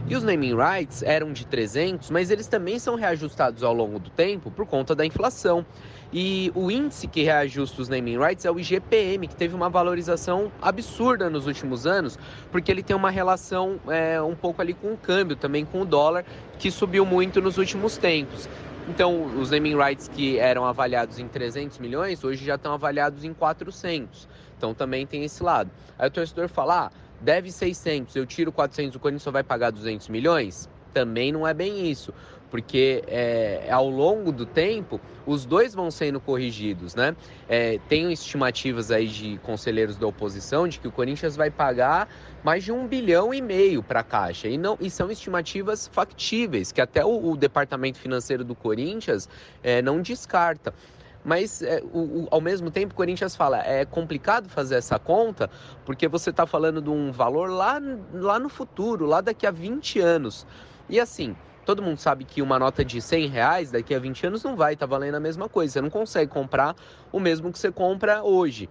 E 0.06 0.18
os 0.18 0.24
naming 0.24 0.54
rights 0.54 1.02
eram 1.02 1.32
de 1.32 1.48
300, 1.48 2.12
mas 2.12 2.30
eles 2.30 2.46
também 2.46 2.78
são 2.78 2.96
reajustados 2.96 3.64
ao 3.64 3.74
longo 3.74 4.00
do 4.00 4.10
tempo 4.10 4.52
por 4.52 4.66
conta 4.66 4.94
da 4.94 5.06
inflação. 5.06 5.66
E 6.12 6.52
o 6.54 6.70
índice 6.70 7.08
que 7.08 7.24
reajusta 7.24 7.82
os 7.82 7.88
naming 7.88 8.18
rights 8.18 8.44
é 8.44 8.52
o 8.52 8.60
IGPM, 8.60 9.28
que 9.30 9.36
teve 9.36 9.56
uma 9.56 9.70
valorização 9.70 10.52
absurda 10.62 11.30
nos 11.30 11.48
últimos 11.48 11.88
anos, 11.88 12.20
porque 12.52 12.70
ele 12.70 12.84
tem 12.84 12.94
uma 12.96 13.10
relação 13.10 13.80
é, 13.88 14.22
um 14.22 14.36
pouco 14.36 14.62
ali 14.62 14.74
com 14.74 14.92
o 14.92 14.98
câmbio, 14.98 15.38
também 15.38 15.64
com 15.64 15.82
o 15.82 15.86
dólar, 15.86 16.26
que 16.60 16.70
subiu 16.70 17.06
muito 17.06 17.42
nos 17.42 17.58
últimos 17.58 17.98
tempos. 17.98 18.50
Então, 18.90 19.24
os 19.40 19.50
naming 19.52 19.78
rights 19.78 20.10
que 20.10 20.38
eram 20.38 20.66
avaliados 20.66 21.18
em 21.18 21.28
300 21.30 21.80
milhões, 21.80 22.22
hoje 22.22 22.44
já 22.44 22.56
estão 22.56 22.74
avaliados 22.74 23.24
em 23.24 23.34
400. 23.34 24.28
Então, 24.58 24.74
também 24.74 25.08
tem 25.08 25.24
esse 25.24 25.42
lado. 25.42 25.72
Aí 25.98 26.10
o 26.10 26.12
torcedor 26.12 26.50
fala, 26.50 26.88
ah, 26.88 26.92
deve 27.24 27.52
600, 27.52 28.16
eu 28.16 28.26
tiro 28.26 28.52
400, 28.52 28.96
o 28.96 29.00
Corinthians 29.00 29.24
só 29.24 29.32
vai 29.32 29.44
pagar 29.44 29.72
200 29.72 30.10
milhões? 30.10 30.70
Também 30.94 31.32
não 31.32 31.48
é 31.48 31.54
bem 31.54 31.90
isso, 31.90 32.14
porque 32.52 33.04
é, 33.08 33.68
ao 33.72 33.90
longo 33.90 34.32
do 34.32 34.46
tempo, 34.46 35.02
os 35.26 35.44
dois 35.44 35.74
vão 35.74 35.90
sendo 35.90 36.20
corrigidos, 36.20 36.94
né? 36.94 37.16
É, 37.50 37.80
tem 37.90 38.12
estimativas 38.14 38.92
aí 38.92 39.08
de 39.08 39.40
conselheiros 39.40 39.98
da 39.98 40.06
oposição 40.06 40.68
de 40.68 40.80
que 40.80 40.88
o 40.88 40.92
Corinthians 40.92 41.36
vai 41.36 41.50
pagar 41.50 42.08
mais 42.44 42.64
de 42.64 42.72
um 42.72 42.86
bilhão 42.86 43.34
e 43.34 43.42
meio 43.42 43.82
para 43.82 44.02
a 44.02 44.04
Caixa. 44.04 44.48
E, 44.48 44.58
não, 44.58 44.78
e 44.80 44.90
são 44.92 45.10
estimativas 45.10 45.88
factíveis, 45.92 46.72
que 46.72 46.82
até 46.82 47.04
o, 47.04 47.32
o 47.32 47.36
departamento 47.36 47.98
financeiro 47.98 48.44
do 48.44 48.54
Corinthians 48.54 49.28
é, 49.64 49.82
não 49.82 50.00
descarta. 50.00 50.76
Mas, 51.24 51.62
é, 51.62 51.82
o, 51.94 52.00
o, 52.00 52.28
ao 52.32 52.42
mesmo 52.42 52.70
tempo, 52.70 52.94
o 52.94 52.96
Corinthians 52.96 53.36
fala, 53.36 53.60
é 53.66 53.86
complicado 53.86 54.50
fazer 54.50 54.76
essa 54.76 55.00
conta, 55.00 55.50
porque 55.86 56.08
você 56.08 56.30
está 56.30 56.46
falando 56.46 56.82
de 56.82 56.90
um 56.90 57.12
valor 57.12 57.50
lá, 57.50 57.82
lá 58.14 58.38
no 58.40 58.50
futuro, 58.50 59.06
lá 59.06 59.22
daqui 59.22 59.48
a 59.48 59.52
20 59.52 60.00
anos. 60.00 60.46
E 60.90 61.00
assim, 61.00 61.36
todo 61.66 61.82
mundo 61.82 61.98
sabe 61.98 62.26
que 62.26 62.42
uma 62.42 62.60
nota 62.60 62.84
de 62.84 63.02
100 63.02 63.28
reais 63.28 63.72
daqui 63.72 63.96
a 63.96 64.00
20 64.00 64.28
anos 64.28 64.44
não 64.44 64.56
vai 64.56 64.74
estar 64.74 64.86
tá 64.86 64.90
valendo 64.90 65.16
a 65.16 65.20
mesma 65.20 65.48
coisa. 65.48 65.74
Você 65.74 65.82
não 65.82 65.90
consegue 65.90 66.32
comprar 66.32 66.76
o 67.12 67.20
mesmo 67.20 67.52
que 67.52 67.60
você 67.60 67.72
compra 67.72 68.24
hoje. 68.24 68.70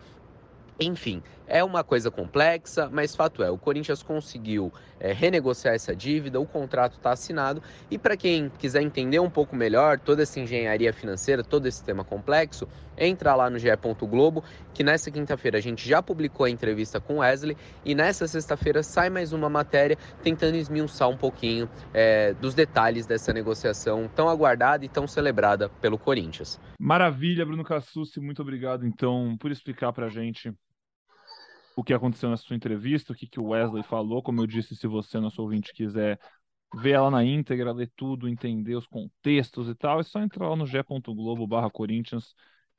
Enfim, 0.79 1.23
É 1.53 1.63
uma 1.63 1.85
coisa 1.85 2.11
complexa, 2.11 2.89
mas 2.91 3.15
fato 3.15 3.43
é, 3.43 3.51
o 3.51 3.59
Corinthians 3.59 4.03
conseguiu 4.03 4.73
é, 4.99 5.13
renegociar 5.13 5.75
essa 5.75 5.95
dívida, 5.95 6.41
o 6.41 6.47
contrato 6.47 6.95
está 6.95 7.13
assinado 7.13 7.63
e 7.91 7.99
para 7.99 8.17
quem 8.17 8.51
quiser 8.59 8.81
entender 8.81 9.19
um 9.19 9.29
pouco 9.29 9.55
melhor 9.55 9.99
toda 9.99 10.23
essa 10.23 10.41
engenharia 10.41 10.95
financeira, 10.95 11.45
todo 11.45 11.67
esse 11.67 11.85
tema 11.85 12.05
complexo, 12.05 12.67
entra 12.97 13.35
lá 13.35 13.51
no 13.51 13.59
GE. 13.59 13.69
Globo, 14.01 14.43
que 14.73 14.83
nessa 14.83 15.11
quinta-feira 15.11 15.59
a 15.59 15.61
gente 15.61 15.87
já 15.87 16.03
publicou 16.03 16.47
a 16.47 16.51
entrevista 16.51 16.99
com 16.99 17.19
Wesley 17.19 17.55
e 17.85 17.95
nessa 17.95 18.27
sexta-feira 18.27 18.83
sai 18.83 19.11
mais 19.11 19.35
uma 19.35 19.51
matéria 19.51 19.99
tentando 20.23 20.57
esmiuçar 20.57 21.11
um 21.11 21.19
pouquinho 21.19 21.69
é, 21.93 22.33
dos 22.33 22.55
detalhes 22.55 23.05
dessa 23.05 23.31
negociação 23.31 24.11
tão 24.17 24.27
aguardada 24.27 24.87
e 24.87 24.89
tão 24.89 25.07
celebrada 25.07 25.69
pelo 25.69 25.99
Corinthians. 25.99 26.59
Maravilha, 26.81 27.45
Bruno 27.45 27.63
Cassucci, 27.63 28.21
muito 28.21 28.41
obrigado 28.41 28.87
então 28.87 29.37
por 29.39 29.51
explicar 29.51 29.93
para 29.93 30.07
a 30.07 30.11
gente 30.11 30.51
o 31.77 31.83
que 31.83 31.95
aconteceu 31.95 32.29
na 32.29 32.37
sua 32.37 32.57
entrevista, 32.57 33.13
o 33.13 33.17
que, 33.17 33.27
que 33.27 33.41
o 33.41 33.49
Wesley 33.49 33.83
falou. 33.83 34.23
Como 34.23 34.41
eu 34.41 34.47
disse, 34.47 34.77
se 34.77 34.87
você, 34.87 35.19
nosso 35.19 35.43
ouvinte, 35.43 35.73
quiser 35.73 36.19
ver 36.75 36.93
ela 36.93 37.11
na 37.11 37.25
íntegra, 37.25 37.73
ler 37.73 37.91
tudo, 37.97 38.29
entender 38.29 38.75
os 38.75 38.87
contextos 38.87 39.69
e 39.69 39.75
tal, 39.75 40.01
é 40.01 40.03
só 40.03 40.21
entrar 40.21 40.49
lá 40.49 40.57
no 40.57 40.67
ge.globo 40.67 41.47
barra 41.47 41.71
Corinthians, 41.71 42.35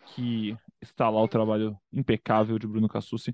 que 0.07 0.57
está 0.81 1.09
lá 1.09 1.21
o 1.21 1.27
trabalho 1.27 1.77
impecável 1.91 2.57
de 2.57 2.67
Bruno 2.67 2.87
Cassucci. 2.87 3.33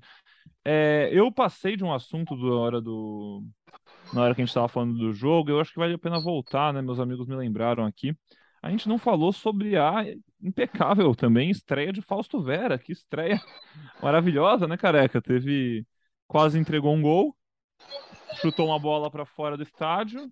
É, 0.64 1.08
eu 1.12 1.32
passei 1.32 1.76
de 1.76 1.84
um 1.84 1.92
assunto 1.92 2.36
da 2.36 2.54
hora 2.54 2.80
do. 2.80 3.42
Na 4.12 4.22
hora 4.22 4.34
que 4.34 4.40
a 4.40 4.44
gente 4.44 4.50
estava 4.50 4.68
falando 4.68 4.98
do 4.98 5.12
jogo, 5.12 5.50
eu 5.50 5.60
acho 5.60 5.72
que 5.72 5.78
vale 5.78 5.94
a 5.94 5.98
pena 5.98 6.20
voltar, 6.20 6.72
né? 6.72 6.82
Meus 6.82 6.98
amigos 6.98 7.26
me 7.26 7.36
lembraram 7.36 7.84
aqui. 7.84 8.14
A 8.62 8.70
gente 8.70 8.88
não 8.88 8.98
falou 8.98 9.32
sobre 9.32 9.76
a 9.76 10.04
impecável 10.42 11.14
também 11.14 11.50
estreia 11.50 11.92
de 11.92 12.02
Fausto 12.02 12.42
Vera, 12.42 12.78
que 12.78 12.92
estreia 12.92 13.40
maravilhosa, 14.02 14.66
né, 14.66 14.76
careca? 14.76 15.20
Teve 15.20 15.86
quase 16.26 16.58
entregou 16.58 16.94
um 16.94 17.02
gol, 17.02 17.36
chutou 18.40 18.66
uma 18.66 18.78
bola 18.78 19.10
para 19.10 19.24
fora 19.24 19.56
do 19.56 19.62
estádio 19.62 20.30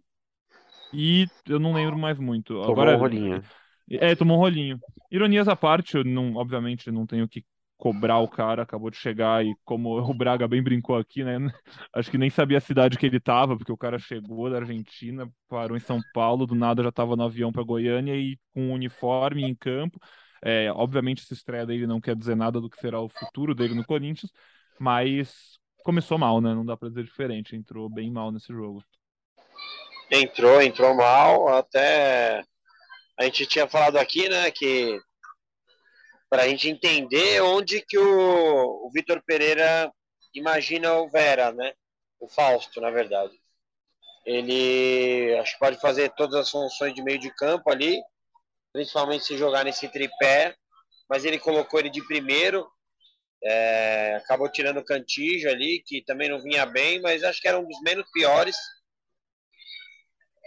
e 0.93 1.27
eu 1.47 1.59
não 1.59 1.73
lembro 1.73 1.99
mais 1.99 2.19
muito. 2.19 2.55
Tomou 2.55 2.73
Agora 2.73 2.97
um 2.97 3.01
rolinho. 3.01 3.43
é, 3.91 4.15
tomou 4.15 4.37
um 4.37 4.41
rolinho. 4.41 4.79
Ironias 5.11 5.49
à 5.49 5.57
parte, 5.57 5.97
eu 5.97 6.05
não, 6.05 6.35
obviamente 6.37 6.91
não 6.91 7.07
tenho 7.07 7.29
que 7.29 7.45
cobrar 7.79 8.19
o 8.19 8.29
cara, 8.29 8.63
acabou 8.63 8.91
de 8.91 8.97
chegar 8.97 9.45
e 9.47 9.55
como 9.65 9.97
o 9.99 10.13
Braga 10.13 10.49
bem 10.49 10.61
brincou 10.61 10.97
aqui, 10.97 11.23
né? 11.23 11.39
Acho 11.95 12.11
que 12.11 12.19
nem 12.19 12.29
sabia 12.29 12.59
a 12.59 12.61
cidade 12.61 12.99
que 12.99 13.07
ele 13.07 13.21
tava, 13.21 13.57
porque 13.57 13.73
o 13.73 13.77
cara 13.77 13.99
chegou 14.01 14.51
da 14.51 14.59
Argentina, 14.59 15.31
parou 15.49 15.77
em 15.77 15.81
São 15.81 16.01
Paulo, 16.13 16.45
do 16.45 16.57
nada 16.57 16.83
já 16.83 16.91
tava 16.91 17.15
no 17.15 17.23
avião 17.23 17.53
para 17.53 17.63
Goiânia 17.63 18.17
e 18.17 18.37
com 18.53 18.63
um 18.63 18.73
uniforme 18.73 19.45
em 19.45 19.55
campo. 19.55 20.01
É, 20.43 20.71
obviamente 20.73 21.23
essa 21.23 21.35
estreia 21.35 21.65
dele 21.65 21.87
não 21.87 22.01
quer 22.01 22.17
dizer 22.17 22.37
nada 22.37 22.61
do 22.61 22.69
que 22.69 22.81
será 22.81 23.01
o 23.01 23.09
futuro 23.09 23.55
dele 23.55 23.75
no 23.75 23.85
Corinthians, 23.85 24.31
mas 24.79 25.57
começou 25.85 26.19
mal, 26.19 26.41
né? 26.41 26.53
Não 26.53 26.67
dá 26.67 26.77
para 26.77 26.89
dizer 26.89 27.05
diferente, 27.05 27.55
entrou 27.55 27.89
bem 27.89 28.11
mal 28.11 28.33
nesse 28.33 28.53
jogo. 28.53 28.83
Entrou, 30.11 30.61
entrou 30.61 30.95
mal, 30.97 31.49
até 31.49 32.43
a 33.17 33.25
gente 33.25 33.47
tinha 33.47 33.69
falado 33.69 33.97
aqui, 33.99 34.29
né, 34.29 34.51
que 34.51 34.99
para 36.31 36.43
a 36.43 36.49
gente 36.49 36.69
entender 36.69 37.41
onde 37.41 37.81
que 37.81 37.99
o, 37.99 38.87
o 38.87 38.91
Vitor 38.93 39.23
Pereira 39.25 39.91
imagina 40.35 40.95
o 40.95 41.09
Vera, 41.09 41.53
né? 41.53 41.73
O 42.21 42.29
Fausto, 42.29 42.81
na 42.81 42.91
verdade. 42.91 43.35
Ele 44.27 45.37
acho 45.39 45.55
que 45.55 45.59
pode 45.59 45.81
fazer 45.81 46.13
todas 46.15 46.35
as 46.35 46.51
funções 46.51 46.95
de 46.95 47.03
meio 47.03 47.19
de 47.19 47.35
campo 47.35 47.71
ali, 47.71 47.99
principalmente 48.73 49.25
se 49.25 49.39
jogar 49.39 49.65
nesse 49.65 49.89
tripé, 49.89 50.55
mas 51.09 51.25
ele 51.25 51.39
colocou 51.39 51.81
ele 51.81 51.89
de 51.89 52.07
primeiro, 52.07 52.69
é, 53.43 54.17
acabou 54.17 54.51
tirando 54.51 54.79
o 54.79 54.85
Cantijo 54.85 55.49
ali, 55.49 55.83
que 55.87 56.05
também 56.05 56.29
não 56.29 56.43
vinha 56.43 56.67
bem, 56.67 57.01
mas 57.01 57.25
acho 57.25 57.41
que 57.41 57.49
era 57.49 57.59
um 57.59 57.67
dos 57.67 57.81
menos 57.81 58.07
piores. 58.13 58.57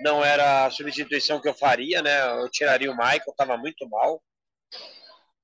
Não 0.01 0.23
era 0.23 0.65
a 0.65 0.71
substituição 0.71 1.39
que 1.39 1.47
eu 1.47 1.53
faria, 1.53 2.01
né? 2.01 2.41
Eu 2.41 2.49
tiraria 2.49 2.91
o 2.91 2.95
Michael, 2.95 3.23
estava 3.29 3.57
muito 3.57 3.87
mal 3.89 4.21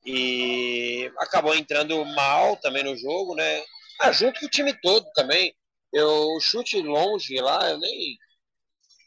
e 0.08 1.12
acabou 1.18 1.54
entrando 1.54 2.04
mal 2.06 2.56
também 2.58 2.82
no 2.82 2.96
jogo, 2.96 3.36
né? 3.36 3.62
Ah, 4.00 4.12
junto 4.14 4.40
com 4.40 4.46
o 4.46 4.50
time 4.50 4.74
todo 4.82 5.06
também. 5.14 5.54
Eu 5.92 6.40
chute 6.40 6.82
longe 6.82 7.36
lá, 7.42 7.70
eu 7.70 7.78
nem 7.78 8.18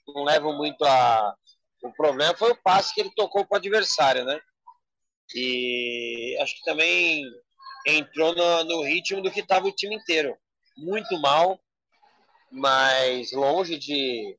não 0.06 0.24
levo 0.24 0.52
muito 0.52 0.84
a. 0.84 1.34
O 1.82 1.90
problema 1.94 2.36
foi 2.36 2.50
o 2.52 2.62
passe 2.62 2.94
que 2.94 3.00
ele 3.00 3.14
tocou 3.16 3.46
para 3.46 3.56
o 3.56 3.58
adversário, 3.58 4.26
né? 4.26 4.38
E 5.34 6.36
acho 6.42 6.56
que 6.56 6.64
também 6.64 7.24
entrou 7.86 8.34
no, 8.34 8.64
no 8.64 8.82
ritmo 8.82 9.22
do 9.22 9.30
que 9.30 9.40
estava 9.40 9.66
o 9.66 9.72
time 9.72 9.96
inteiro. 9.96 10.36
Muito 10.76 11.18
mal, 11.18 11.58
mas 12.50 13.32
longe 13.32 13.78
de, 13.78 14.36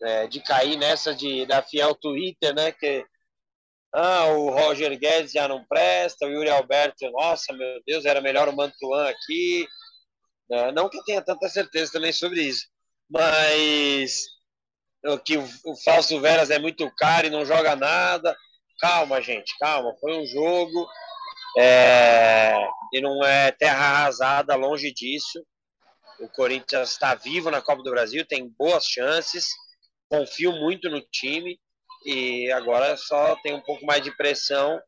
é, 0.00 0.26
de 0.26 0.40
cair 0.40 0.78
nessa 0.78 1.14
de, 1.14 1.44
da 1.44 1.60
fiel 1.60 1.94
Twitter, 1.94 2.54
né? 2.54 2.72
Que 2.72 3.04
ah, 3.98 4.26
o 4.26 4.50
Roger 4.50 4.98
Guedes 4.98 5.32
já 5.32 5.48
não 5.48 5.64
presta, 5.64 6.26
o 6.26 6.28
Yuri 6.28 6.50
Alberto, 6.50 7.10
nossa, 7.12 7.50
meu 7.54 7.80
Deus, 7.86 8.04
era 8.04 8.20
melhor 8.20 8.46
o 8.46 8.54
Mantuan 8.54 9.08
aqui. 9.08 9.66
Né? 10.50 10.70
Não 10.72 10.90
que 10.90 10.98
eu 10.98 11.04
tenha 11.04 11.22
tanta 11.22 11.48
certeza 11.48 11.92
também 11.92 12.12
sobre 12.12 12.42
isso, 12.42 12.66
mas 13.08 14.26
que 15.24 15.38
o, 15.38 15.48
o 15.64 15.74
Fausto 15.82 16.20
Veras 16.20 16.50
é 16.50 16.58
muito 16.58 16.90
caro 16.94 17.26
e 17.26 17.30
não 17.30 17.46
joga 17.46 17.74
nada. 17.74 18.36
Calma, 18.78 19.22
gente, 19.22 19.56
calma. 19.58 19.96
Foi 19.98 20.12
um 20.12 20.26
jogo 20.26 20.86
é, 21.58 22.54
e 22.92 23.00
não 23.00 23.24
é 23.24 23.50
terra 23.50 23.78
arrasada, 23.78 24.56
longe 24.56 24.92
disso. 24.92 25.42
O 26.20 26.28
Corinthians 26.28 26.90
está 26.90 27.14
vivo 27.14 27.50
na 27.50 27.62
Copa 27.62 27.82
do 27.82 27.90
Brasil, 27.90 28.26
tem 28.26 28.46
boas 28.58 28.84
chances. 28.84 29.48
Confio 30.10 30.52
muito 30.52 30.90
no 30.90 31.00
time 31.00 31.58
e 32.06 32.50
agora 32.52 32.96
só 32.96 33.34
tem 33.42 33.54
um 33.54 33.60
pouco 33.60 33.84
mais 33.84 34.02
de 34.02 34.16
pressão, 34.16 34.80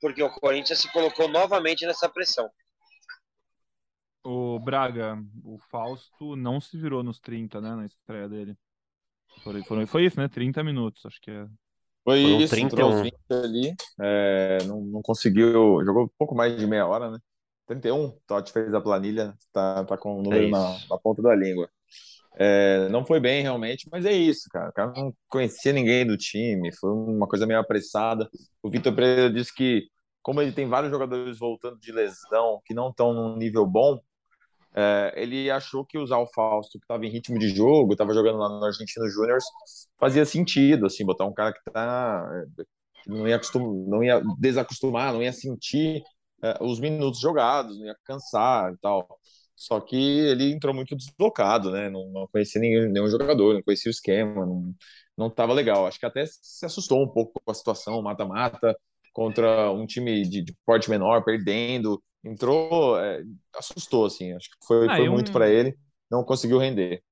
porque 0.00 0.22
o 0.22 0.30
Corinthians 0.30 0.80
se 0.80 0.90
colocou 0.92 1.28
novamente 1.28 1.86
nessa 1.86 2.08
pressão. 2.08 2.50
O 4.24 4.58
Braga, 4.58 5.22
o 5.44 5.58
Fausto 5.70 6.34
não 6.34 6.58
se 6.58 6.78
virou 6.78 7.02
nos 7.02 7.20
30, 7.20 7.60
né, 7.60 7.74
na 7.76 7.84
estreia 7.84 8.26
dele. 8.26 8.56
Foi, 9.42 9.62
foi, 9.62 9.86
foi 9.86 10.06
isso, 10.06 10.18
né? 10.18 10.26
30 10.26 10.64
minutos, 10.64 11.04
acho 11.04 11.20
que 11.20 11.30
é. 11.30 11.46
Foi 12.02 12.22
Foram 12.22 12.40
isso, 12.40 12.54
31. 12.54 12.66
entrou 12.66 12.92
aos 12.92 13.02
20 13.02 13.14
ali, 13.30 13.74
é, 14.00 14.58
não, 14.64 14.80
não 14.80 15.02
conseguiu, 15.02 15.84
jogou 15.84 16.04
um 16.04 16.10
pouco 16.18 16.34
mais 16.34 16.56
de 16.56 16.66
meia 16.66 16.86
hora, 16.86 17.10
né? 17.10 17.18
31, 17.66 18.18
Totti 18.26 18.52
fez 18.52 18.72
a 18.74 18.80
planilha, 18.80 19.34
tá, 19.52 19.84
tá 19.84 19.96
com 19.96 20.18
o 20.18 20.22
número 20.22 20.46
É 20.46 20.50
na, 20.50 20.78
na 20.88 20.98
ponta 20.98 21.22
da 21.22 21.34
língua. 21.34 21.68
É, 22.36 22.88
não 22.88 23.04
foi 23.04 23.20
bem 23.20 23.42
realmente, 23.42 23.88
mas 23.90 24.04
é 24.04 24.12
isso, 24.12 24.48
cara. 24.50 24.70
O 24.70 24.72
cara 24.72 24.92
não 24.96 25.14
conhecia 25.28 25.72
ninguém 25.72 26.06
do 26.06 26.16
time, 26.16 26.74
foi 26.76 26.90
uma 26.90 27.28
coisa 27.28 27.46
meio 27.46 27.60
apressada. 27.60 28.28
O 28.62 28.70
Vitor 28.70 28.94
Pereira 28.94 29.32
disse 29.32 29.54
que, 29.54 29.88
como 30.22 30.40
ele 30.42 30.52
tem 30.52 30.68
vários 30.68 30.90
jogadores 30.90 31.38
voltando 31.38 31.78
de 31.78 31.92
lesão 31.92 32.60
que 32.64 32.74
não 32.74 32.90
estão 32.90 33.12
num 33.12 33.36
nível 33.36 33.66
bom, 33.66 34.00
é, 34.76 35.12
ele 35.16 35.50
achou 35.50 35.84
que 35.84 35.96
usar 35.98 36.18
o 36.18 36.26
Fausto, 36.26 36.78
que 36.78 36.84
estava 36.84 37.06
em 37.06 37.10
ritmo 37.10 37.38
de 37.38 37.48
jogo, 37.48 37.92
estava 37.92 38.12
jogando 38.12 38.38
lá 38.38 38.48
no 38.48 38.64
Argentino 38.64 39.08
Júnior, 39.08 39.38
fazia 39.98 40.24
sentido, 40.24 40.86
assim, 40.86 41.04
botar 41.06 41.26
um 41.26 41.32
cara 41.32 41.52
que 41.52 41.60
tá, 41.72 42.28
que 43.04 43.10
não 43.10 43.28
ia, 43.28 43.36
acostum, 43.36 43.86
não 43.88 44.02
ia 44.02 44.20
desacostumar, 44.38 45.12
não 45.12 45.22
ia 45.22 45.32
sentir 45.32 46.02
é, 46.42 46.58
os 46.60 46.80
minutos 46.80 47.20
jogados, 47.20 47.78
não 47.78 47.86
ia 47.86 47.96
cansar 48.04 48.72
e 48.72 48.76
tal. 48.78 49.06
Só 49.56 49.80
que 49.80 49.96
ele 49.96 50.52
entrou 50.52 50.74
muito 50.74 50.96
deslocado, 50.96 51.70
né? 51.70 51.88
Não, 51.90 52.10
não 52.10 52.26
conhecia 52.28 52.60
nenhum, 52.60 52.90
nenhum 52.90 53.08
jogador, 53.08 53.54
não 53.54 53.62
conhecia 53.62 53.88
o 53.90 53.92
esquema, 53.92 54.44
não, 54.46 54.74
não 55.16 55.30
tava 55.30 55.52
legal. 55.52 55.86
Acho 55.86 55.98
que 55.98 56.06
até 56.06 56.24
se 56.26 56.64
assustou 56.66 57.02
um 57.02 57.08
pouco 57.08 57.40
com 57.44 57.50
a 57.50 57.54
situação, 57.54 58.02
mata-mata, 58.02 58.76
contra 59.12 59.70
um 59.72 59.86
time 59.86 60.22
de, 60.28 60.42
de 60.42 60.54
porte 60.66 60.90
menor, 60.90 61.24
perdendo. 61.24 62.02
Entrou, 62.24 62.98
é, 63.00 63.22
assustou, 63.56 64.06
assim. 64.06 64.32
Acho 64.32 64.48
que 64.50 64.66
foi, 64.66 64.88
Ah, 64.88 64.94
foi 64.94 65.08
um- 65.08 65.10
muito 65.10 65.30
para 65.32 65.48
ele, 65.48 65.76
não 66.10 66.24
conseguiu 66.24 66.58
render. 66.58 67.02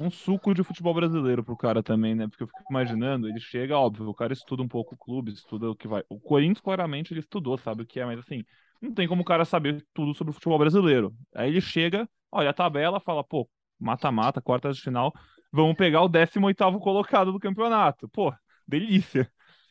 um 0.00 0.10
suco 0.10 0.54
de 0.54 0.64
futebol 0.64 0.94
brasileiro 0.94 1.44
pro 1.44 1.56
cara 1.56 1.82
também, 1.82 2.14
né? 2.14 2.26
Porque 2.28 2.42
eu 2.42 2.46
fico 2.48 2.64
imaginando, 2.68 3.28
ele 3.28 3.38
chega, 3.40 3.78
óbvio, 3.78 4.08
o 4.08 4.14
cara 4.14 4.32
estuda 4.32 4.62
um 4.62 4.68
pouco 4.68 4.94
o 4.94 4.98
clube, 4.98 5.32
estuda 5.32 5.70
o 5.70 5.76
que 5.76 5.86
vai. 5.88 6.02
O 6.08 6.18
Corinthians, 6.20 6.60
claramente, 6.60 7.12
ele 7.12 7.20
estudou, 7.20 7.56
sabe 7.58 7.82
o 7.82 7.86
que 7.86 8.00
é, 8.00 8.04
mas 8.06 8.18
assim, 8.18 8.44
não 8.82 8.92
tem 8.92 9.06
como 9.06 9.22
o 9.22 9.24
cara 9.24 9.44
saber 9.44 9.84
tudo 9.94 10.12
sobre 10.14 10.32
o 10.32 10.34
futebol 10.34 10.58
brasileiro. 10.58 11.14
Aí 11.34 11.50
ele 11.50 11.60
chega, 11.60 12.08
olha 12.30 12.50
a 12.50 12.54
tabela, 12.54 12.98
fala, 13.00 13.22
pô, 13.22 13.48
mata-mata, 13.78 14.42
quartas 14.42 14.76
de 14.76 14.82
final, 14.82 15.12
vamos 15.52 15.76
pegar 15.76 16.02
o 16.02 16.08
18º 16.08 16.80
colocado 16.80 17.32
do 17.32 17.38
campeonato. 17.38 18.08
Pô, 18.08 18.34
delícia. 18.66 19.30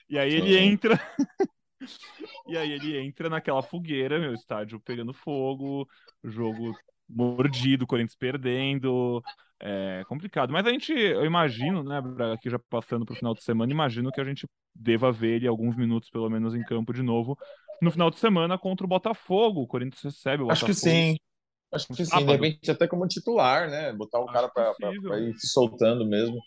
E 0.09 0.17
aí 0.17 0.33
ele 0.33 0.57
entra. 0.57 0.99
E 2.47 2.55
aí 2.55 2.73
ele 2.73 2.95
entra 2.99 3.27
naquela 3.27 3.63
fogueira, 3.63 4.19
meu 4.19 4.35
estádio 4.35 4.79
pegando 4.79 5.13
fogo, 5.13 5.89
jogo 6.23 6.77
mordido, 7.09 7.87
Corinthians 7.87 8.15
perdendo, 8.15 9.19
é 9.59 10.03
complicado. 10.07 10.53
Mas 10.53 10.67
a 10.67 10.69
gente, 10.69 10.93
eu 10.93 11.25
imagino, 11.25 11.83
né, 11.83 11.99
aqui 12.33 12.51
já 12.51 12.59
passando 12.69 13.03
pro 13.03 13.15
final 13.15 13.33
de 13.33 13.43
semana, 13.43 13.71
imagino 13.71 14.11
que 14.11 14.21
a 14.21 14.23
gente 14.23 14.47
deva 14.75 15.11
ver 15.11 15.37
ele 15.37 15.47
alguns 15.47 15.75
minutos, 15.75 16.11
pelo 16.11 16.29
menos, 16.29 16.53
em 16.53 16.61
campo 16.61 16.93
de 16.93 17.01
novo 17.01 17.35
no 17.81 17.91
final 17.91 18.09
de 18.11 18.19
semana 18.19 18.57
contra 18.57 18.85
o 18.85 18.89
Botafogo. 18.89 19.61
O 19.61 19.67
Corinthians 19.67 20.03
recebe 20.03 20.43
o 20.43 20.51
Acho 20.51 20.65
Botafogo. 20.65 20.67
que 20.67 20.73
sim. 20.75 21.15
Acho 21.73 21.87
que 21.87 22.05
sim, 22.05 22.17
de 22.17 22.23
repente 22.25 22.69
até 22.69 22.87
como 22.87 23.07
titular, 23.07 23.69
né? 23.69 23.93
Botar 23.93 24.19
o 24.19 24.25
cara 24.25 24.49
para 24.49 25.19
ir 25.19 25.33
soltando 25.39 26.05
mesmo. 26.05 26.37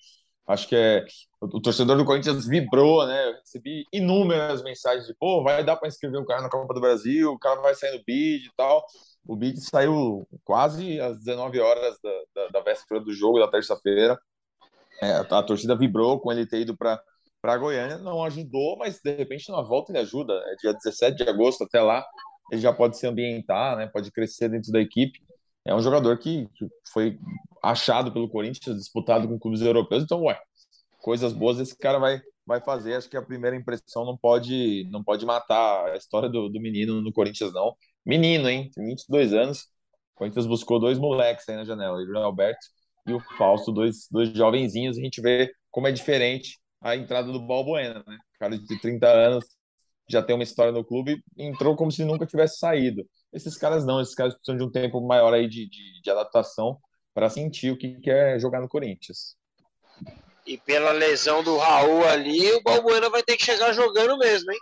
Acho 0.47 0.68
que 0.68 0.76
é 0.76 1.07
o, 1.41 1.61
torcedor 1.61 1.97
do 1.97 2.05
Corinthians 2.05 2.47
vibrou, 2.47 3.07
né? 3.07 3.30
Eu 3.30 3.32
recebi 3.37 3.85
inúmeras 3.91 4.62
mensagens 4.62 5.07
de 5.07 5.14
pô, 5.14 5.43
vai 5.43 5.64
dar 5.64 5.76
para 5.76 5.89
inscrever 5.89 6.20
o 6.20 6.26
cara 6.26 6.43
na 6.43 6.51
Copa 6.51 6.74
do 6.74 6.80
Brasil, 6.80 7.32
o 7.32 7.39
cara 7.39 7.61
vai 7.62 7.74
sair 7.74 7.97
no 7.97 8.05
bid 8.05 8.47
e 8.47 8.51
tal. 8.55 8.85
O 9.26 9.35
bid 9.35 9.59
saiu 9.61 10.28
quase 10.45 11.01
às 11.01 11.16
19 11.18 11.59
horas 11.59 11.99
da, 12.03 12.11
da, 12.35 12.49
da 12.49 12.61
véspera 12.61 13.01
do 13.01 13.12
jogo, 13.14 13.41
da 13.41 13.49
terça-feira. 13.49 14.18
É, 15.01 15.12
a, 15.12 15.20
a 15.20 15.43
torcida 15.43 15.74
vibrou 15.74 16.20
com 16.20 16.30
ele 16.30 16.47
ter 16.47 16.61
ido 16.61 16.76
para 16.76 17.01
para 17.45 17.59
Goiânia, 17.59 17.99
não 17.99 18.24
ajudou, 18.24 18.74
mas 18.78 18.99
de 19.05 19.14
repente 19.14 19.53
na 19.53 19.61
volta 19.61 19.92
ele 19.92 19.99
ajuda. 19.99 20.32
É 20.47 20.57
dia 20.57 20.72
17 20.72 21.22
de 21.22 21.28
agosto 21.28 21.62
até 21.64 21.78
lá, 21.78 22.03
ele 22.51 22.59
já 22.59 22.72
pode 22.72 22.97
se 22.97 23.07
ambientar, 23.07 23.76
né? 23.76 23.86
Pode 23.86 24.11
crescer 24.11 24.49
dentro 24.49 24.72
da 24.72 24.80
equipe. 24.80 25.20
É 25.62 25.74
um 25.74 25.80
jogador 25.80 26.16
que, 26.18 26.49
foi 26.90 27.18
achado 27.62 28.11
pelo 28.11 28.30
Corinthians, 28.30 28.78
disputado 28.78 29.28
com 29.28 29.38
clubes 29.38 29.61
europeus. 29.61 30.03
Então, 30.03 30.22
ué, 30.22 30.40
coisas 31.03 31.34
boas 31.34 31.59
esse 31.59 31.76
cara 31.76 31.99
vai, 31.99 32.18
vai 32.47 32.62
fazer. 32.62 32.95
Acho 32.95 33.11
que 33.11 33.16
a 33.16 33.20
primeira 33.20 33.55
impressão 33.55 34.07
não 34.07 34.16
pode 34.16 34.88
não 34.90 35.05
pode 35.05 35.26
matar 35.26 35.90
a 35.90 35.97
história 35.99 36.30
do, 36.30 36.49
do 36.49 36.59
menino 36.59 37.03
no 37.03 37.12
Corinthians, 37.12 37.53
não. 37.53 37.76
Menino, 38.07 38.49
hein? 38.49 38.70
Tem 38.74 38.86
22 38.86 39.34
anos. 39.34 39.64
O 40.14 40.16
Corinthians 40.16 40.47
buscou 40.47 40.80
dois 40.80 40.99
moleques 40.99 41.47
aí 41.47 41.57
na 41.57 41.64
janela, 41.64 41.99
o 41.99 42.18
Alberto 42.20 42.66
e 43.07 43.12
o 43.12 43.20
Fausto, 43.36 43.70
dois, 43.70 44.09
dois 44.11 44.30
jovenzinhos. 44.30 44.97
A 44.97 45.03
gente 45.03 45.20
vê 45.20 45.53
como 45.70 45.86
é 45.86 45.92
diferente 45.92 46.59
a 46.85 46.95
entrada 46.95 47.32
do 47.32 47.41
Balbuena, 47.41 48.05
né? 48.07 48.18
Cara 48.39 48.59
de 48.59 48.78
30 48.78 49.09
anos, 49.09 49.45
já 50.09 50.22
tem 50.22 50.37
uma 50.37 50.45
história 50.45 50.70
no 50.70 50.85
clube, 50.85 51.24
entrou 51.37 51.74
como 51.74 51.91
se 51.91 52.05
nunca 52.05 52.26
tivesse 52.26 52.59
saído. 52.59 53.09
Esses 53.32 53.57
caras 53.57 53.87
não, 53.87 54.03
esses 54.03 54.14
caras 54.14 54.35
precisam 54.35 54.59
de 54.59 54.64
um 54.64 54.70
tempo 54.70 55.01
maior 55.01 55.32
aí 55.32 55.49
de, 55.49 55.66
de, 55.66 56.03
de 56.03 56.11
adaptação 56.11 56.78
para 57.14 57.30
sentir 57.30 57.72
o 57.72 57.78
que 57.78 57.99
é 58.07 58.39
jogar 58.39 58.61
no 58.61 58.68
Corinthians. 58.68 59.35
E 60.47 60.59
pela 60.59 60.93
lesão 60.93 61.43
do 61.43 61.57
Raul 61.57 62.05
ali, 62.05 62.53
o 62.53 62.62
Balbuena 62.62 63.09
vai 63.09 63.22
ter 63.22 63.39
que 63.39 63.45
chegar 63.45 63.72
jogando 63.72 64.18
mesmo, 64.18 64.53
hein? 64.53 64.59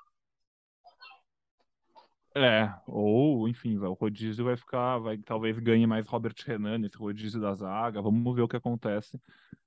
É, 2.35 2.75
ou, 2.87 3.47
enfim, 3.47 3.77
o 3.77 3.93
rodízio 3.93 4.45
vai 4.47 4.57
ficar, 4.57 4.99
vai 4.99 5.19
talvez 5.19 5.59
ganhe 5.59 5.87
mais 5.87 6.07
Robert 6.07 6.35
Renan 6.47 6.79
nesse 6.79 6.97
rodízio 6.97 7.41
da 7.41 7.55
zaga. 7.55 8.01
Vamos 8.01 8.35
ver 8.35 8.43
o 8.43 8.49
que 8.49 8.57
acontece. 8.57 9.21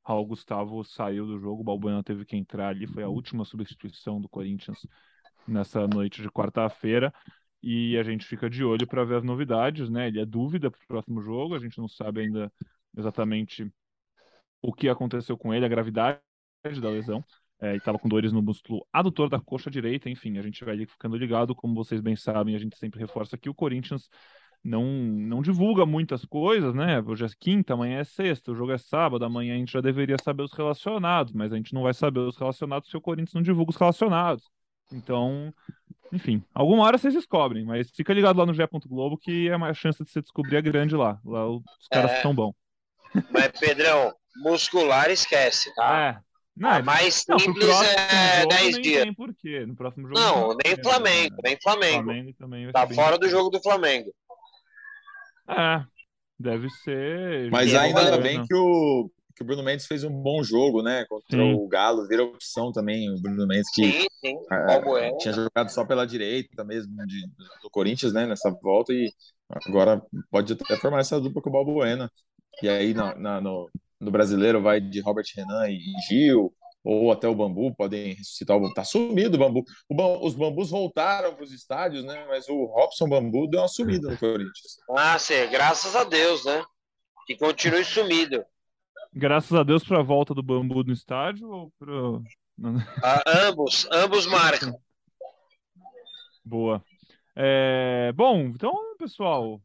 Raul 0.03 0.25
Gustavo 0.25 0.83
saiu 0.83 1.27
do 1.27 1.39
jogo, 1.39 1.61
o 1.61 1.63
Balbuena 1.63 2.03
teve 2.03 2.25
que 2.25 2.35
entrar 2.35 2.69
ali, 2.69 2.87
foi 2.87 3.03
a 3.03 3.07
última 3.07 3.45
substituição 3.45 4.19
do 4.19 4.27
Corinthians 4.29 4.79
nessa 5.47 5.87
noite 5.87 6.21
de 6.21 6.29
quarta-feira. 6.29 7.13
E 7.61 7.97
a 7.97 8.03
gente 8.03 8.25
fica 8.25 8.49
de 8.49 8.63
olho 8.63 8.87
para 8.87 9.03
ver 9.03 9.17
as 9.17 9.23
novidades, 9.23 9.89
né? 9.89 10.07
Ele 10.07 10.19
é 10.19 10.25
dúvida 10.25 10.69
para 10.71 10.79
o 10.83 10.87
próximo 10.87 11.21
jogo, 11.21 11.55
a 11.55 11.59
gente 11.59 11.77
não 11.79 11.87
sabe 11.87 12.21
ainda 12.21 12.51
exatamente 12.97 13.71
o 14.61 14.73
que 14.73 14.89
aconteceu 14.89 15.37
com 15.37 15.53
ele, 15.53 15.65
a 15.65 15.69
gravidade 15.69 16.19
da 16.81 16.89
lesão. 16.89 17.23
É, 17.65 17.69
ele 17.69 17.77
estava 17.77 17.97
com 17.97 18.07
dores 18.07 18.31
no 18.31 18.43
músculo 18.43 18.85
adutor 18.93 19.27
da 19.27 19.39
coxa 19.39 19.71
direita, 19.71 20.07
enfim, 20.07 20.37
a 20.37 20.41
gente 20.41 20.63
vai 20.63 20.77
ficando 20.85 21.17
ligado, 21.17 21.55
como 21.55 21.73
vocês 21.73 21.99
bem 21.99 22.15
sabem, 22.15 22.55
a 22.55 22.59
gente 22.59 22.77
sempre 22.77 22.99
reforça 22.99 23.37
que 23.37 23.49
o 23.49 23.55
Corinthians 23.55 24.07
não, 24.63 24.83
não 24.83 25.41
divulga 25.41 25.83
muitas 25.83 26.23
coisas, 26.25 26.75
né? 26.75 27.01
Hoje 27.01 27.25
é 27.25 27.27
quinta, 27.39 27.73
amanhã 27.73 27.99
é 27.99 28.03
sexta, 28.03 28.51
o 28.51 28.55
jogo 28.55 28.71
é 28.71 28.77
sábado, 28.77 29.25
amanhã 29.25 29.55
a 29.55 29.57
gente 29.57 29.73
já 29.73 29.81
deveria 29.81 30.17
saber 30.23 30.43
os 30.43 30.53
relacionados, 30.53 31.33
mas 31.33 31.51
a 31.51 31.55
gente 31.55 31.73
não 31.73 31.81
vai 31.81 31.93
saber 31.93 32.19
os 32.19 32.37
relacionados 32.37 32.87
se 32.87 32.95
o 32.95 33.01
Corinthians 33.01 33.33
não 33.33 33.41
divulga 33.41 33.71
os 33.71 33.77
relacionados. 33.77 34.43
Então, 34.91 35.51
enfim, 36.13 36.43
alguma 36.53 36.83
hora 36.83 36.99
vocês 36.99 37.15
descobrem, 37.15 37.65
mas 37.65 37.89
fica 37.89 38.13
ligado 38.13 38.37
lá 38.37 38.45
no 38.45 38.53
G. 38.53 38.67
Globo 38.87 39.17
que 39.17 39.49
a 39.49 39.73
chance 39.73 40.03
de 40.03 40.11
você 40.11 40.21
descobrir 40.21 40.57
é 40.57 40.61
grande 40.61 40.95
lá. 40.95 41.19
Lá 41.25 41.49
os 41.49 41.63
caras 41.89 42.11
é... 42.11 42.21
são 42.21 42.35
bons. 42.35 42.53
Mas, 43.31 43.59
Pedrão, 43.59 44.13
muscular 44.43 45.09
esquece, 45.09 45.73
tá? 45.73 46.21
É. 46.21 46.24
Não, 46.55 46.69
a 46.69 46.81
mais 46.81 47.15
simples 47.15 47.67
não, 47.67 47.83
é 47.83 48.45
10 48.47 48.81
dias. 48.81 49.03
Tem 49.03 49.13
porquê. 49.13 49.65
No 49.65 49.75
próximo 49.75 50.07
jogo 50.07 50.19
não, 50.19 50.47
não 50.49 50.57
nem 50.63 50.75
Flamengo, 50.81 51.35
nem 51.43 51.57
Flamengo. 51.61 52.03
Flamengo 52.03 52.33
também 52.39 52.71
tá 52.71 52.87
fora 52.87 53.17
do 53.17 53.27
jogo 53.27 53.49
do 53.49 53.61
Flamengo. 53.61 54.13
É, 55.49 55.83
deve 56.39 56.69
ser. 56.69 57.51
Mas 57.51 57.73
ainda 57.75 58.17
bem 58.17 58.41
que 58.45 58.55
o, 58.55 59.11
que 59.35 59.43
o 59.43 59.45
Bruno 59.45 59.63
Mendes 59.63 59.85
fez 59.85 60.05
um 60.05 60.09
bom 60.09 60.41
jogo, 60.43 60.81
né? 60.81 61.05
Contra 61.09 61.37
sim. 61.37 61.53
o 61.53 61.67
Galo, 61.67 62.07
virou 62.07 62.29
opção 62.29 62.71
também. 62.71 63.09
O 63.09 63.21
Bruno 63.21 63.45
Mendes 63.45 63.69
que 63.71 63.91
sim, 63.91 64.07
sim. 64.21 64.37
É, 64.49 65.17
tinha 65.17 65.33
jogado 65.33 65.69
só 65.69 65.83
pela 65.83 66.07
direita 66.07 66.63
mesmo 66.63 66.95
de, 67.05 67.27
do 67.61 67.69
Corinthians, 67.69 68.13
né? 68.13 68.25
Nessa 68.25 68.49
volta 68.49 68.93
e 68.93 69.11
agora 69.49 70.01
pode 70.31 70.53
até 70.53 70.77
formar 70.77 70.99
essa 70.99 71.19
dupla 71.19 71.41
com 71.41 71.49
o 71.49 71.53
Balbuena. 71.53 72.09
E 72.63 72.69
aí 72.69 72.93
na, 72.93 73.13
na, 73.15 73.41
no, 73.41 73.69
no 73.99 74.11
brasileiro 74.11 74.61
vai 74.61 74.79
de 74.79 74.99
Robert 74.99 75.25
Renan 75.35 75.69
e 75.69 75.81
Gil, 76.07 76.53
ou 76.83 77.11
até 77.11 77.27
o 77.27 77.33
Bambu, 77.33 77.73
podem 77.75 78.13
ressuscitar 78.13 78.55
o 78.55 78.59
Bambu. 78.59 78.73
Tá 78.75 78.83
sumido 78.83 79.35
o 79.35 79.39
Bambu. 79.39 79.63
O 79.89 80.27
os 80.27 80.35
Bambus 80.35 80.69
voltaram 80.69 81.33
para 81.33 81.43
os 81.43 81.51
estádios, 81.51 82.05
né? 82.05 82.25
Mas 82.27 82.47
o 82.47 82.65
Robson 82.65 83.09
Bambu 83.09 83.47
deu 83.47 83.61
uma 83.61 83.67
sumida 83.67 84.07
no 84.07 84.17
Corinthians. 84.17 84.77
Ah, 84.91 85.17
sim, 85.17 85.49
graças 85.49 85.95
a 85.95 86.03
Deus, 86.03 86.45
né? 86.45 86.63
Que 87.25 87.35
continue 87.35 87.83
sumido. 87.83 88.45
Graças 89.11 89.53
a 89.53 89.63
Deus 89.63 89.83
para 89.83 89.99
a 89.99 90.03
volta 90.03 90.35
do 90.35 90.43
Bambu 90.43 90.83
no 90.83 90.93
estádio 90.93 91.49
ou 91.49 91.71
para. 91.79 91.93
Ah, 93.01 93.23
ambos, 93.47 93.87
ambos 93.91 94.27
marcam. 94.27 94.71
Boa. 96.43 96.83
É, 97.35 98.13
bom, 98.13 98.41
então, 98.41 98.71
pessoal, 98.97 99.59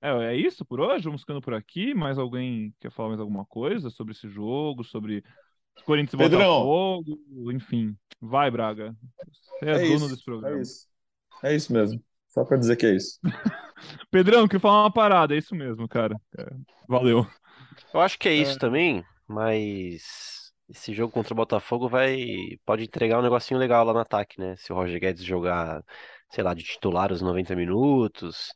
é, 0.00 0.10
é 0.26 0.36
isso 0.36 0.64
por 0.64 0.80
hoje? 0.80 1.04
Vamos 1.04 1.22
ficando 1.22 1.40
por 1.40 1.54
aqui. 1.54 1.94
Mais 1.94 2.18
alguém 2.18 2.74
quer 2.80 2.90
falar 2.90 3.10
mais 3.10 3.20
alguma 3.20 3.44
coisa 3.44 3.90
sobre 3.90 4.12
esse 4.12 4.28
jogo, 4.28 4.82
sobre 4.82 5.22
Corinthians 5.84 6.14
e 6.14 6.16
Botafogo? 6.16 7.20
Enfim, 7.52 7.96
vai, 8.20 8.50
Braga. 8.50 8.94
Você 9.58 9.66
é, 9.66 9.70
é 9.70 9.78
dono 9.78 9.94
isso, 9.94 10.08
desse 10.08 10.24
programa. 10.24 10.56
É 10.56 10.62
isso. 10.62 10.86
é 11.42 11.54
isso 11.54 11.72
mesmo. 11.72 12.02
Só 12.28 12.44
para 12.44 12.56
dizer 12.56 12.76
que 12.76 12.86
é 12.86 12.94
isso. 12.94 13.18
Pedrão, 14.10 14.46
queria 14.46 14.60
falar 14.60 14.82
uma 14.84 14.92
parada. 14.92 15.34
É 15.34 15.38
isso 15.38 15.54
mesmo, 15.54 15.88
cara. 15.88 16.16
É, 16.38 16.46
valeu. 16.88 17.26
Eu 17.92 18.00
acho 18.00 18.18
que 18.18 18.28
é 18.28 18.34
isso 18.34 18.56
é. 18.56 18.58
também, 18.58 19.04
mas 19.26 20.52
esse 20.68 20.94
jogo 20.94 21.12
contra 21.12 21.34
o 21.34 21.36
Botafogo 21.36 21.88
vai 21.88 22.24
pode 22.64 22.84
entregar 22.84 23.18
um 23.18 23.22
negocinho 23.22 23.58
legal 23.58 23.84
lá 23.84 23.92
no 23.92 23.98
ataque, 23.98 24.40
né? 24.40 24.54
Se 24.56 24.72
o 24.72 24.76
Roger 24.76 25.00
Guedes 25.00 25.24
jogar, 25.24 25.82
sei 26.30 26.44
lá, 26.44 26.54
de 26.54 26.62
titular 26.62 27.10
os 27.10 27.20
90 27.20 27.56
minutos 27.56 28.52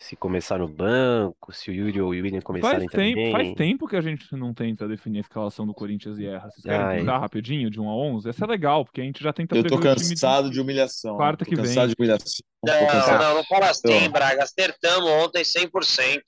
se 0.00 0.16
começar 0.16 0.58
no 0.58 0.66
banco, 0.66 1.52
se 1.52 1.70
o 1.70 1.74
Yuri 1.74 2.00
ou 2.00 2.08
o 2.08 2.10
William 2.12 2.40
começarem 2.40 2.88
faz 2.88 2.90
tempo, 2.90 3.18
também. 3.18 3.32
Faz 3.32 3.54
tempo 3.54 3.86
que 3.86 3.96
a 3.96 4.00
gente 4.00 4.34
não 4.34 4.54
tenta 4.54 4.88
definir 4.88 5.18
a 5.18 5.20
escalação 5.20 5.66
do 5.66 5.74
Corinthians 5.74 6.18
e 6.18 6.24
erra. 6.24 6.50
Vocês 6.50 6.64
querem 6.64 7.00
tentar 7.00 7.18
rapidinho, 7.18 7.70
de 7.70 7.78
1 7.78 7.88
a 7.88 7.94
11? 7.94 8.28
Essa 8.30 8.46
é 8.46 8.48
legal, 8.48 8.82
porque 8.82 9.02
a 9.02 9.04
gente 9.04 9.22
já 9.22 9.30
tenta 9.30 9.54
Eu 9.54 9.62
tô 9.62 9.78
cansado 9.78 10.48
de... 10.48 10.54
de... 10.54 10.60
humilhação. 10.60 11.16
Quarta 11.16 11.44
que 11.44 11.54
tô 11.54 11.60
vem. 11.60 11.66
cansado 11.66 11.88
de 11.90 11.96
humilhação. 11.98 12.44
Não, 12.64 13.18
não, 13.18 13.34
não 13.34 13.44
fala 13.44 13.68
assim, 13.68 14.08
Braga. 14.08 14.42
Acertamos 14.42 15.10
ontem 15.10 15.42
100%. 15.42 16.22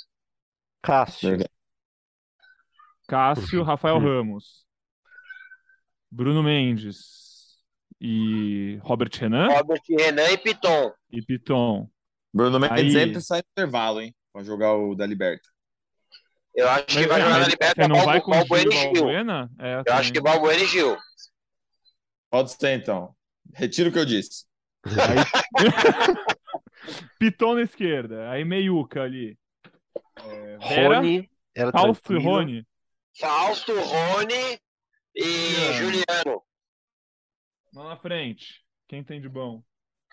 Cássio. 0.82 1.38
Cássio, 3.08 3.62
Rafael 3.62 3.98
Ramos. 3.98 4.66
Bruno 6.10 6.42
Mendes. 6.42 7.22
E 7.98 8.78
Robert 8.82 9.12
Renan? 9.18 9.48
Robert 9.48 9.80
Renan 9.88 10.28
e 10.30 10.36
Piton. 10.36 10.92
E 11.10 11.22
Piton. 11.22 11.88
Bruno 12.32 12.58
Mendes 12.58 12.78
aí... 12.78 12.90
sempre 12.92 13.20
sai 13.20 13.40
no 13.40 13.44
intervalo, 13.52 14.00
hein? 14.00 14.14
Pra 14.32 14.42
jogar 14.42 14.74
o 14.74 14.94
da 14.94 15.06
Liberta. 15.06 15.48
Eu 16.54 16.68
acho 16.68 16.86
que 16.86 17.06
vai 17.06 17.20
jogar 17.20 17.40
da 17.40 17.48
Liberta 17.48 17.88
não 17.88 18.04
vai 18.04 18.20
com 18.20 18.30
Balbuena 18.30 18.74
e 18.74 18.78
Gil. 18.78 18.92
Balbuena? 18.92 19.50
É, 19.58 19.82
eu 19.86 19.94
acho 19.94 20.12
que 20.12 20.20
Balbuena 20.20 20.62
e 20.62 20.66
Gil. 20.66 20.96
Pode 22.30 22.52
ser, 22.52 22.78
então. 22.78 23.14
Retiro 23.54 23.90
o 23.90 23.92
que 23.92 23.98
eu 23.98 24.06
disse. 24.06 24.46
Aí... 24.84 25.22
Piton 27.18 27.54
na 27.54 27.62
esquerda. 27.62 28.30
Aí 28.30 28.44
Meiuca 28.44 29.02
ali. 29.02 29.38
É, 30.16 30.58
Rony. 30.60 31.30
Era 31.54 31.70
Fausto 31.70 32.14
e 32.14 32.22
Rony. 32.22 32.66
Fausto, 33.18 33.72
Rony 33.78 34.58
e 35.14 35.72
Juliano. 35.74 36.42
Lá 37.74 37.90
na 37.90 37.96
frente. 37.96 38.62
Quem 38.88 39.04
tem 39.04 39.20
de 39.20 39.28
bom? 39.28 39.62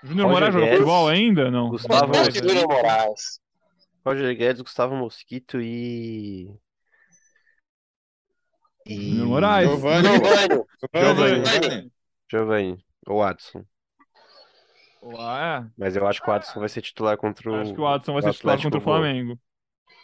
Júnior 0.04 0.30
Moraes 0.30 0.54
joga 0.54 0.68
futebol 0.72 1.08
ainda? 1.08 1.52
Não. 1.52 1.70
Gustavo 1.70 2.14
Júnior 2.32 2.68
Moraes. 2.68 3.40
Roger 4.06 4.36
Guedes, 4.36 4.62
Gustavo 4.62 4.96
Mosquito 4.96 5.60
e. 5.62 6.54
E... 8.86 9.12
Júnior 9.12 9.28
Moraes. 9.28 9.70
Giovanni. 9.70 10.08
Giovanni. 10.94 11.46
Giovanni. 11.46 11.92
Giovanni. 12.32 12.86
Ou 13.08 13.24
Adson. 13.24 13.66
Ué. 15.02 15.70
Mas 15.78 15.96
eu 15.96 16.06
acho 16.08 16.22
que 16.22 16.30
o 16.30 16.34
Adson 16.34 16.60
vai 16.60 16.70
ser 16.70 16.82
titular 16.82 17.18
contra 17.18 17.50
o. 17.50 17.56
Acho 17.56 17.74
que 17.74 17.82
o 17.82 17.88
Adson 17.88 18.14
vai 18.14 18.22
ser 18.22 18.34
titular 18.34 18.62
contra 18.62 18.80
o 18.80 18.82
Flamengo. 18.82 19.40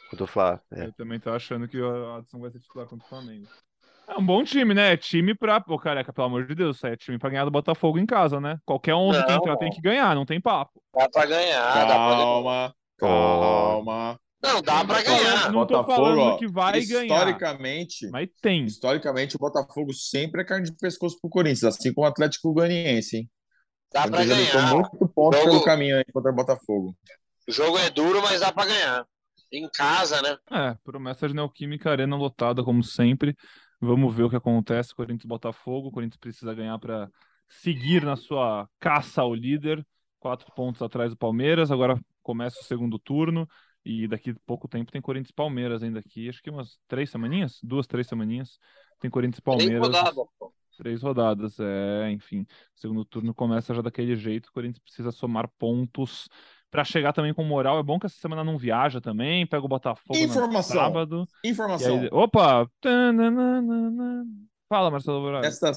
Contra 0.10 0.24
o 0.24 0.28
Flá. 0.28 0.62
É. 0.72 0.86
Eu 0.86 0.94
também 0.94 1.20
tô 1.20 1.32
achando 1.32 1.68
que 1.68 1.80
o 1.80 2.16
Adson 2.16 2.40
vai 2.40 2.52
ser 2.52 2.60
titular 2.60 2.88
contra 2.88 3.06
o 3.06 3.10
Flamengo. 3.10 3.48
É 4.08 4.18
um 4.18 4.26
bom 4.26 4.44
time, 4.44 4.74
né? 4.74 4.94
É 4.94 4.98
time 4.98 5.34
pra. 5.34 5.60
Pô, 5.60 5.78
careca, 5.78 6.14
pelo 6.14 6.28
amor 6.28 6.46
de 6.46 6.54
Deus, 6.56 6.84
é 6.84 6.96
time 6.96 7.18
pra 7.18 7.30
ganhar 7.30 7.46
do 7.46 7.52
Botafogo 7.52 7.98
em 7.98 8.06
casa, 8.06 8.40
né? 8.40 8.58
Qualquer 8.66 8.94
11 8.94 9.20
não, 9.20 9.26
que 9.26 9.32
entrar 9.34 9.58
tem 9.58 9.72
que 9.72 9.82
ganhar, 9.82 10.14
não 10.16 10.26
tem 10.26 10.40
papo. 10.40 10.82
Dá 10.96 11.10
pra 11.10 11.26
ganhar, 11.26 11.74
calma, 11.74 11.88
dá 11.88 11.96
pra 11.98 12.16
Calma, 12.18 12.76
calma. 13.00 14.20
Não, 14.44 14.62
dá 14.62 14.86
para 14.86 15.02
ganhar. 15.02 15.52
Não 15.52 15.66
tô 15.66 15.78
Botafogo, 15.78 15.92
falando 15.92 16.20
ó, 16.22 16.38
que 16.38 16.48
vai 16.48 16.78
historicamente, 16.80 18.02
ganhar, 18.02 18.12
mas 18.12 18.30
tem. 18.42 18.66
Historicamente, 18.66 19.36
o 19.36 19.40
Botafogo 19.40 19.92
sempre 19.94 20.42
é 20.42 20.46
carne 20.46 20.66
de 20.66 20.76
pescoço 20.78 21.20
pro 21.20 21.30
Corinthians, 21.30 21.64
assim 21.64 21.92
como 21.94 22.06
o 22.06 22.10
Atlético 22.10 22.54
Goianiense, 22.54 23.18
hein? 23.18 23.30
Dá 23.92 24.08
para 24.08 24.24
já 24.24 24.36
deixou 24.36 24.62
ganhar. 24.62 24.74
muito 24.74 25.08
ponto 25.10 25.36
Jogo- 25.38 25.50
pelo 25.50 25.64
caminho 25.64 25.98
aí 25.98 26.06
contra 26.14 26.32
o 26.32 26.36
Botafogo. 26.36 26.96
O 27.48 27.52
jogo 27.52 27.78
é 27.80 27.90
duro, 27.90 28.22
mas 28.22 28.42
dá 28.42 28.52
para 28.52 28.68
ganhar. 28.68 29.06
Em 29.52 29.70
casa, 29.70 30.22
né? 30.22 30.38
É, 30.52 30.76
promessa 30.84 31.28
de 31.28 31.34
Neoquímica 31.34 31.90
Arena 31.90 32.16
lotada, 32.16 32.64
como 32.64 32.84
sempre. 32.84 33.36
Vamos 33.86 34.14
ver 34.16 34.24
o 34.24 34.30
que 34.30 34.36
acontece. 34.36 34.96
Corinthians 34.96 35.26
Botafogo. 35.26 35.90
O 35.90 35.92
Corinthians 35.92 36.18
precisa 36.18 36.54
ganhar 36.54 36.78
para 36.80 37.10
seguir 37.48 38.04
na 38.04 38.16
sua 38.16 38.68
caça 38.80 39.22
ao 39.22 39.34
líder. 39.34 39.86
Quatro 40.20 40.52
pontos 40.54 40.82
atrás 40.82 41.12
do 41.12 41.18
Palmeiras. 41.18 41.72
Agora 41.72 42.00
começa 42.24 42.60
o 42.60 42.64
segundo 42.64 42.98
turno. 42.98 43.48
E 43.86 44.08
daqui 44.08 44.32
a 44.32 44.36
pouco 44.46 44.68
tempo 44.68 44.92
tem 44.92 45.02
Corinthians 45.02 45.32
Palmeiras 45.32 45.84
ainda 45.84 46.00
aqui. 46.00 46.28
Acho 46.28 46.42
que 46.42 46.50
umas 46.50 46.80
três 46.88 47.10
semaninhas? 47.12 47.60
Duas, 47.62 47.86
três 47.86 48.08
semaninhas. 48.08 48.58
Tem 49.00 49.12
Corinthians 49.12 49.40
Palmeiras. 49.40 49.80
rodada, 49.80 50.26
pô. 50.40 50.52
Três 50.76 51.02
rodadas, 51.04 51.58
é, 51.60 52.12
enfim. 52.12 52.42
O 52.42 52.80
segundo 52.80 53.06
turno 53.06 53.34
começa 53.34 53.74
já 53.74 53.82
daquele 53.82 54.16
jeito. 54.16 54.48
O 54.48 54.52
Corinthians 54.52 54.80
precisa 54.80 55.12
somar 55.12 55.48
pontos 55.58 56.28
para 56.76 56.84
chegar 56.84 57.14
também 57.14 57.34
com 57.34 57.44
moral. 57.44 57.80
É 57.80 57.84
bom 57.84 57.98
que 57.98 58.06
essa 58.06 58.20
semana 58.20 58.44
não 58.44 58.58
viaja 58.58 59.00
também. 59.00 59.48
Pega 59.48 59.64
o 59.64 59.70
Botafogo 59.70 60.20
no 60.20 60.26
Informação. 60.26 60.76
sábado. 60.76 61.28
E 61.42 61.50
Informação. 61.50 62.02
aí, 62.02 62.10
opa! 62.12 62.70
Fala, 64.68 64.92
Marcelo 64.92 65.26
Braga. 65.26 65.48
Esta 65.48 65.72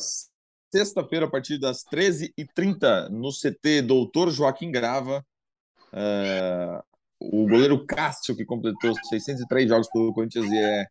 sexta-feira, 0.74 1.26
a 1.26 1.30
partir 1.30 1.58
das 1.58 1.84
13h30, 1.84 3.08
no 3.10 3.30
CT 3.30 3.82
Doutor 3.82 4.30
Joaquim 4.30 4.72
Grava, 4.72 5.24
é, 5.92 6.82
o 7.20 7.46
goleiro 7.48 7.86
Cássio, 7.86 8.36
que 8.36 8.44
completou 8.44 8.92
603 9.08 9.68
jogos 9.68 9.88
pelo 9.90 10.12
Corinthians 10.12 10.50
e 10.50 10.58
é 10.58 10.86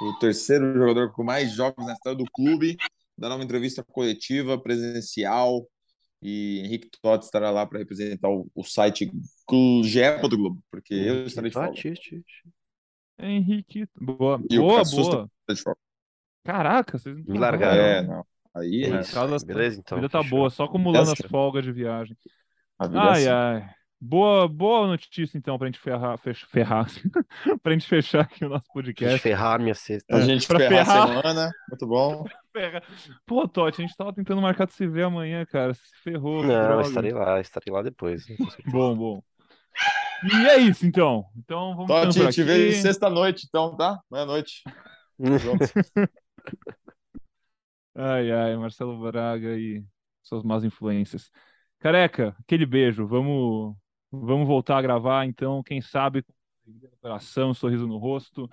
o 0.00 0.12
terceiro 0.18 0.74
jogador 0.74 1.12
com 1.12 1.22
mais 1.22 1.52
jogos 1.52 1.86
na 1.86 1.92
história 1.92 2.18
do 2.18 2.24
clube, 2.32 2.76
dará 3.16 3.36
uma 3.36 3.44
entrevista 3.44 3.84
coletiva, 3.84 4.60
presencial, 4.60 5.64
e 6.24 6.60
Henrique 6.64 6.88
Totti 7.02 7.26
estará 7.26 7.50
lá 7.50 7.66
para 7.66 7.78
representar 7.78 8.30
o, 8.30 8.50
o 8.54 8.64
site 8.64 9.06
Gl- 9.48 9.82
GE. 9.84 10.00
Globo, 10.28 10.62
porque 10.70 10.94
eu 10.94 11.26
estarei 11.26 11.50
de 11.50 11.54
folga. 11.54 11.68
Batiste. 11.68 12.24
Henrique. 13.18 13.86
Boa, 14.00 14.42
E 14.50 14.58
boa, 14.58 14.82
boa. 14.82 15.30
de 15.48 15.62
folga. 15.62 15.78
Caraca, 16.44 16.98
vocês 16.98 17.16
não 17.16 17.34
Me 17.34 17.38
largaram. 17.38 17.82
É, 17.82 18.02
não. 18.02 18.26
Aí, 18.54 18.84
É 18.84 18.90
né, 18.90 19.02
Beleza, 19.46 19.80
então. 19.80 19.98
A 19.98 20.00
vida 20.00 20.08
tá 20.10 20.22
fechou. 20.22 20.38
boa, 20.38 20.50
só 20.50 20.64
acumulando 20.64 21.10
as 21.12 21.18
folgas 21.30 21.64
de 21.64 21.72
viagem. 21.72 22.16
é 22.80 22.86
Ai, 22.96 23.26
assim. 23.26 23.28
ai. 23.28 23.74
Boa, 24.06 24.46
boa 24.46 24.86
notícia, 24.86 25.38
então, 25.38 25.56
pra 25.56 25.66
gente 25.66 25.78
ferrar, 25.78 26.18
fech- 26.18 26.44
ferrar, 26.46 26.86
pra 27.62 27.72
gente 27.72 27.86
fechar 27.86 28.20
aqui 28.20 28.44
o 28.44 28.50
nosso 28.50 28.66
podcast. 28.70 29.18
ferrar 29.18 29.58
minha 29.58 29.74
cesta. 29.74 30.14
A 30.14 30.20
gente 30.20 30.46
pra 30.46 30.58
ferrar 30.58 30.84
ferrar. 30.84 31.02
a 31.02 31.06
semana, 31.22 31.52
muito 31.70 31.86
bom. 31.86 32.24
Pô, 33.26 33.48
Totti, 33.48 33.80
a 33.80 33.86
gente 33.86 33.96
tava 33.96 34.12
tentando 34.12 34.42
marcar 34.42 34.66
de 34.66 34.74
se 34.74 34.86
ver 34.86 35.04
amanhã, 35.04 35.46
cara. 35.46 35.72
Se 35.72 35.80
ferrou. 36.02 36.42
Não, 36.42 36.48
droga. 36.66 36.82
estarei 36.82 37.12
lá, 37.12 37.40
estarei 37.40 37.72
lá 37.72 37.80
depois. 37.82 38.28
né. 38.28 38.36
Bom, 38.66 38.94
bom. 38.94 39.22
E 40.22 40.46
é 40.48 40.58
isso, 40.58 40.84
então. 40.86 41.24
Então 41.36 41.74
vamos 41.74 41.86
Totti, 41.88 42.20
te 42.20 42.26
aqui. 42.26 42.42
vejo 42.42 42.82
sexta-noite, 42.82 43.46
então, 43.48 43.74
tá? 43.74 43.98
Meia-noite. 44.12 44.62
Ai, 47.96 48.30
ai, 48.32 48.56
Marcelo 48.56 49.00
Braga 49.00 49.56
e 49.56 49.84
suas 50.22 50.42
más 50.42 50.64
influências. 50.64 51.30
Careca, 51.78 52.34
aquele 52.40 52.66
beijo. 52.66 53.06
Vamos, 53.06 53.76
vamos 54.20 54.46
voltar 54.46 54.78
a 54.78 54.82
gravar, 54.82 55.26
então, 55.26 55.62
quem 55.62 55.80
sabe 55.80 56.22
com 56.22 56.32
coração, 57.00 57.50
um 57.50 57.54
sorriso 57.54 57.86
no 57.86 57.98
rosto, 57.98 58.48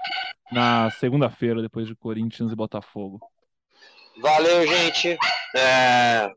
na 0.52 0.90
segunda-feira, 0.92 1.62
depois 1.62 1.88
de 1.88 1.96
Corinthians 1.96 2.52
e 2.52 2.56
Botafogo. 2.56 3.20
Valeu, 4.22 4.68
gente. 4.68 5.18
É... 5.56 6.30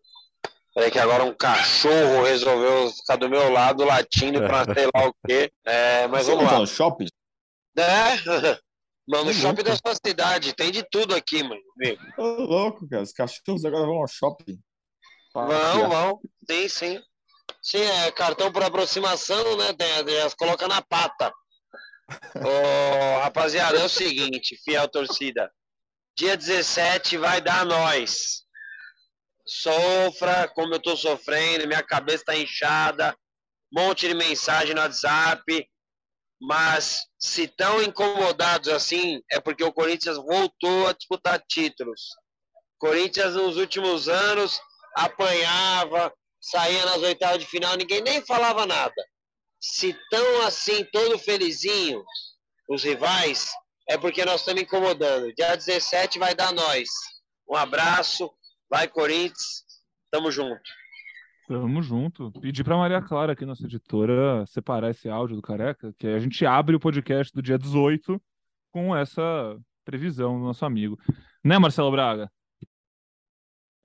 Peraí 0.75 0.91
que 0.91 0.99
agora 0.99 1.25
um 1.25 1.35
cachorro 1.35 2.25
resolveu 2.25 2.91
ficar 2.91 3.17
do 3.17 3.29
meu 3.29 3.51
lado 3.51 3.85
latindo 3.85 4.41
pra 4.41 4.65
sei 4.75 4.87
lá 4.95 5.09
o 5.09 5.15
quê. 5.27 5.53
É, 5.65 6.07
mas 6.09 6.27
Você 6.27 6.31
vamos 6.33 6.45
não 6.45 6.49
tá 6.51 6.55
lá. 6.55 6.61
no 6.61 6.67
shopping? 6.67 7.07
É? 7.77 8.17
Mano, 9.07 9.27
no 9.27 9.33
shopping 9.35 9.63
louco. 9.63 9.65
da 9.65 9.77
sua 9.77 9.95
cidade, 10.05 10.55
tem 10.55 10.73
de 10.73 10.83
tudo 10.91 11.15
aqui, 11.15 11.43
mano. 11.43 11.61
amigo. 11.77 12.03
Tô 12.17 12.23
louco, 12.43 12.89
cara. 12.89 13.03
Os 13.03 13.13
cachorros 13.13 13.65
agora 13.65 13.85
vão 13.85 13.97
ao 13.97 14.09
shopping. 14.09 14.59
Vão, 15.35 15.89
vão. 15.91 16.21
Sim, 16.51 16.69
sim. 16.69 17.03
Sim, 17.65 17.81
é 17.81 18.13
cartão 18.13 18.53
por 18.53 18.63
aproximação, 18.63 19.57
né? 19.57 19.69
Coloca 20.37 20.69
na 20.69 20.83
pata. 20.83 21.33
Ô, 22.37 23.21
rapaziada, 23.23 23.79
é 23.79 23.85
o 23.85 23.89
seguinte, 23.89 24.61
fiel 24.63 24.87
torcida. 24.87 25.51
Dia 26.15 26.37
17 26.37 27.17
vai 27.17 27.41
dar 27.41 27.65
nós. 27.65 28.43
Sofra 29.47 30.47
como 30.49 30.75
eu 30.75 30.79
tô 30.79 30.95
sofrendo, 30.95 31.67
minha 31.67 31.83
cabeça 31.83 32.27
tá 32.27 32.37
inchada. 32.37 33.17
Monte 33.73 34.09
de 34.09 34.15
mensagem 34.15 34.75
no 34.75 34.83
WhatsApp. 34.83 35.67
Mas 36.39 37.07
se 37.19 37.49
tão 37.49 37.83
incomodados 37.83 38.69
assim, 38.69 39.23
é 39.33 39.41
porque 39.41 39.65
o 39.65 39.73
Corinthians 39.73 40.19
voltou 40.19 40.87
a 40.87 40.93
disputar 40.93 41.43
títulos. 41.49 42.11
Corinthians 42.77 43.35
nos 43.35 43.57
últimos 43.57 44.07
anos 44.07 44.61
apanhava, 44.95 46.13
saía 46.45 46.85
nas 46.85 46.99
oitavas 46.99 47.39
de 47.39 47.47
final, 47.47 47.77
ninguém 47.77 48.03
nem 48.03 48.21
falava 48.21 48.67
nada. 48.67 48.95
Se 49.61 49.97
tão 50.11 50.43
assim, 50.43 50.85
todo 50.93 51.19
felizinho, 51.19 52.05
os 52.69 52.85
rivais, 52.85 53.51
é 53.89 53.97
porque 53.97 54.25
nós 54.25 54.41
estamos 54.41 54.63
incomodando. 54.63 55.33
Dia 55.35 55.57
17 55.57 56.19
vai 56.19 56.35
dar 56.35 56.53
nós. 56.53 56.89
Um 57.49 57.57
abraço, 57.57 58.31
vai 58.71 58.87
Corinthians, 58.87 59.65
tamo 60.11 60.31
junto. 60.31 60.63
Tamo 61.49 61.83
junto. 61.83 62.31
Pedi 62.41 62.63
pra 62.63 62.77
Maria 62.77 63.03
Clara, 63.03 63.33
aqui, 63.33 63.45
nossa 63.45 63.65
editora, 63.65 64.45
separar 64.47 64.91
esse 64.91 65.09
áudio 65.09 65.37
do 65.37 65.43
Careca, 65.43 65.95
que 65.99 66.07
a 66.07 66.19
gente 66.19 66.45
abre 66.45 66.77
o 66.77 66.81
podcast 66.81 67.33
do 67.35 67.43
dia 67.43 67.59
18 67.59 68.21
com 68.71 68.95
essa 68.95 69.59
previsão 69.85 70.39
do 70.39 70.45
nosso 70.45 70.65
amigo. 70.65 70.99
Né, 71.43 71.59
Marcelo 71.59 71.91
Braga? 71.91 72.31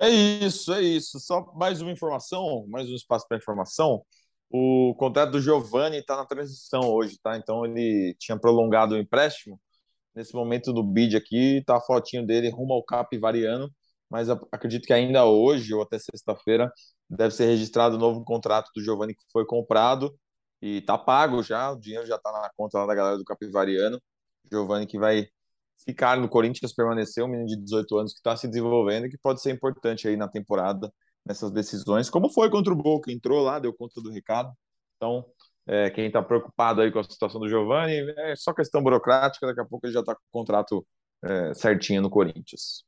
É 0.01 0.09
isso, 0.09 0.73
é 0.73 0.81
isso. 0.81 1.19
Só 1.19 1.51
mais 1.55 1.81
uma 1.81 1.91
informação, 1.91 2.65
mais 2.69 2.89
um 2.89 2.95
espaço 2.95 3.27
para 3.27 3.37
informação. 3.37 4.03
O 4.49 4.95
contrato 4.97 5.31
do 5.31 5.41
Giovani 5.41 5.97
está 5.97 6.15
na 6.15 6.25
transição 6.25 6.81
hoje, 6.89 7.17
tá? 7.21 7.37
Então 7.37 7.65
ele 7.65 8.15
tinha 8.19 8.39
prolongado 8.39 8.95
o 8.95 8.97
empréstimo. 8.97 9.59
Nesse 10.15 10.33
momento 10.35 10.73
no 10.73 10.83
bid 10.83 11.17
aqui, 11.17 11.63
tá 11.65 11.77
a 11.77 11.81
fotinho 11.81 12.25
dele 12.25 12.49
rumo 12.49 12.73
ao 12.73 12.83
Capivariano, 12.83 13.71
mas 14.09 14.29
acredito 14.51 14.85
que 14.87 14.93
ainda 14.93 15.25
hoje 15.25 15.73
ou 15.73 15.81
até 15.83 15.99
sexta-feira 15.99 16.71
deve 17.09 17.33
ser 17.35 17.45
registrado 17.47 17.95
o 17.95 17.99
novo 17.99 18.23
contrato 18.23 18.71
do 18.75 18.83
Giovani 18.83 19.15
que 19.15 19.23
foi 19.31 19.45
comprado 19.45 20.17
e 20.61 20.81
tá 20.81 20.97
pago 20.97 21.43
já, 21.43 21.71
o 21.71 21.79
dinheiro 21.79 22.05
já 22.07 22.17
tá 22.19 22.31
na 22.31 22.49
conta 22.57 22.79
lá 22.79 22.85
da 22.87 22.95
galera 22.95 23.17
do 23.17 23.25
Capivariano. 23.25 24.01
Giovani 24.51 24.87
que 24.87 24.99
vai 24.99 25.27
ficar 25.85 26.17
no 26.17 26.29
Corinthians, 26.29 26.73
permanecer, 26.73 27.23
um 27.23 27.27
menino 27.27 27.47
de 27.47 27.57
18 27.57 27.97
anos 27.97 28.13
que 28.13 28.19
está 28.19 28.35
se 28.35 28.47
desenvolvendo 28.47 29.05
e 29.05 29.09
que 29.09 29.17
pode 29.17 29.41
ser 29.41 29.51
importante 29.51 30.07
aí 30.07 30.17
na 30.17 30.27
temporada, 30.27 30.91
nessas 31.25 31.51
decisões, 31.51 32.09
como 32.09 32.29
foi 32.29 32.49
contra 32.49 32.73
o 32.73 32.75
Boca, 32.75 33.11
entrou 33.11 33.41
lá, 33.43 33.59
deu 33.59 33.73
conta 33.73 34.01
do 34.01 34.11
recado. 34.11 34.51
Então, 34.97 35.25
é, 35.67 35.89
quem 35.89 36.07
está 36.07 36.21
preocupado 36.21 36.81
aí 36.81 36.91
com 36.91 36.99
a 36.99 37.03
situação 37.03 37.39
do 37.39 37.47
Giovani, 37.47 37.93
é 38.17 38.35
só 38.35 38.53
questão 38.53 38.81
burocrática, 38.81 39.47
daqui 39.47 39.61
a 39.61 39.65
pouco 39.65 39.85
ele 39.85 39.93
já 39.93 39.99
está 39.99 40.15
com 40.15 40.21
o 40.21 40.31
contrato 40.31 40.85
é, 41.23 41.53
certinho 41.53 42.01
no 42.01 42.09
Corinthians. 42.09 42.83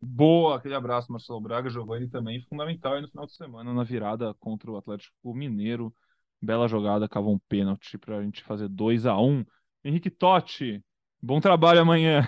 Boa, 0.00 0.56
aquele 0.56 0.74
abraço, 0.74 1.12
Marcelo 1.12 1.40
Braga. 1.40 1.70
Giovanni 1.70 2.08
também 2.08 2.42
fundamental 2.48 2.94
aí 2.94 3.02
no 3.02 3.08
final 3.08 3.24
de 3.24 3.36
semana 3.36 3.72
na 3.72 3.84
virada 3.84 4.34
contra 4.34 4.70
o 4.70 4.76
Atlético 4.76 5.32
Mineiro. 5.32 5.94
Bela 6.40 6.66
jogada, 6.66 7.08
cavou 7.08 7.34
um 7.34 7.38
pênalti 7.48 7.96
pra 7.98 8.20
gente 8.20 8.42
fazer 8.42 8.68
2 8.68 9.06
a 9.06 9.16
1 9.16 9.44
Henrique 9.84 10.10
Totti, 10.10 10.84
bom 11.22 11.40
trabalho 11.40 11.80
amanhã. 11.80 12.26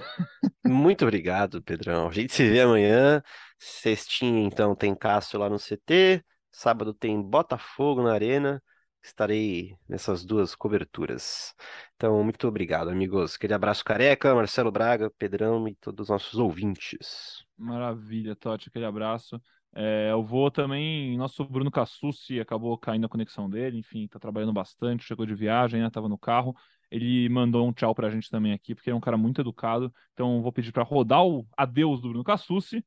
Muito 0.65 1.03
obrigado, 1.05 1.63
Pedrão. 1.63 2.09
A 2.09 2.13
gente 2.13 2.33
se 2.33 2.49
vê 2.49 2.61
amanhã. 2.61 3.23
Sextinha, 3.59 4.47
então, 4.47 4.75
tem 4.75 4.95
Cássio 4.95 5.39
lá 5.39 5.49
no 5.51 5.59
CT. 5.59 6.25
Sábado 6.51 6.95
tem 6.95 7.21
Botafogo 7.21 8.03
na 8.03 8.13
Arena. 8.13 8.63
Estarei 9.03 9.77
nessas 9.87 10.25
duas 10.25 10.55
coberturas. 10.55 11.55
Então, 11.97 12.23
muito 12.25 12.49
obrigado, 12.49 12.89
amigos. 12.89 13.35
Aquele 13.35 13.53
abraço 13.53 13.85
careca, 13.85 14.35
Marcelo 14.35 14.73
Braga, 14.73 15.11
Pedrão 15.19 15.69
e 15.69 15.75
todos 15.75 16.05
os 16.05 16.09
nossos 16.09 16.39
ouvintes. 16.39 17.45
Maravilha, 17.59 18.35
Totti, 18.35 18.69
aquele 18.69 18.87
abraço. 18.87 19.39
É, 19.75 20.11
eu 20.11 20.23
vou 20.23 20.51
também. 20.51 21.17
Nosso 21.19 21.45
Bruno 21.45 21.71
Cassucci 21.71 22.41
acabou 22.41 22.79
caindo 22.79 23.05
a 23.05 23.09
conexão 23.09 23.51
dele, 23.51 23.79
enfim, 23.79 24.07
tá 24.07 24.19
trabalhando 24.19 24.53
bastante, 24.53 25.05
chegou 25.05 25.27
de 25.27 25.35
viagem, 25.35 25.83
né? 25.83 25.91
Tava 25.91 26.09
no 26.09 26.17
carro. 26.17 26.55
Ele 26.95 27.29
mandou 27.29 27.67
um 27.67 27.73
tchau 27.73 27.93
pra 27.93 28.09
gente 28.09 28.31
também 28.31 28.53
aqui, 28.53 28.73
porque 28.73 28.89
é 28.89 28.95
um 28.95 29.01
cara 29.01 29.17
muito 29.17 29.41
educado. 29.41 29.93
Então, 30.13 30.41
vou 30.41 30.53
pedir 30.53 30.71
pra 30.71 30.85
rodar 30.85 31.27
o 31.27 31.45
adeus 31.57 32.01
do 32.01 32.11
Bruno 32.11 32.23
Cassucci. 32.23 32.85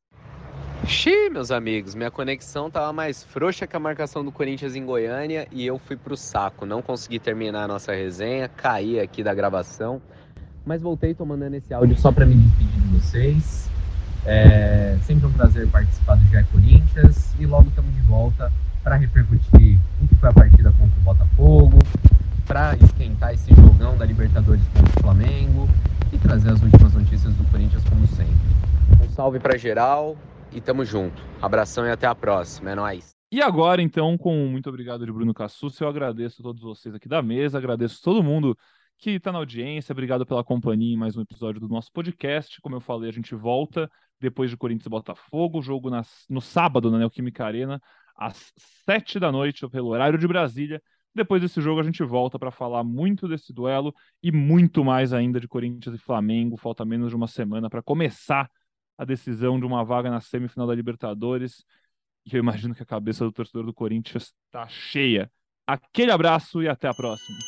Xiii, 0.86 1.30
meus 1.30 1.51
amigos, 1.51 1.93
minha 1.93 2.10
conexão 2.10 2.72
tava 2.72 2.93
mais 2.93 3.22
frouxa 3.26 3.68
que 3.68 3.76
a 3.76 3.80
marcação 3.80 4.24
do 4.24 4.32
Corinthians 4.32 4.78
em 4.78 4.86
Goiânia 4.86 5.45
e 5.51 5.66
eu 5.66 5.78
fui 5.78 5.97
pro 5.97 6.16
saco. 6.16 6.66
Não 6.66 6.82
consegui 6.82 7.20
terminar 7.20 7.66
a 7.66 7.68
nossa 7.68 7.93
resenha, 7.93 8.47
caí 8.47 8.97
aqui 8.97 9.22
da 9.22 9.34
gravação, 9.34 10.01
mas 10.66 10.82
voltei, 10.82 11.14
tô 11.14 11.26
mandando 11.26 11.58
esse 11.58 11.74
áudio 11.74 11.97
só 11.97 12.10
para 12.10 12.26
me 12.26 12.36
despedir 12.36 12.80
de 12.80 12.88
vocês. 12.95 13.70
É 14.26 14.97
sempre 15.01 15.28
um 15.28 15.34
prazer 15.34 15.68
participar 15.68 16.16
do 16.16 16.26
GE 16.28 16.43
Corinthians 16.49 17.36
e 17.38 17.45
logo 17.45 17.68
estamos 17.68 17.93
de 17.93 18.01
volta 18.03 18.53
para 18.82 18.95
repercutir 18.95 19.78
o 20.01 20.08
que 20.08 20.16
foi 20.16 20.30
a 20.30 20.34
partida 20.34 20.72
contra 20.80 20.97
o 20.97 21.03
Botafogo, 21.03 21.80
para 22.47 22.75
esquentar 22.77 23.33
esse 23.33 23.53
jogão 23.53 23.97
da 23.97 24.05
Libertadores 24.05 24.63
contra 24.69 24.99
o 24.99 25.01
Flamengo 25.03 25.67
e 26.13 26.17
trazer 26.17 26.51
as 26.51 26.61
últimas 26.61 26.93
notícias 26.93 27.35
do 27.35 27.43
Corinthians 27.51 27.83
como 27.83 28.07
sempre. 28.07 29.05
Um 29.05 29.09
salve 29.11 29.39
para 29.39 29.57
geral, 29.57 30.17
e 30.51 30.61
tamo 30.61 30.85
junto. 30.85 31.21
Abração 31.41 31.85
e 31.85 31.91
até 31.91 32.07
a 32.07 32.15
próxima. 32.15 32.71
É 32.71 32.75
nóis. 32.75 33.15
E 33.31 33.41
agora, 33.41 33.81
então, 33.81 34.17
com 34.17 34.33
muito 34.47 34.69
obrigado 34.69 35.05
de 35.05 35.11
Bruno 35.11 35.33
Cassus, 35.33 35.79
eu 35.81 35.87
agradeço 35.87 36.41
a 36.41 36.43
todos 36.43 36.61
vocês 36.61 36.95
aqui 36.95 37.09
da 37.09 37.21
mesa, 37.21 37.57
agradeço 37.57 38.01
todo 38.01 38.23
mundo 38.23 38.57
que 38.97 39.11
está 39.11 39.31
na 39.31 39.37
audiência, 39.37 39.91
obrigado 39.91 40.25
pela 40.25 40.43
companhia 40.43 40.93
em 40.93 40.97
mais 40.97 41.17
um 41.17 41.21
episódio 41.21 41.59
do 41.59 41.67
nosso 41.67 41.91
podcast. 41.91 42.59
Como 42.61 42.75
eu 42.75 42.79
falei, 42.79 43.09
a 43.09 43.13
gente 43.13 43.35
volta 43.35 43.91
depois 44.19 44.49
de 44.49 44.57
Corinthians 44.57 44.85
e 44.85 44.89
Botafogo, 44.89 45.61
jogo 45.61 45.89
nas, 45.89 46.25
no 46.29 46.41
sábado 46.41 46.89
na 46.89 46.97
Neoquímica 46.97 47.45
Arena, 47.45 47.81
às 48.15 48.51
sete 48.85 49.19
da 49.19 49.31
noite, 49.31 49.67
pelo 49.69 49.89
horário 49.89 50.17
de 50.17 50.27
Brasília. 50.27 50.81
Depois 51.18 51.41
desse 51.41 51.59
jogo, 51.59 51.80
a 51.80 51.84
gente 51.84 52.03
volta 52.03 52.38
para 52.38 52.51
falar 52.51 52.84
muito 52.84 53.28
desse 53.28 53.51
duelo 53.51 53.91
e 54.22 54.32
muito 54.32 54.86
mais 54.86 55.13
ainda 55.13 55.39
de 55.39 55.47
Corinthians 55.47 55.95
e 55.95 55.97
Flamengo. 55.97 56.55
Falta 56.57 56.86
menos 56.86 57.09
de 57.09 57.15
uma 57.15 57.26
semana 57.26 57.72
para 57.72 57.82
começar 57.82 58.47
a 58.95 59.03
decisão 59.03 59.59
de 59.59 59.65
uma 59.65 59.84
vaga 59.84 60.11
na 60.11 60.22
semifinal 60.22 60.68
da 60.68 60.76
Libertadores. 60.76 61.65
E 62.24 62.36
eu 62.36 62.39
imagino 62.39 62.76
que 62.76 62.84
a 62.84 62.86
cabeça 62.86 63.26
do 63.26 63.32
torcedor 63.32 63.65
do 63.65 63.74
Corinthians 63.74 64.32
está 64.45 64.68
cheia. 64.68 65.32
Aquele 65.65 66.11
abraço 66.11 66.61
e 66.61 66.70
até 66.70 66.88
a 66.88 66.93
próxima. 66.93 67.39